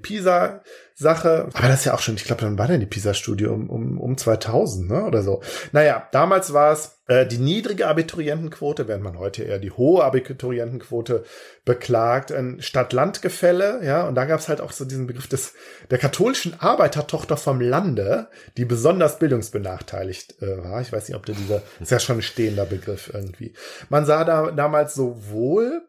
[1.02, 1.50] PISA-Sache.
[1.54, 4.00] Aber das ist ja auch schon, ich glaube, dann war denn die PISA-Studie um, um,
[4.00, 5.04] um 2000 ne?
[5.04, 5.42] oder so.
[5.72, 11.24] Naja, damals war es äh, die niedrige Abiturientenquote, während man heute eher die hohe Abiturientenquote
[11.66, 15.54] beklagt, ein Stadt-Land-Gefälle, ja, und da gab es halt auch so diesen Begriff des
[15.90, 20.82] der katholischen Arbeitertochter vom Lande, die besonders bildungsbenachteiligt äh, war.
[20.82, 23.54] Ich weiß nicht, ob der dieser, ist ja schon ein stehender Begriff irgendwie.
[23.90, 25.84] Man sah da damals sowohl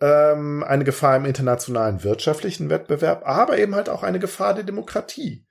[0.00, 5.46] ähm, eine Gefahr im internationalen wirtschaftlichen Wettbewerb, aber eben halt auch eine Gefahr der Demokratie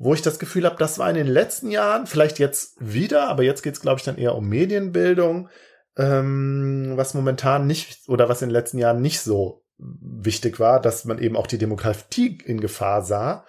[0.00, 3.42] wo ich das Gefühl habe, das war in den letzten Jahren, vielleicht jetzt wieder, aber
[3.42, 5.50] jetzt geht es, glaube ich, dann eher um Medienbildung,
[5.98, 11.04] ähm, was momentan nicht oder was in den letzten Jahren nicht so wichtig war, dass
[11.04, 13.44] man eben auch die Demokratie in Gefahr sah,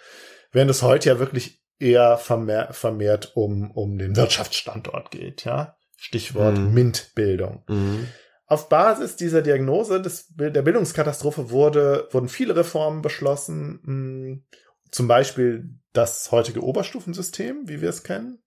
[0.52, 5.78] während es heute ja wirklich eher vermehr, vermehrt um, um den Wirtschaftsstandort geht, ja.
[5.96, 6.74] Stichwort mhm.
[6.74, 7.64] MINT-Bildung.
[7.70, 8.08] Mhm.
[8.52, 14.44] Auf Basis dieser Diagnose des, der Bildungskatastrophe wurde, wurden viele Reformen beschlossen, mh, hm,
[14.92, 18.40] zum Beispiel das heutige Oberstufensystem, wie wir es kennen.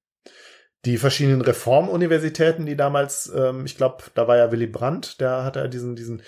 [0.85, 5.57] Die verschiedenen Reformuniversitäten, die damals, ähm, ich glaube, da war ja Willy Brandt, der hat
[5.57, 6.21] ja diesen, diesen,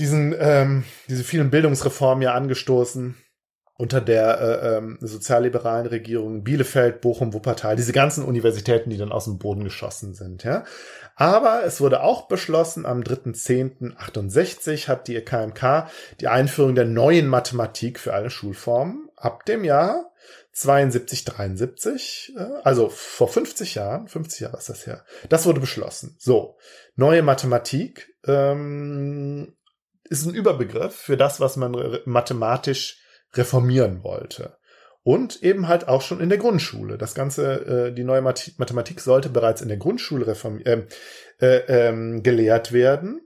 [0.00, 3.14] diesen, ähm, diese vielen Bildungsreformen ja angestoßen
[3.78, 9.26] unter der äh, ähm, sozialliberalen Regierung Bielefeld, Bochum, Wuppertal, diese ganzen Universitäten, die dann aus
[9.26, 10.64] dem Boden geschossen sind, ja.
[11.16, 15.88] Aber es wurde auch beschlossen, am 3.10.68 hat die KMK
[16.20, 20.12] die Einführung der neuen Mathematik für alle Schulformen ab dem Jahr
[20.52, 25.04] 72, 73, äh, also vor 50 Jahren, 50 Jahre ist das her.
[25.30, 26.16] Das wurde beschlossen.
[26.18, 26.58] So,
[26.96, 29.56] neue Mathematik ähm,
[30.04, 33.00] ist ein Überbegriff für das, was man mathematisch
[33.32, 34.55] reformieren wollte
[35.06, 36.98] und eben halt auch schon in der Grundschule.
[36.98, 40.82] Das Ganze, äh, die neue Mathematik sollte bereits in der Grundschule reform äh,
[41.38, 43.20] äh, ähm, gelehrt werden,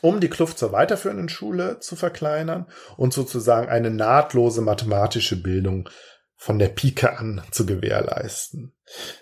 [0.00, 5.90] um die Kluft zur weiterführenden Schule zu verkleinern und sozusagen eine nahtlose mathematische Bildung
[6.36, 8.74] von der Pike an zu gewährleisten.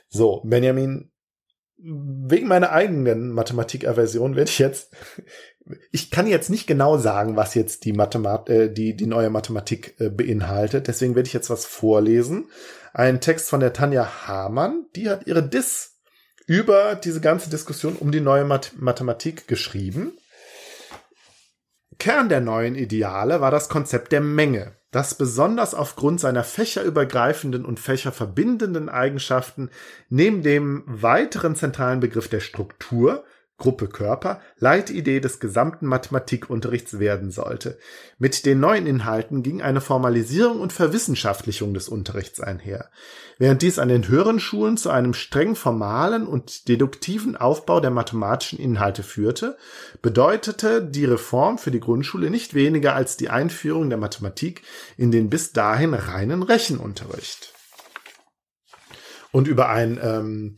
[0.08, 1.10] So, Benjamin,
[1.78, 4.94] wegen meiner eigenen Mathematikaversion werde ich jetzt
[5.90, 10.00] ich kann jetzt nicht genau sagen, was jetzt die Mathemat äh, die die neue Mathematik
[10.00, 10.86] äh, beinhaltet.
[10.86, 12.48] Deswegen werde ich jetzt was vorlesen.
[12.92, 14.86] Ein Text von der Tanja Hamann.
[14.94, 15.98] Die hat ihre Diss
[16.46, 20.16] über diese ganze Diskussion um die neue Math Mathematik geschrieben.
[21.98, 27.78] Kern der neuen Ideale war das Konzept der Menge, das besonders aufgrund seiner fächerübergreifenden und
[27.78, 29.68] fächerverbindenden Eigenschaften
[30.08, 33.22] neben dem weiteren zentralen Begriff der Struktur
[33.58, 37.78] Gruppe Körper Leitidee des gesamten Mathematikunterrichts werden sollte.
[38.18, 42.90] Mit den neuen Inhalten ging eine Formalisierung und Verwissenschaftlichung des Unterrichts einher.
[43.38, 48.58] Während dies an den höheren Schulen zu einem streng formalen und deduktiven Aufbau der mathematischen
[48.58, 49.56] Inhalte führte,
[50.02, 54.62] bedeutete die Reform für die Grundschule nicht weniger als die Einführung der Mathematik
[54.98, 57.54] in den bis dahin reinen Rechenunterricht.
[59.32, 60.56] Und über ein ähm,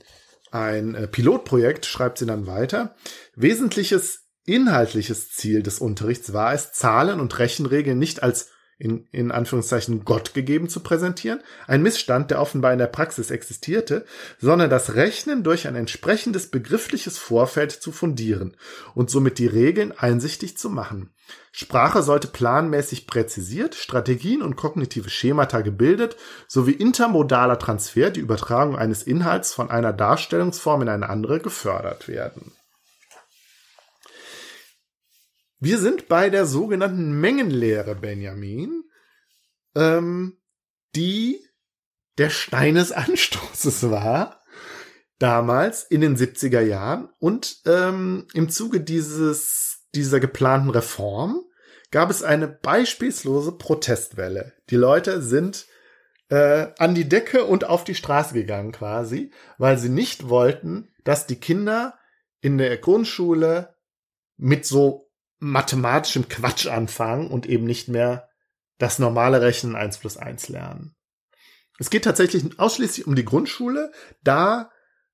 [0.51, 2.95] ein äh, Pilotprojekt, schreibt sie dann weiter.
[3.35, 10.05] Wesentliches inhaltliches Ziel des Unterrichts war es, Zahlen und Rechenregeln nicht als in, in Anführungszeichen
[10.05, 14.05] Gott gegeben zu präsentieren, ein Missstand, der offenbar in der Praxis existierte,
[14.39, 18.57] sondern das Rechnen durch ein entsprechendes begriffliches Vorfeld zu fundieren
[18.95, 21.11] und somit die Regeln einsichtig zu machen.
[21.51, 29.03] Sprache sollte planmäßig präzisiert, Strategien und kognitive Schemata gebildet, sowie intermodaler Transfer, die Übertragung eines
[29.03, 32.53] Inhalts von einer Darstellungsform in eine andere gefördert werden.
[35.61, 38.85] Wir sind bei der sogenannten Mengenlehre, Benjamin,
[39.75, 40.39] ähm,
[40.95, 41.41] die
[42.17, 44.41] der Stein des Anstoßes war,
[45.19, 47.09] damals in den 70er Jahren.
[47.19, 51.43] Und ähm, im Zuge dieses, dieser geplanten Reform
[51.91, 54.53] gab es eine beispielslose Protestwelle.
[54.71, 55.67] Die Leute sind
[56.29, 61.27] äh, an die Decke und auf die Straße gegangen quasi, weil sie nicht wollten, dass
[61.27, 61.99] die Kinder
[62.41, 63.75] in der Grundschule
[64.37, 65.08] mit so
[65.39, 68.28] mathematischem Quatsch anfangen und eben nicht mehr
[68.78, 70.94] das normale Rechnen 1 plus 1 lernen.
[71.78, 73.93] Es geht tatsächlich ausschließlich um die Grundschule.
[74.23, 74.70] Da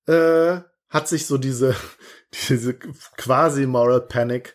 [0.07, 1.75] äh, hat sich so diese,
[2.49, 4.55] diese quasi Moral Panic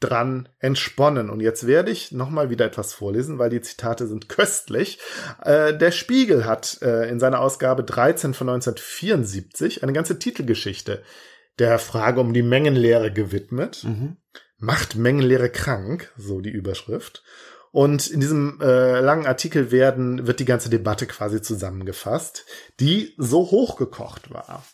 [0.00, 1.28] dran entsponnen.
[1.28, 5.00] Und jetzt werde ich nochmal wieder etwas vorlesen, weil die Zitate sind köstlich.
[5.42, 11.02] Äh, der Spiegel hat äh, in seiner Ausgabe 13 von 1974 eine ganze Titelgeschichte
[11.58, 13.82] der Frage um die Mengenlehre gewidmet.
[13.82, 14.18] Mhm.
[14.58, 17.22] Macht Mengenlehre krank, so die Überschrift.
[17.70, 22.44] Und in diesem äh, langen Artikel werden, wird die ganze Debatte quasi zusammengefasst,
[22.80, 24.64] die so hochgekocht war.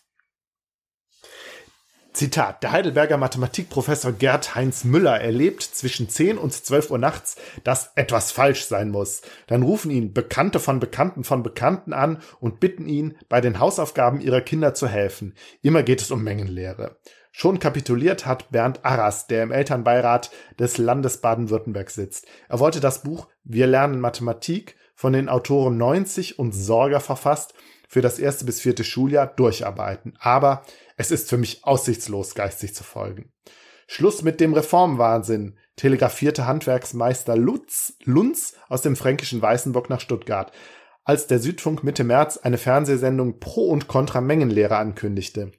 [2.14, 7.34] Zitat, der Heidelberger Mathematikprofessor Gerd Heinz Müller erlebt zwischen 10 und 12 Uhr nachts,
[7.64, 9.22] dass etwas falsch sein muss.
[9.48, 14.20] Dann rufen ihn Bekannte von Bekannten von Bekannten an und bitten ihn, bei den Hausaufgaben
[14.20, 15.34] ihrer Kinder zu helfen.
[15.60, 17.00] Immer geht es um Mengenlehre.
[17.36, 20.30] Schon kapituliert hat Bernd Arras, der im Elternbeirat
[20.60, 22.28] des Landes Baden-Württemberg sitzt.
[22.48, 27.54] Er wollte das Buch Wir lernen Mathematik von den Autoren 90 und Sorger verfasst
[27.88, 30.14] für das erste bis vierte Schuljahr durcharbeiten.
[30.20, 30.62] Aber
[30.96, 33.32] es ist für mich aussichtslos, geistig zu folgen.
[33.88, 40.52] Schluss mit dem Reformwahnsinn, telegrafierte Handwerksmeister Lutz, Lunz aus dem fränkischen Weißenburg nach Stuttgart,
[41.02, 45.50] als der Südfunk Mitte März eine Fernsehsendung pro und contra Mengenlehre ankündigte.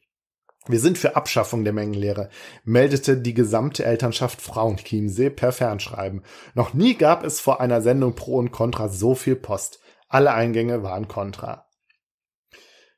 [0.67, 2.29] Wir sind für Abschaffung der Mengenlehre,
[2.63, 6.23] meldete die gesamte Elternschaft Frauenchiemsee per Fernschreiben.
[6.55, 9.79] Noch nie gab es vor einer Sendung pro und contra so viel Post.
[10.09, 11.67] Alle Eingänge waren contra.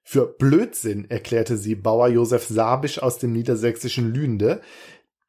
[0.04, 4.62] Für Blödsinn erklärte sie Bauer Josef Sabisch aus dem niedersächsischen Lünde,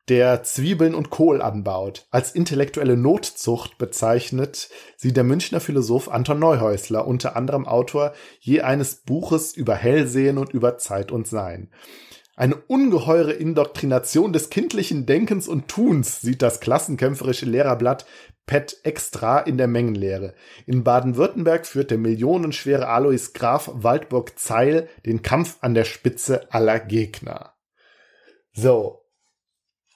[0.08, 2.06] der Zwiebeln und Kohl anbaut.
[2.10, 8.96] Als intellektuelle Notzucht bezeichnet sie der Münchner Philosoph Anton Neuhäusler, unter anderem Autor je eines
[8.96, 11.70] Buches über Hellsehen und über Zeit und Sein.
[12.38, 18.06] Eine ungeheure Indoktrination des kindlichen Denkens und Tuns sieht das klassenkämpferische Lehrerblatt
[18.46, 20.34] PET Extra in der Mengenlehre.
[20.64, 26.78] In Baden-Württemberg führt der millionenschwere Alois Graf Waldburg Zeil den Kampf an der Spitze aller
[26.78, 27.54] Gegner.
[28.52, 29.04] So.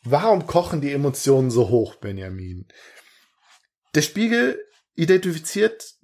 [0.03, 2.67] Warum kochen die Emotionen so hoch, Benjamin?
[3.95, 4.59] Der Spiegel
[4.97, 5.95] identifiziert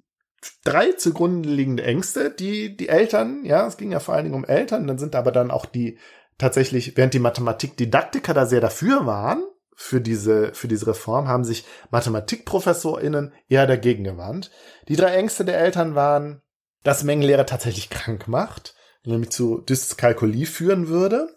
[0.63, 4.45] drei zugrunde liegende Ängste, die die Eltern, ja, es ging ja vor allen Dingen um
[4.45, 5.97] Eltern, dann sind aber dann auch die
[6.39, 9.43] tatsächlich, während die Mathematikdidaktiker da sehr dafür waren,
[9.75, 14.51] für diese, für diese Reform, haben sich MathematikprofessorInnen eher dagegen gewandt.
[14.87, 16.41] Die drei Ängste der Eltern waren,
[16.83, 18.75] dass Mengenlehre tatsächlich krank macht,
[19.05, 21.29] nämlich zu Dyskalkulie führen würde,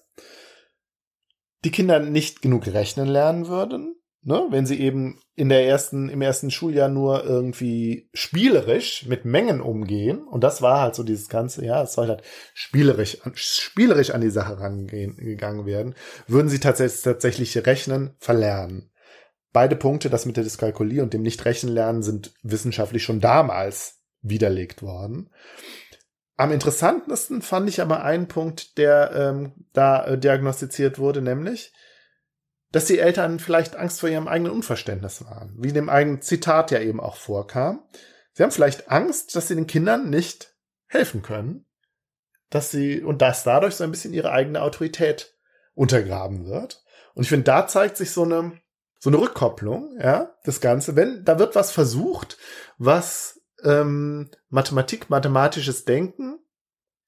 [1.64, 6.22] die Kinder nicht genug rechnen lernen würden ne, wenn sie eben in der ersten, im
[6.22, 11.64] ersten Schuljahr nur irgendwie spielerisch mit Mengen umgehen, und das war halt so dieses Ganze,
[11.64, 12.22] ja, es soll halt
[12.54, 15.94] spielerisch, spielerisch an die Sache rangehen, gegangen werden,
[16.26, 18.90] würden sie tatsächlich, tatsächlich Rechnen verlernen.
[19.52, 25.28] Beide Punkte, das mit der Dyskalkulie und dem Nicht-Rechnen-Lernen, sind wissenschaftlich schon damals widerlegt worden.
[26.36, 31.72] Am interessantesten fand ich aber einen Punkt, der ähm, da äh, diagnostiziert wurde, nämlich,
[32.72, 36.80] dass die Eltern vielleicht Angst vor ihrem eigenen Unverständnis waren, wie dem eigenen Zitat ja
[36.80, 37.82] eben auch vorkam.
[38.32, 40.54] Sie haben vielleicht Angst, dass sie den Kindern nicht
[40.88, 41.66] helfen können,
[42.50, 45.36] dass sie und dass dadurch so ein bisschen ihre eigene Autorität
[45.74, 46.82] untergraben wird.
[47.14, 48.60] Und ich finde, da zeigt sich so eine
[48.98, 52.38] so eine Rückkopplung, ja, das Ganze, wenn da wird was versucht,
[52.78, 56.38] was ähm, Mathematik, mathematisches Denken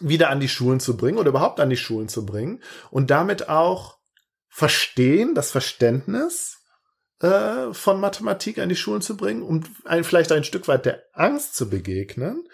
[0.00, 2.60] wieder an die Schulen zu bringen oder überhaupt an die Schulen zu bringen
[2.90, 3.98] und damit auch
[4.56, 6.58] Verstehen, das Verständnis
[7.18, 11.02] äh, von Mathematik an die Schulen zu bringen, um ein, vielleicht ein Stück weit der
[11.12, 12.46] Angst zu begegnen.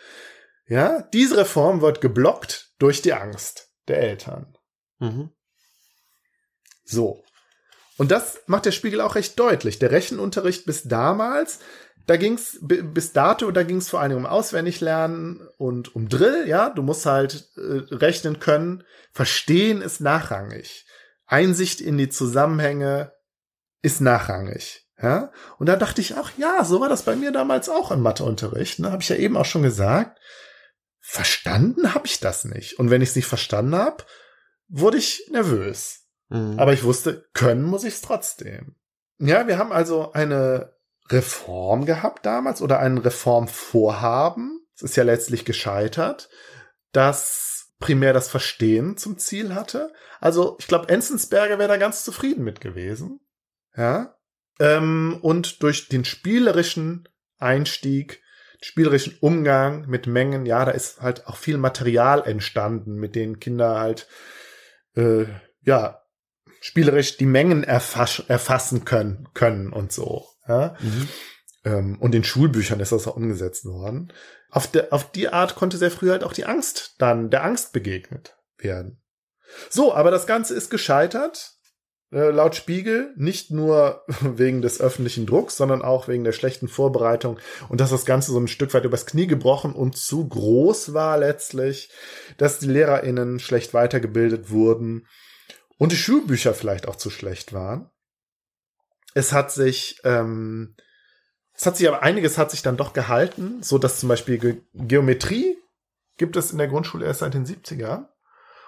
[0.66, 4.56] Ja, diese Reform wird geblockt durch die Angst der Eltern.
[4.98, 5.28] Mhm.
[6.86, 7.22] So.
[7.98, 9.78] Und das macht der Spiegel auch recht deutlich.
[9.78, 11.59] Der Rechenunterricht bis damals,
[12.06, 16.81] da ging's bis dato, da ging's vor allem um Auswendiglernen und um Drill, ja, du
[16.81, 18.85] musst halt äh, rechnen können.
[19.12, 20.86] Verstehen ist nachrangig.
[21.31, 23.12] Einsicht in die Zusammenhänge
[23.82, 24.86] ist nachrangig.
[25.01, 25.32] Ja?
[25.59, 28.81] Und da dachte ich auch, ja, so war das bei mir damals auch im Matheunterricht.
[28.81, 28.90] Ne?
[28.90, 30.20] Habe ich ja eben auch schon gesagt.
[31.01, 32.78] Verstanden habe ich das nicht.
[32.78, 34.05] Und wenn ich es nicht verstanden habe,
[34.69, 36.07] wurde ich nervös.
[36.28, 36.59] Mhm.
[36.59, 38.77] Aber ich wusste, können muss ich es trotzdem.
[39.19, 40.74] Ja, wir haben also eine
[41.09, 44.66] Reform gehabt damals oder ein Reformvorhaben.
[44.74, 46.28] Es ist ja letztlich gescheitert,
[46.93, 47.49] das
[47.81, 49.93] primär das Verstehen zum Ziel hatte.
[50.20, 53.20] Also ich glaube, Enzensberger wäre da ganz zufrieden mit gewesen.
[53.77, 54.15] Ja.
[54.61, 57.09] Ähm, und durch den spielerischen
[57.39, 58.23] Einstieg,
[58.61, 63.81] spielerischen Umgang mit Mengen, ja, da ist halt auch viel Material entstanden, mit denen Kinder
[63.81, 64.07] halt
[64.94, 65.24] äh,
[65.62, 66.02] ja
[66.61, 70.27] spielerisch die Mengen erfass erfassen können, können und so.
[70.47, 70.77] Ja?
[70.81, 71.09] Mhm.
[71.64, 74.12] Ähm, und in Schulbüchern ist das auch umgesetzt worden.
[74.50, 77.72] Auf, der, auf die Art konnte sehr früh halt auch die Angst dann, der Angst
[77.72, 79.02] begegnet werden.
[79.68, 81.54] So, aber das Ganze ist gescheitert,
[82.12, 87.38] äh, laut Spiegel, nicht nur wegen des öffentlichen Drucks, sondern auch wegen der schlechten Vorbereitung
[87.68, 91.18] und dass das Ganze so ein Stück weit übers Knie gebrochen und zu groß war
[91.18, 91.90] letztlich,
[92.36, 95.06] dass die LehrerInnen schlecht weitergebildet wurden
[95.78, 97.90] und die Schulbücher vielleicht auch zu schlecht waren.
[99.14, 100.76] Es hat sich, ähm,
[101.60, 104.56] es hat sich aber einiges hat sich dann doch gehalten, so dass zum Beispiel Ge
[104.74, 105.56] Geometrie
[106.16, 108.06] gibt es in der Grundschule erst seit den 70ern.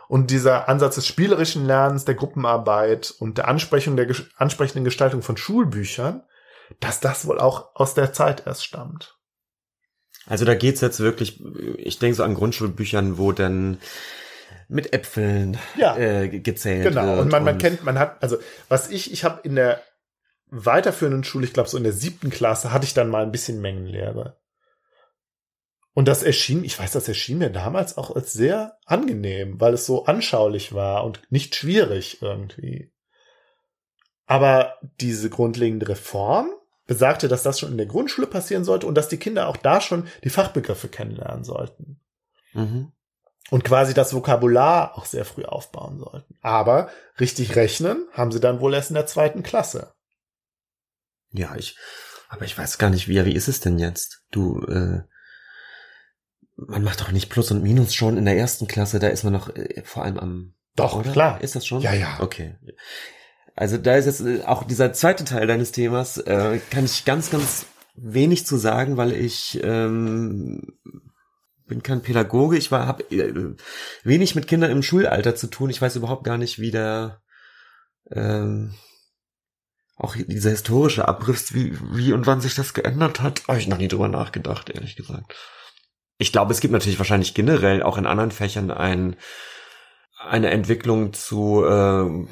[0.09, 5.23] Und dieser Ansatz des spielerischen Lernens, der Gruppenarbeit und der Ansprechung der ges ansprechenden Gestaltung
[5.23, 6.23] von Schulbüchern,
[6.81, 9.16] dass das wohl auch aus der Zeit erst stammt.
[10.27, 11.43] Also da geht's jetzt wirklich,
[11.78, 13.78] ich denke so an Grundschulbüchern, wo dann
[14.69, 15.97] mit Äpfeln Ja.
[15.97, 17.06] äh, gezählt Genau.
[17.06, 17.20] wird.
[17.20, 18.36] Und man, man kennt, man hat, also
[18.69, 19.82] was ich, ich habe in der
[20.53, 23.61] weiterführenden Schule, ich glaube so in der siebten Klasse, hatte ich dann mal ein bisschen
[23.61, 24.39] Mengenlehre.
[25.95, 29.87] Und das erschien, ich weiß, das erschien mir damals auch als sehr angenehm, weil es
[29.87, 32.93] so anschaulich war und nicht schwierig irgendwie.
[34.27, 36.51] Aber diese grundlegende Reform
[36.87, 39.81] besagte, dass das schon in der Grundschule passieren sollte und dass die Kinder auch da
[39.81, 42.01] schon die Fachbegriffe kennenlernen sollten
[42.55, 42.93] Mhm.
[43.51, 46.37] und quasi das Vokabular auch sehr früh aufbauen sollten.
[46.43, 49.95] Aber richtig rechnen haben sie dann wohl erst in der zweiten Klasse.
[51.33, 51.77] Ja, ich,
[52.29, 54.23] aber ich weiß gar nicht, wie, wie ist es denn jetzt?
[54.31, 55.03] Du, äh,
[56.57, 59.33] man macht doch nicht Plus und Minus schon in der ersten Klasse, da ist man
[59.33, 61.13] noch äh, vor allem am, Doch, oder?
[61.13, 61.41] klar.
[61.41, 61.81] Ist das schon?
[61.83, 62.19] Ja, ja.
[62.21, 62.57] Okay.
[63.55, 67.31] Also da ist jetzt äh, auch dieser zweite Teil deines Themas, äh, kann ich ganz,
[67.31, 70.79] ganz wenig zu sagen, weil ich ähm,
[71.67, 73.55] bin kein Pädagoge, ich war habe äh,
[74.05, 75.71] wenig mit Kindern im Schulalter zu tun.
[75.71, 77.21] Ich weiß überhaupt gar nicht, wie der
[78.11, 78.75] ähm,
[80.03, 83.79] auch dieser historische Abriss, wie, wie und wann sich das geändert hat, habe ich noch
[83.79, 85.35] nie drüber nachgedacht, ehrlich gesagt.
[86.19, 89.16] Ich glaube, es gibt natürlich wahrscheinlich generell auch in anderen Fächern ein,
[90.19, 92.27] eine Entwicklung zu äh,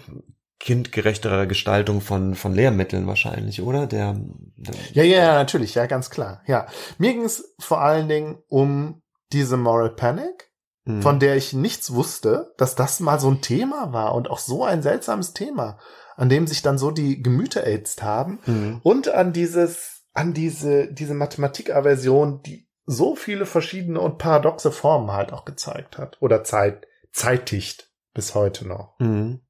[0.61, 3.87] kindgerechterer Gestaltung von, von Lehrmitteln wahrscheinlich, oder?
[3.87, 4.15] Der,
[4.57, 6.43] der Ja, ja, ja, natürlich, ja, ganz klar.
[6.47, 6.67] Ja.
[6.99, 9.03] Mir ging es vor allen Dingen um
[9.33, 10.51] diese Moral Panic,
[10.85, 11.03] hm.
[11.03, 14.65] von der ich nichts wusste, dass das mal so ein Thema war und auch so
[14.65, 15.79] ein seltsames Thema,
[16.21, 18.81] an dem sich dann so die Gemüter ätzt haben Hm.
[18.83, 25.33] und an dieses, an diese, diese Mathematikaversion, die so viele verschiedene und paradoxe Formen halt
[25.33, 28.99] auch gezeigt hat oder zeit, zeitigt bis heute noch.
[28.99, 29.41] Hm.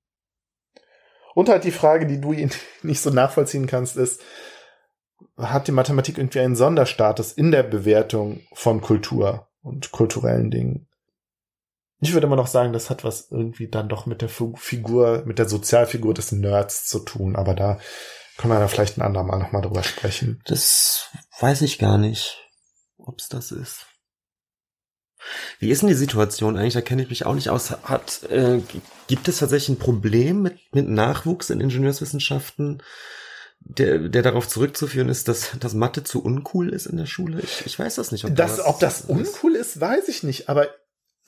[1.35, 2.33] Und halt die Frage, die du
[2.83, 4.23] nicht so nachvollziehen kannst, ist,
[5.37, 10.87] hat die Mathematik irgendwie einen Sonderstatus in der Bewertung von Kultur und kulturellen Dingen?
[12.01, 15.39] Ich würde immer noch sagen, das hat was irgendwie dann doch mit der Figur, mit
[15.39, 17.79] der Sozialfigur des Nerds zu tun, aber da
[18.39, 20.41] können wir dann vielleicht ein andermal nochmal drüber sprechen.
[20.47, 21.11] Das
[21.41, 22.39] weiß ich gar nicht,
[22.97, 23.87] ob's das ist.
[25.59, 26.73] Wie ist denn die Situation eigentlich?
[26.73, 27.71] Da kenne ich mich auch nicht aus.
[27.71, 28.63] Hat, äh,
[29.07, 32.83] gibt es tatsächlich ein Problem mit, mit Nachwuchs in Ingenieurswissenschaften,
[33.61, 37.41] der, der darauf zurückzuführen ist, dass, dass Mathe zu uncool ist in der Schule?
[37.43, 38.25] Ich, ich weiß das nicht.
[38.25, 39.11] da Das, was ob das ist.
[39.11, 40.69] uncool ist, weiß ich nicht, aber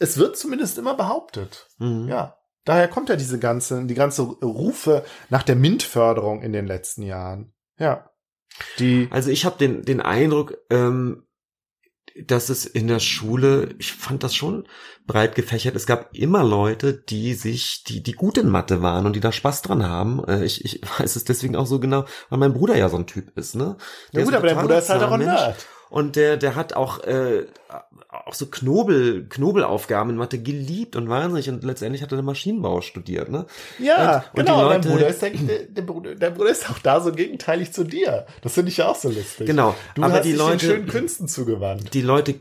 [0.03, 1.69] es wird zumindest immer behauptet.
[1.79, 2.09] Mhm.
[2.09, 2.37] Ja.
[2.65, 7.55] Daher kommt ja diese ganze, die ganze Rufe nach der MINT-Förderung in den letzten Jahren.
[7.79, 8.11] Ja.
[8.79, 11.27] Die, Also ich habe den, den Eindruck, ähm,
[12.27, 14.69] dass es in der Schule, ich fand das schon
[15.07, 15.75] breit gefächert.
[15.77, 19.33] Es gab immer Leute, die sich, die, die gut in Mathe waren und die da
[19.33, 20.23] Spaß dran haben.
[20.27, 23.07] Äh, Ich, ich weiß es deswegen auch so genau, weil mein Bruder ja so ein
[23.07, 23.77] Typ ist, ne?
[24.13, 25.21] ja ist gut, aber dein Bruder ist halt auch ein.
[25.21, 25.67] Nerd.
[25.93, 27.45] Und der, der hat auch, äh,
[28.09, 33.29] auch so Knobel, Knobelaufgaben in Mathe geliebt und wahnsinnig und letztendlich hat er Maschinenbau studiert,
[33.31, 33.45] ne?
[33.79, 34.69] Ja, Und- und genau.
[34.71, 37.73] dein Leute- Bruder ist der, der, der, Bruder, der Bruder ist auch da so gegenteilig
[37.75, 38.27] zu dir.
[38.41, 39.47] Das finde ich ja auch so lustig.
[39.47, 39.75] Genau.
[39.95, 41.93] Du aber hast die dich den Leute, schönen Künsten zugewandt.
[41.93, 42.37] die Leute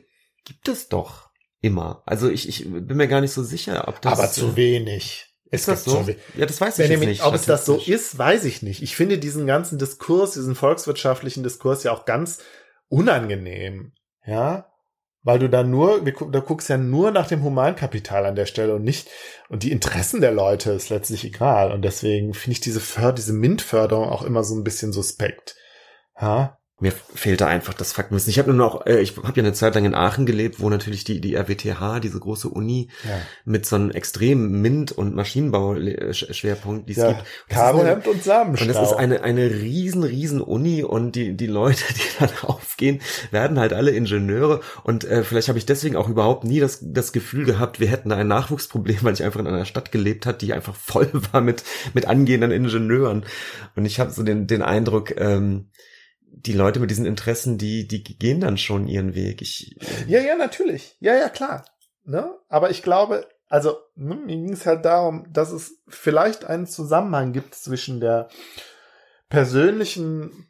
[0.46, 1.30] gibt es doch
[1.60, 2.04] immer.
[2.06, 4.14] Also ich, ich bin mir gar nicht so sicher, ob das.
[4.18, 5.28] aber zu wenig.
[5.50, 6.14] Ist das gibt so?
[6.38, 7.26] Ja, das weiß ich Benjamin, nicht.
[7.26, 8.82] ob es das so ist, weiß ich nicht.
[8.82, 12.40] Ich finde diesen ganzen Diskurs, diesen volkswirtschaftlichen Diskurs ja auch ganz
[12.92, 13.94] unangenehm.
[14.26, 14.68] Ja.
[15.24, 18.76] Weil du da nur, wir, da guckst ja nur nach dem Humankapital an der Stelle
[18.76, 19.08] und nicht,
[19.50, 21.72] und die Interessen der Leute ist letztlich egal.
[21.72, 25.56] Und deswegen finde ich diese Förder, diese MINT-Förderung auch immer so ein bisschen suspekt.
[26.20, 26.58] Ja?
[26.82, 28.32] Mir fehlte einfach das Faktenwissen.
[28.32, 30.70] Ich habe nur noch, äh, ich habe ja eine Zeit lang in Aachen gelebt, wo
[30.70, 33.22] natürlich die die RWTH, diese große Uni Ja.
[33.46, 37.14] mit so einem extremen MINT und Maschinenbau-Schwerpunkt, die es ja.
[37.14, 37.24] gibt.
[37.50, 38.66] Karohemd und Samenstau.
[38.66, 43.00] Und das ist eine, eine riesen, riesen Uni und die, die Leute, die da draufgehen,
[43.30, 47.12] werden halt alle Ingenieure und äh, vielleicht habe ich deswegen auch überhaupt nie das, das
[47.12, 50.42] Gefühl gehabt, wir hätten da ein Nachwuchsproblem, weil ich einfach in einer Stadt gelebt hat,
[50.42, 51.64] die einfach voll war mit,
[51.94, 53.24] mit angehenden Ingenieuren.
[53.76, 55.70] Und ich habe so den, den Eindruck, ähm,
[56.46, 59.42] die Leute mit diesen Interessen, die, die gehen dann schon ihren Weg.
[59.42, 59.76] Ich,
[60.08, 60.96] Ja, ja, natürlich.
[61.00, 61.66] Ja, ja, klar.
[62.04, 62.34] Ne?
[62.50, 67.34] Aber ich glaube, also ne, mir ging es halt darum, dass es vielleicht einen Zusammenhang
[67.34, 68.30] gibt zwischen der
[69.30, 70.48] persönlichen,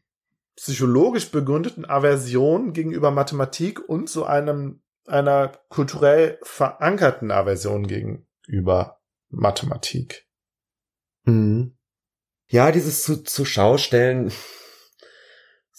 [0.55, 8.99] psychologisch begründeten Aversion gegenüber Mathematik und so einem einer kulturell verankerten Aversion gegenüber
[9.30, 10.27] Mathematik.
[11.23, 11.76] Mhm.
[12.47, 14.31] Ja, dieses zu, zu Schaustellen,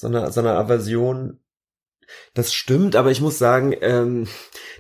[0.03, 1.39] so eine, so eine Aversion,
[2.35, 4.27] das stimmt, aber ich muss sagen, ähm,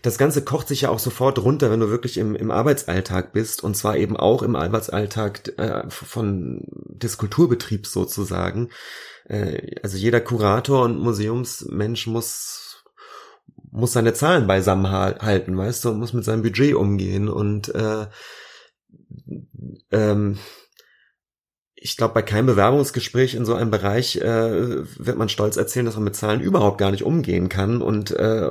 [0.02, 3.62] das Ganze kocht sich ja auch sofort runter, wenn du wirklich im, im Arbeitsalltag bist.
[3.62, 8.70] Und zwar eben auch im Arbeitsalltag äh, von des Kulturbetriebs sozusagen.
[9.26, 12.82] Äh, also jeder Kurator und Museumsmensch muss
[13.70, 17.28] muss seine Zahlen beisammen ha- halten, weißt du, muss mit seinem Budget umgehen.
[17.28, 18.06] Und äh,
[19.92, 20.38] ähm,
[21.84, 25.96] ich glaube, bei keinem Bewerbungsgespräch in so einem Bereich äh, wird man stolz erzählen, dass
[25.96, 27.82] man mit Zahlen überhaupt gar nicht umgehen kann.
[27.82, 28.50] Und äh,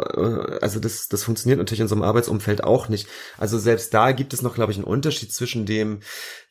[0.62, 3.08] also das, das funktioniert natürlich in so einem Arbeitsumfeld auch nicht.
[3.38, 6.00] Also selbst da gibt es noch, glaube ich, einen Unterschied zwischen dem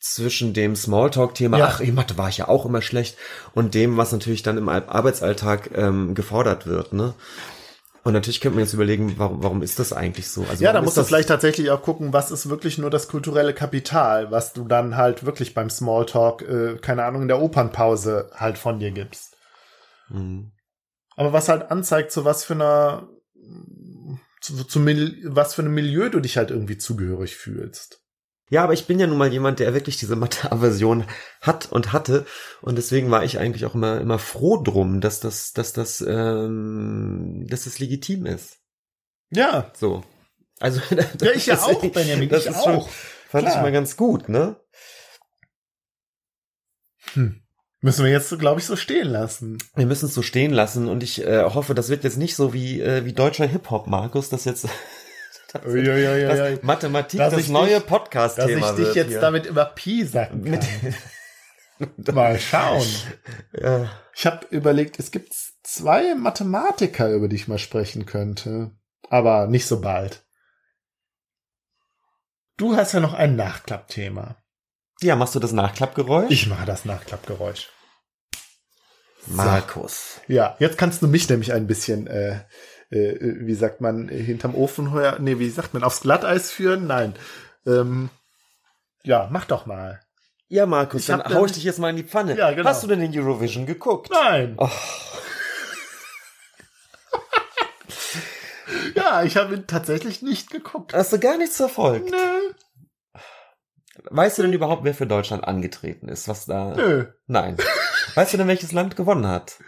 [0.00, 1.66] zwischen dem Smalltalk-Thema, Ja.
[1.66, 3.18] ach, in Mathe war ich ja auch immer schlecht,
[3.54, 6.94] und dem, was natürlich dann im Ar- Arbeitsalltag ähm, gefordert wird.
[6.94, 7.12] Ne?
[8.02, 10.44] Und natürlich könnte man jetzt überlegen, warum, warum ist das eigentlich so?
[10.48, 13.52] Also Ja, da ist du vielleicht tatsächlich auch gucken, was ist wirklich nur das kulturelle
[13.52, 18.56] Kapital, was du dann halt wirklich beim Smalltalk, äh, keine Ahnung, in der Opernpause halt
[18.56, 19.36] von dir gibst.
[20.08, 20.52] Mhm.
[21.16, 23.08] Aber was halt anzeigt, zu was für einer,
[24.40, 24.86] zu, zu
[25.24, 27.99] was für einem Milieu du dich halt irgendwie zugehörig fühlst.
[28.50, 31.04] Ja, aber ich bin ja nun mal jemand, der wirklich diese Mathe-Aversion
[31.40, 32.26] hat und hatte.
[32.62, 37.46] Und deswegen war ich eigentlich auch immer, immer froh drum, dass das, dass das, ähm,
[37.48, 38.58] dass das legitim ist.
[39.30, 39.70] Ja.
[39.78, 40.02] So.
[40.58, 40.80] Also,
[41.20, 42.88] Ja, ich ja auch, deswegen- Benjamin, das ich ist schon, auch.
[43.28, 43.62] fand ich Klar.
[43.62, 44.56] mal ganz gut, ne?
[47.82, 49.58] Müssen wir jetzt, glaube ich, so stehen lassen.
[49.74, 52.52] Wir müssen es so stehen lassen und ich äh, hoffe, das wird jetzt nicht so
[52.52, 54.68] wie, äh, wie deutscher Hip-Hop, Markus, dass jetzt
[55.52, 56.26] dass, Uiuiuiui.
[56.26, 59.20] dass Mathematik Dass das neue Podcast-Thema Dass ich dich jetzt hier.
[59.20, 62.14] damit über Pi Mit- kann.
[62.14, 62.86] Mal schauen.
[63.58, 63.90] Ja.
[64.14, 65.32] Ich habe überlegt, es gibt
[65.62, 68.70] zwei Mathematiker, über die ich mal sprechen könnte.
[69.08, 70.22] Aber nicht so bald.
[72.58, 74.36] Du hast ja noch ein Nachklappthema.
[75.00, 76.30] ja, machst du das Nachklappgeräusch?
[76.30, 77.68] Ich mache das Nachklappgeräusch.
[79.26, 80.20] Markus.
[80.28, 82.40] Ja, jetzt kannst du mich nämlich ein bisschen, äh,
[82.90, 86.86] äh, wie sagt man, äh, hinterm Ofen heuer, nee, wie sagt man, aufs Glatteis führen?
[86.86, 87.14] Nein.
[87.66, 88.10] Ähm,
[89.02, 90.00] ja, mach doch mal.
[90.48, 92.36] Ja, Markus, Ich dann hau ich dich jetzt mal in die Pfanne.
[92.36, 92.68] Ja, genau.
[92.68, 94.10] Hast du denn in Eurovision geguckt?
[94.10, 94.54] Nein.
[94.58, 94.68] Oh,
[98.94, 100.92] Ja, ich habe ihn tatsächlich nicht geguckt.
[100.94, 102.10] hast du gar nichts verfolgt?
[102.10, 102.52] Nö,
[104.04, 106.26] Weißt du denn überhaupt, wer für Deutschland angetreten ist?
[106.28, 106.74] Was da?
[106.74, 107.06] nö.
[107.26, 107.56] Nein.
[108.14, 109.58] Weißt du denn, welches Land gewonnen hat?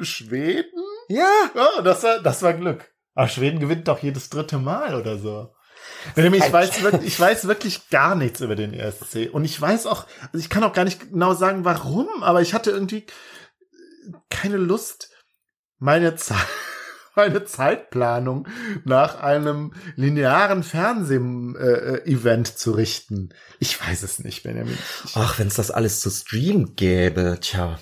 [0.00, 0.82] Schweden?
[1.10, 1.50] Ja.
[1.54, 2.88] Oh, das war, das war Glück.
[3.14, 5.52] Aber Schweden gewinnt doch jedes dritte Mal oder so.
[6.14, 9.28] Benjamin, ich weiß, wirklich, ich weiß wirklich gar nichts über den ESC.
[9.32, 12.54] Und ich weiß auch, also ich kann auch gar nicht genau sagen, warum, aber ich
[12.54, 13.06] hatte irgendwie
[14.30, 15.10] keine Lust,
[15.78, 16.46] meine Zeit,
[17.16, 18.46] meine Zeitplanung
[18.84, 23.34] nach einem linearen Fernseh-Event zu richten.
[23.58, 24.78] Ich weiß es nicht, Benjamin.
[25.14, 27.80] Ach, wenn es das alles zu streamen gäbe, tja.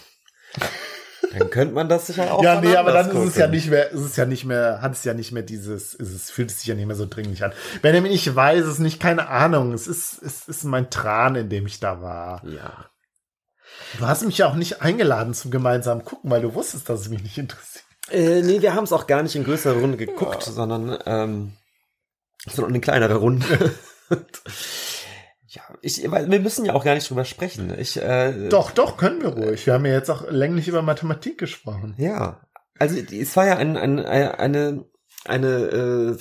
[1.37, 3.57] Dann könnte man das sicher auch ja, nee, aber dann ist es ja gucken.
[3.57, 6.31] nicht mehr, ist es ja nicht mehr, hat es ja nicht mehr dieses, ist es
[6.31, 7.53] fühlt es sich ja nicht mehr so dringlich an.
[7.83, 9.73] Benjamin, ich weiß es nicht, keine Ahnung.
[9.73, 12.43] Es ist, es ist mein Tran, in dem ich da war.
[12.45, 12.87] Ja.
[13.99, 17.09] Du hast mich ja auch nicht eingeladen zum gemeinsamen Gucken, weil du wusstest, dass es
[17.09, 17.85] mich nicht interessiert.
[18.11, 21.53] Äh, nee, wir haben es auch gar nicht in größerer Runde geguckt, sondern ähm,
[22.47, 23.75] sondern in kleinerer Runde.
[25.59, 27.73] ja, ich, weil wir müssen ja auch gar nicht drüber sprechen.
[27.79, 29.67] Ich, äh, Doch, doch, können wir ruhig.
[29.67, 31.95] Wir haben ja jetzt auch länglich über Mathematik gesprochen.
[31.99, 32.41] Ja,
[32.79, 34.85] also es war ja ein, ein, eine
[35.25, 36.17] eine äh,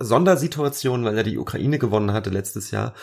[0.00, 2.94] Sondersituation, weil ja die Ukraine gewonnen hatte letztes Jahr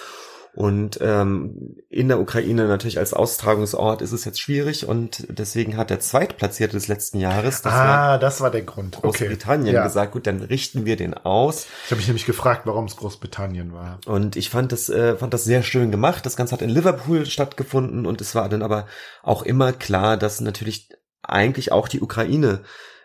[0.55, 5.89] Und ähm, in der Ukraine natürlich als Austragungsort ist es jetzt schwierig und deswegen hat
[5.89, 8.97] der Zweitplatzierte des letzten Jahres, das ah, das war der Grund.
[8.97, 9.25] Okay.
[9.27, 9.83] Großbritannien, Ja.
[9.83, 11.67] gesagt, gut, dann richten wir den aus.
[11.85, 13.99] Ich habe mich nämlich gefragt, warum es Großbritannien war.
[14.07, 16.25] Und ich fand das, äh, fand das sehr schön gemacht.
[16.25, 18.87] Das Ganze hat in Liverpool stattgefunden und es war dann aber
[19.21, 20.89] auch immer klar, dass natürlich
[21.21, 22.61] eigentlich auch die Ukraine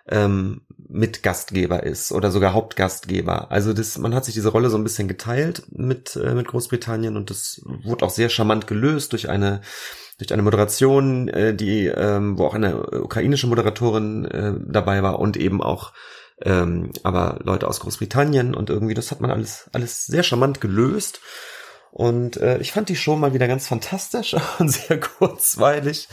[0.08, 0.62] ähm,
[0.94, 3.50] mit Gastgeber ist oder sogar Hauptgastgeber.
[3.50, 7.16] Also das, man hat sich diese Rolle so ein bisschen geteilt mit äh, mit Großbritannien
[7.16, 9.60] und das wurde auch sehr charmant gelöst durch eine
[10.18, 15.36] durch eine Moderation, äh, die ähm, wo auch eine ukrainische Moderatorin äh, dabei war und
[15.36, 15.92] eben auch
[16.40, 21.20] ähm, aber Leute aus Großbritannien und irgendwie das hat man alles alles sehr charmant gelöst.
[21.90, 26.08] Und äh, ich fand die Show mal wieder ganz fantastisch und sehr kurzweilig.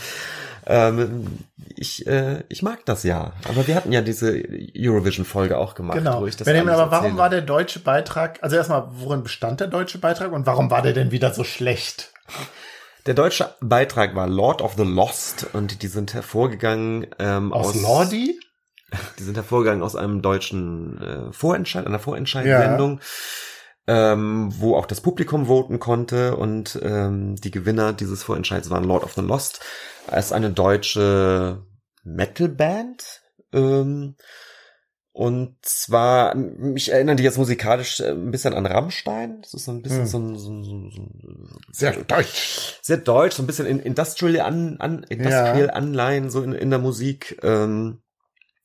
[0.65, 1.27] Ähm,
[1.75, 3.33] ich, äh, ich mag das ja.
[3.49, 4.41] Aber wir hatten ja diese
[4.77, 5.97] Eurovision-Folge auch gemacht.
[5.97, 6.21] Genau.
[6.21, 9.67] Wo ich das Benjamin, aber warum war der deutsche Beitrag, also erstmal, worin bestand der
[9.67, 12.11] deutsche Beitrag und warum war der denn wieder so schlecht?
[13.07, 17.81] Der deutsche Beitrag war Lord of the Lost und die sind hervorgegangen ähm, Aus, aus,
[17.81, 18.39] Lordi?
[19.17, 22.99] Die sind hervorgegangen aus einem deutschen äh, Vorentscheid, einer Vorentscheidsendung,
[23.87, 29.03] ähm, wo auch das Publikum voten konnte und ähm, die Gewinner dieses Vorentscheids waren Lord
[29.03, 29.61] of the Lost.
[30.11, 31.65] Es ist eine deutsche
[32.03, 33.21] Metalband.
[33.53, 34.15] Ähm,
[35.13, 39.41] und zwar, mich erinnern die jetzt musikalisch äh, ein bisschen an Rammstein.
[39.41, 40.07] Das ist so ein bisschen Hm.
[40.07, 42.79] so ein, so ein, so ein, so ein Sehr deutsch.
[42.81, 46.79] sehr deutsch, so ein bisschen in Industrial an, an Industrial Anleihen so in, in der
[46.79, 47.39] Musik.
[47.43, 48.01] Ähm,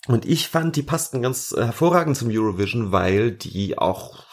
[0.06, 4.24] und ich fand, die passten ganz äh, hervorragend zum Eurovision, weil die auch,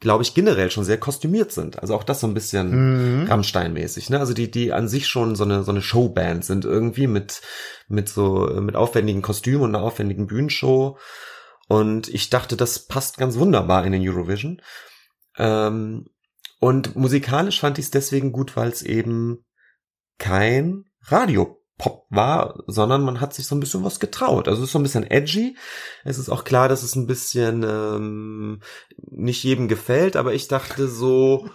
[0.00, 1.78] glaube ich, generell schon sehr kostümiert sind.
[1.78, 3.26] Also auch das so ein bisschen Mhm.
[3.26, 4.18] Rammstein-mäßig, ne?
[4.18, 7.42] Also die, die an sich schon so eine, so eine Showband sind irgendwie mit,
[7.86, 10.98] mit so, mit aufwendigen Kostümen und einer aufwendigen Bühnenshow.
[11.68, 14.62] Und ich dachte, das passt ganz wunderbar in den Eurovision.
[15.36, 16.06] Ähm,
[16.58, 19.44] und musikalisch fand ich es deswegen gut, weil es eben
[20.18, 20.84] kein
[21.80, 24.48] Radiopop war, sondern man hat sich so ein bisschen was getraut.
[24.48, 25.56] Also es ist so ein bisschen edgy.
[26.04, 28.60] Es ist auch klar, dass es ein bisschen ähm,
[29.10, 31.48] nicht jedem gefällt, aber ich dachte so,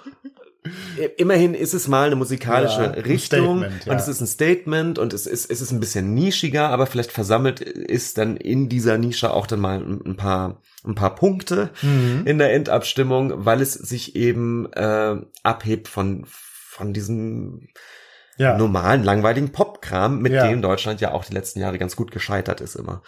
[1.18, 3.91] immerhin ist es mal eine musikalische Ja, ein Richtung Statement, ja.
[3.91, 7.11] und es ist ein Statement und es ist, es ist ein bisschen nischiger, aber vielleicht
[7.11, 11.69] versammelt ist dann in dieser Nische auch dann mal ein ein paar, ein paar Punkte
[11.81, 12.23] Mhm.
[12.26, 17.68] in der Endabstimmung, weil es sich eben äh, abhebt von von diesem
[18.37, 18.57] Ja.
[18.57, 20.47] normalen, langweiligen Popkram, mit Ja.
[20.47, 23.01] dem Deutschland ja auch die letzten Jahre ganz gut gescheitert ist immer.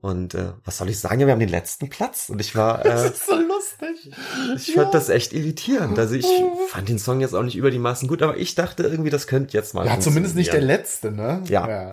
[0.00, 1.18] Und äh, was soll ich sagen?
[1.20, 4.12] Ja, wir haben den letzten Platz und ich war, Das äh, ist so lustig.
[4.56, 5.98] ich fand das echt irritierend.
[5.98, 6.26] Also ich
[6.68, 9.26] fand den Song jetzt auch nicht über die Maßen gut, aber ich dachte irgendwie, das
[9.26, 9.86] könnte jetzt mal.
[9.86, 11.42] Ja, zumindest nicht der letzte, ne?
[11.48, 11.92] Ja.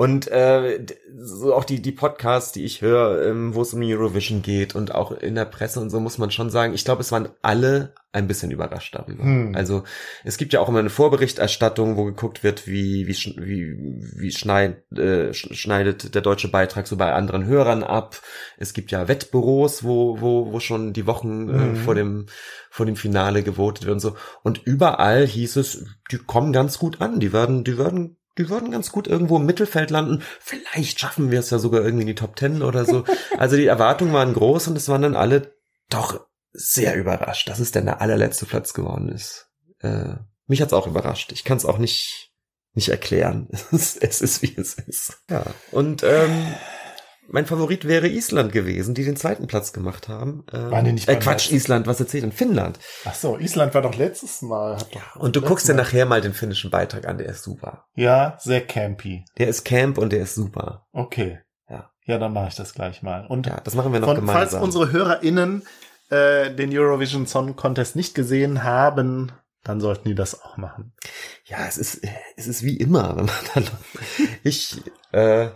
[0.00, 0.86] Und äh,
[1.18, 4.94] so auch die die Podcasts, die ich höre, ähm, wo es um Eurovision geht und
[4.94, 7.94] auch in der Presse und so muss man schon sagen, ich glaube, es waren alle
[8.12, 9.24] ein bisschen überrascht darüber.
[9.24, 9.56] Hm.
[9.56, 9.82] Also
[10.22, 13.76] es gibt ja auch immer eine Vorberichterstattung, wo geguckt wird, wie wie wie
[14.20, 18.22] wie schneid, äh, sch- schneidet der deutsche Beitrag so bei anderen Hörern ab.
[18.56, 21.76] Es gibt ja Wettbüros, wo wo wo schon die Wochen äh, Mhm.
[21.76, 22.26] vor dem
[22.70, 24.14] vor dem Finale gewotet wird und so.
[24.44, 28.70] Und überall hieß es, die kommen ganz gut an, die werden die werden die würden
[28.70, 30.22] ganz gut irgendwo im Mittelfeld landen.
[30.40, 33.04] Vielleicht schaffen wir es ja sogar irgendwie in die Top Ten oder so.
[33.36, 35.54] Also die Erwartungen waren groß und es waren dann alle
[35.90, 39.50] doch sehr überrascht, dass es denn der allerletzte Platz geworden ist.
[39.80, 40.14] Äh,
[40.46, 41.32] mich hat's auch überrascht.
[41.32, 42.28] Ich kann es auch nicht
[42.74, 43.48] nicht erklären.
[43.72, 45.18] Es ist, es ist wie es ist.
[45.28, 45.44] Ja.
[45.72, 46.54] Und ähm,
[47.30, 50.44] mein Favorit wäre Island gewesen, die den zweiten Platz gemacht haben.
[50.52, 51.52] Ähm, Waren die nicht äh, Quatsch?
[51.52, 52.32] Island, was erzählt denn?
[52.32, 52.78] Finnland.
[53.04, 54.78] Ach so, Island war doch letztes Mal.
[54.92, 57.84] Doch Und du guckst dir nachher mal den finnischen Beitrag an, der ist super.
[57.94, 59.24] Ja, sehr campy.
[59.38, 60.86] Der ist Camp und der ist super.
[60.92, 61.40] Okay.
[61.68, 61.90] Ja.
[62.04, 63.26] Ja, dann mache ich das gleich mal.
[63.26, 64.48] Und Ja, das machen wir noch von, gemeinsam.
[64.50, 65.62] falls unsere HörerInnen
[66.10, 69.32] äh, den Eurovision Song Contest nicht gesehen haben,
[69.64, 70.94] dann sollten die das auch machen.
[71.44, 72.00] Ja, es ist,
[72.36, 73.64] es ist wie immer, wenn man dann,
[74.42, 74.80] ich,
[75.12, 75.48] äh,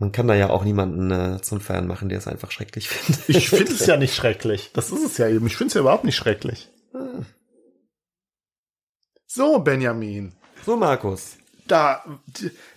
[0.00, 3.28] man kann da ja auch niemanden äh, zum Fan machen, der es einfach schrecklich findet.
[3.28, 4.70] Ich finde es ja nicht schrecklich.
[4.74, 5.46] Das ist es ja eben.
[5.46, 6.68] Ich finde es ja überhaupt nicht schrecklich.
[9.26, 10.32] So, Benjamin.
[10.66, 11.36] So, Markus.
[11.66, 12.04] Da,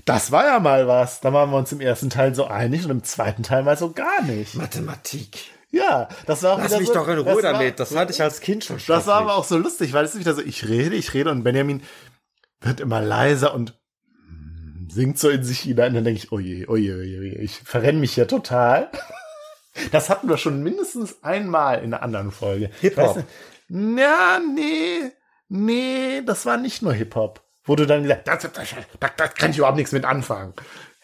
[0.05, 1.19] das war ja mal was.
[1.21, 3.91] Da waren wir uns im ersten Teil so einig und im zweiten Teil mal so
[3.91, 4.53] gar nicht.
[4.55, 5.45] Mathematik.
[5.71, 7.79] Ja, das war auch Lass mich so, doch in Ruhe das war- damit.
[7.79, 10.19] Das hatte ich als Kind schon Das war aber auch so lustig, weil es ist
[10.19, 11.81] wieder so, ich rede, ich rede und Benjamin
[12.61, 13.73] wird immer leiser und
[14.93, 15.93] singt so in sich hinein.
[15.93, 18.89] Dann denke ich, oje, oje, oje, oje, ich verrenne mich ja total.
[19.91, 22.69] Das hatten wir schon mindestens einmal in einer anderen Folge.
[22.81, 23.23] Hip-Hop.
[23.69, 25.11] Ja, nee,
[25.49, 27.43] nee, das war nicht nur Hip-Hop.
[27.65, 30.53] Wo du dann gesagt das, das, das, das kann ich überhaupt nichts mit anfangen.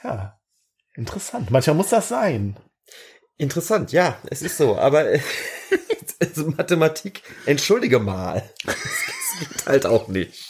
[0.03, 0.37] Ja,
[0.93, 1.49] interessant.
[1.51, 2.57] Manchmal muss das sein.
[3.37, 4.77] Interessant, ja, es ist so.
[4.77, 5.21] Aber äh,
[6.19, 8.43] also Mathematik, entschuldige mal.
[9.39, 10.48] Das geht halt auch nicht.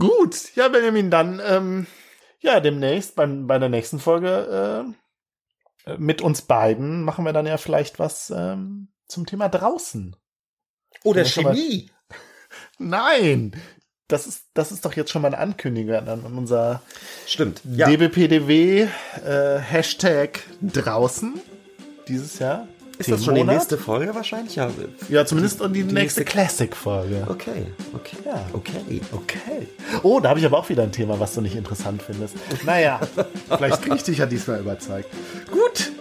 [0.00, 1.86] Gut, ja, Benjamin, dann ähm,
[2.40, 4.94] ja, demnächst beim, bei der nächsten Folge
[5.86, 10.16] äh, mit uns beiden machen wir dann ja vielleicht was ähm, zum Thema draußen.
[11.04, 11.90] Oder schon mal- Chemie.
[12.78, 13.52] Nein,
[14.08, 16.82] das ist, das ist doch jetzt schon mal eine Ankündigung an, an unser
[17.26, 17.60] Stimmt.
[17.64, 17.86] Ja.
[17.88, 18.88] DBPDW
[19.24, 21.40] äh, Hashtag draußen
[22.08, 22.66] dieses Jahr.
[23.00, 23.54] Ist das schon die Themenmonat?
[23.56, 24.56] nächste Folge wahrscheinlich?
[24.56, 24.70] Ja.
[25.08, 27.26] Ja, zumindest und die, die nächste nächste- Classic-Folge.
[27.28, 28.16] Okay, okay.
[28.24, 28.46] Ja.
[28.52, 29.00] Okay.
[29.12, 29.68] Okay.
[30.02, 32.34] Oh, da habe ich aber auch wieder ein Thema, was du nicht interessant findest.
[32.64, 33.00] Naja,
[33.56, 35.08] vielleicht kriege ich dich ja diesmal überzeugt.
[35.50, 35.92] Gut.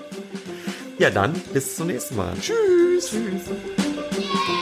[0.97, 2.33] Ja, dann bis zum nächsten Mal.
[2.41, 3.09] Tschüss.
[3.09, 4.58] Tschüss.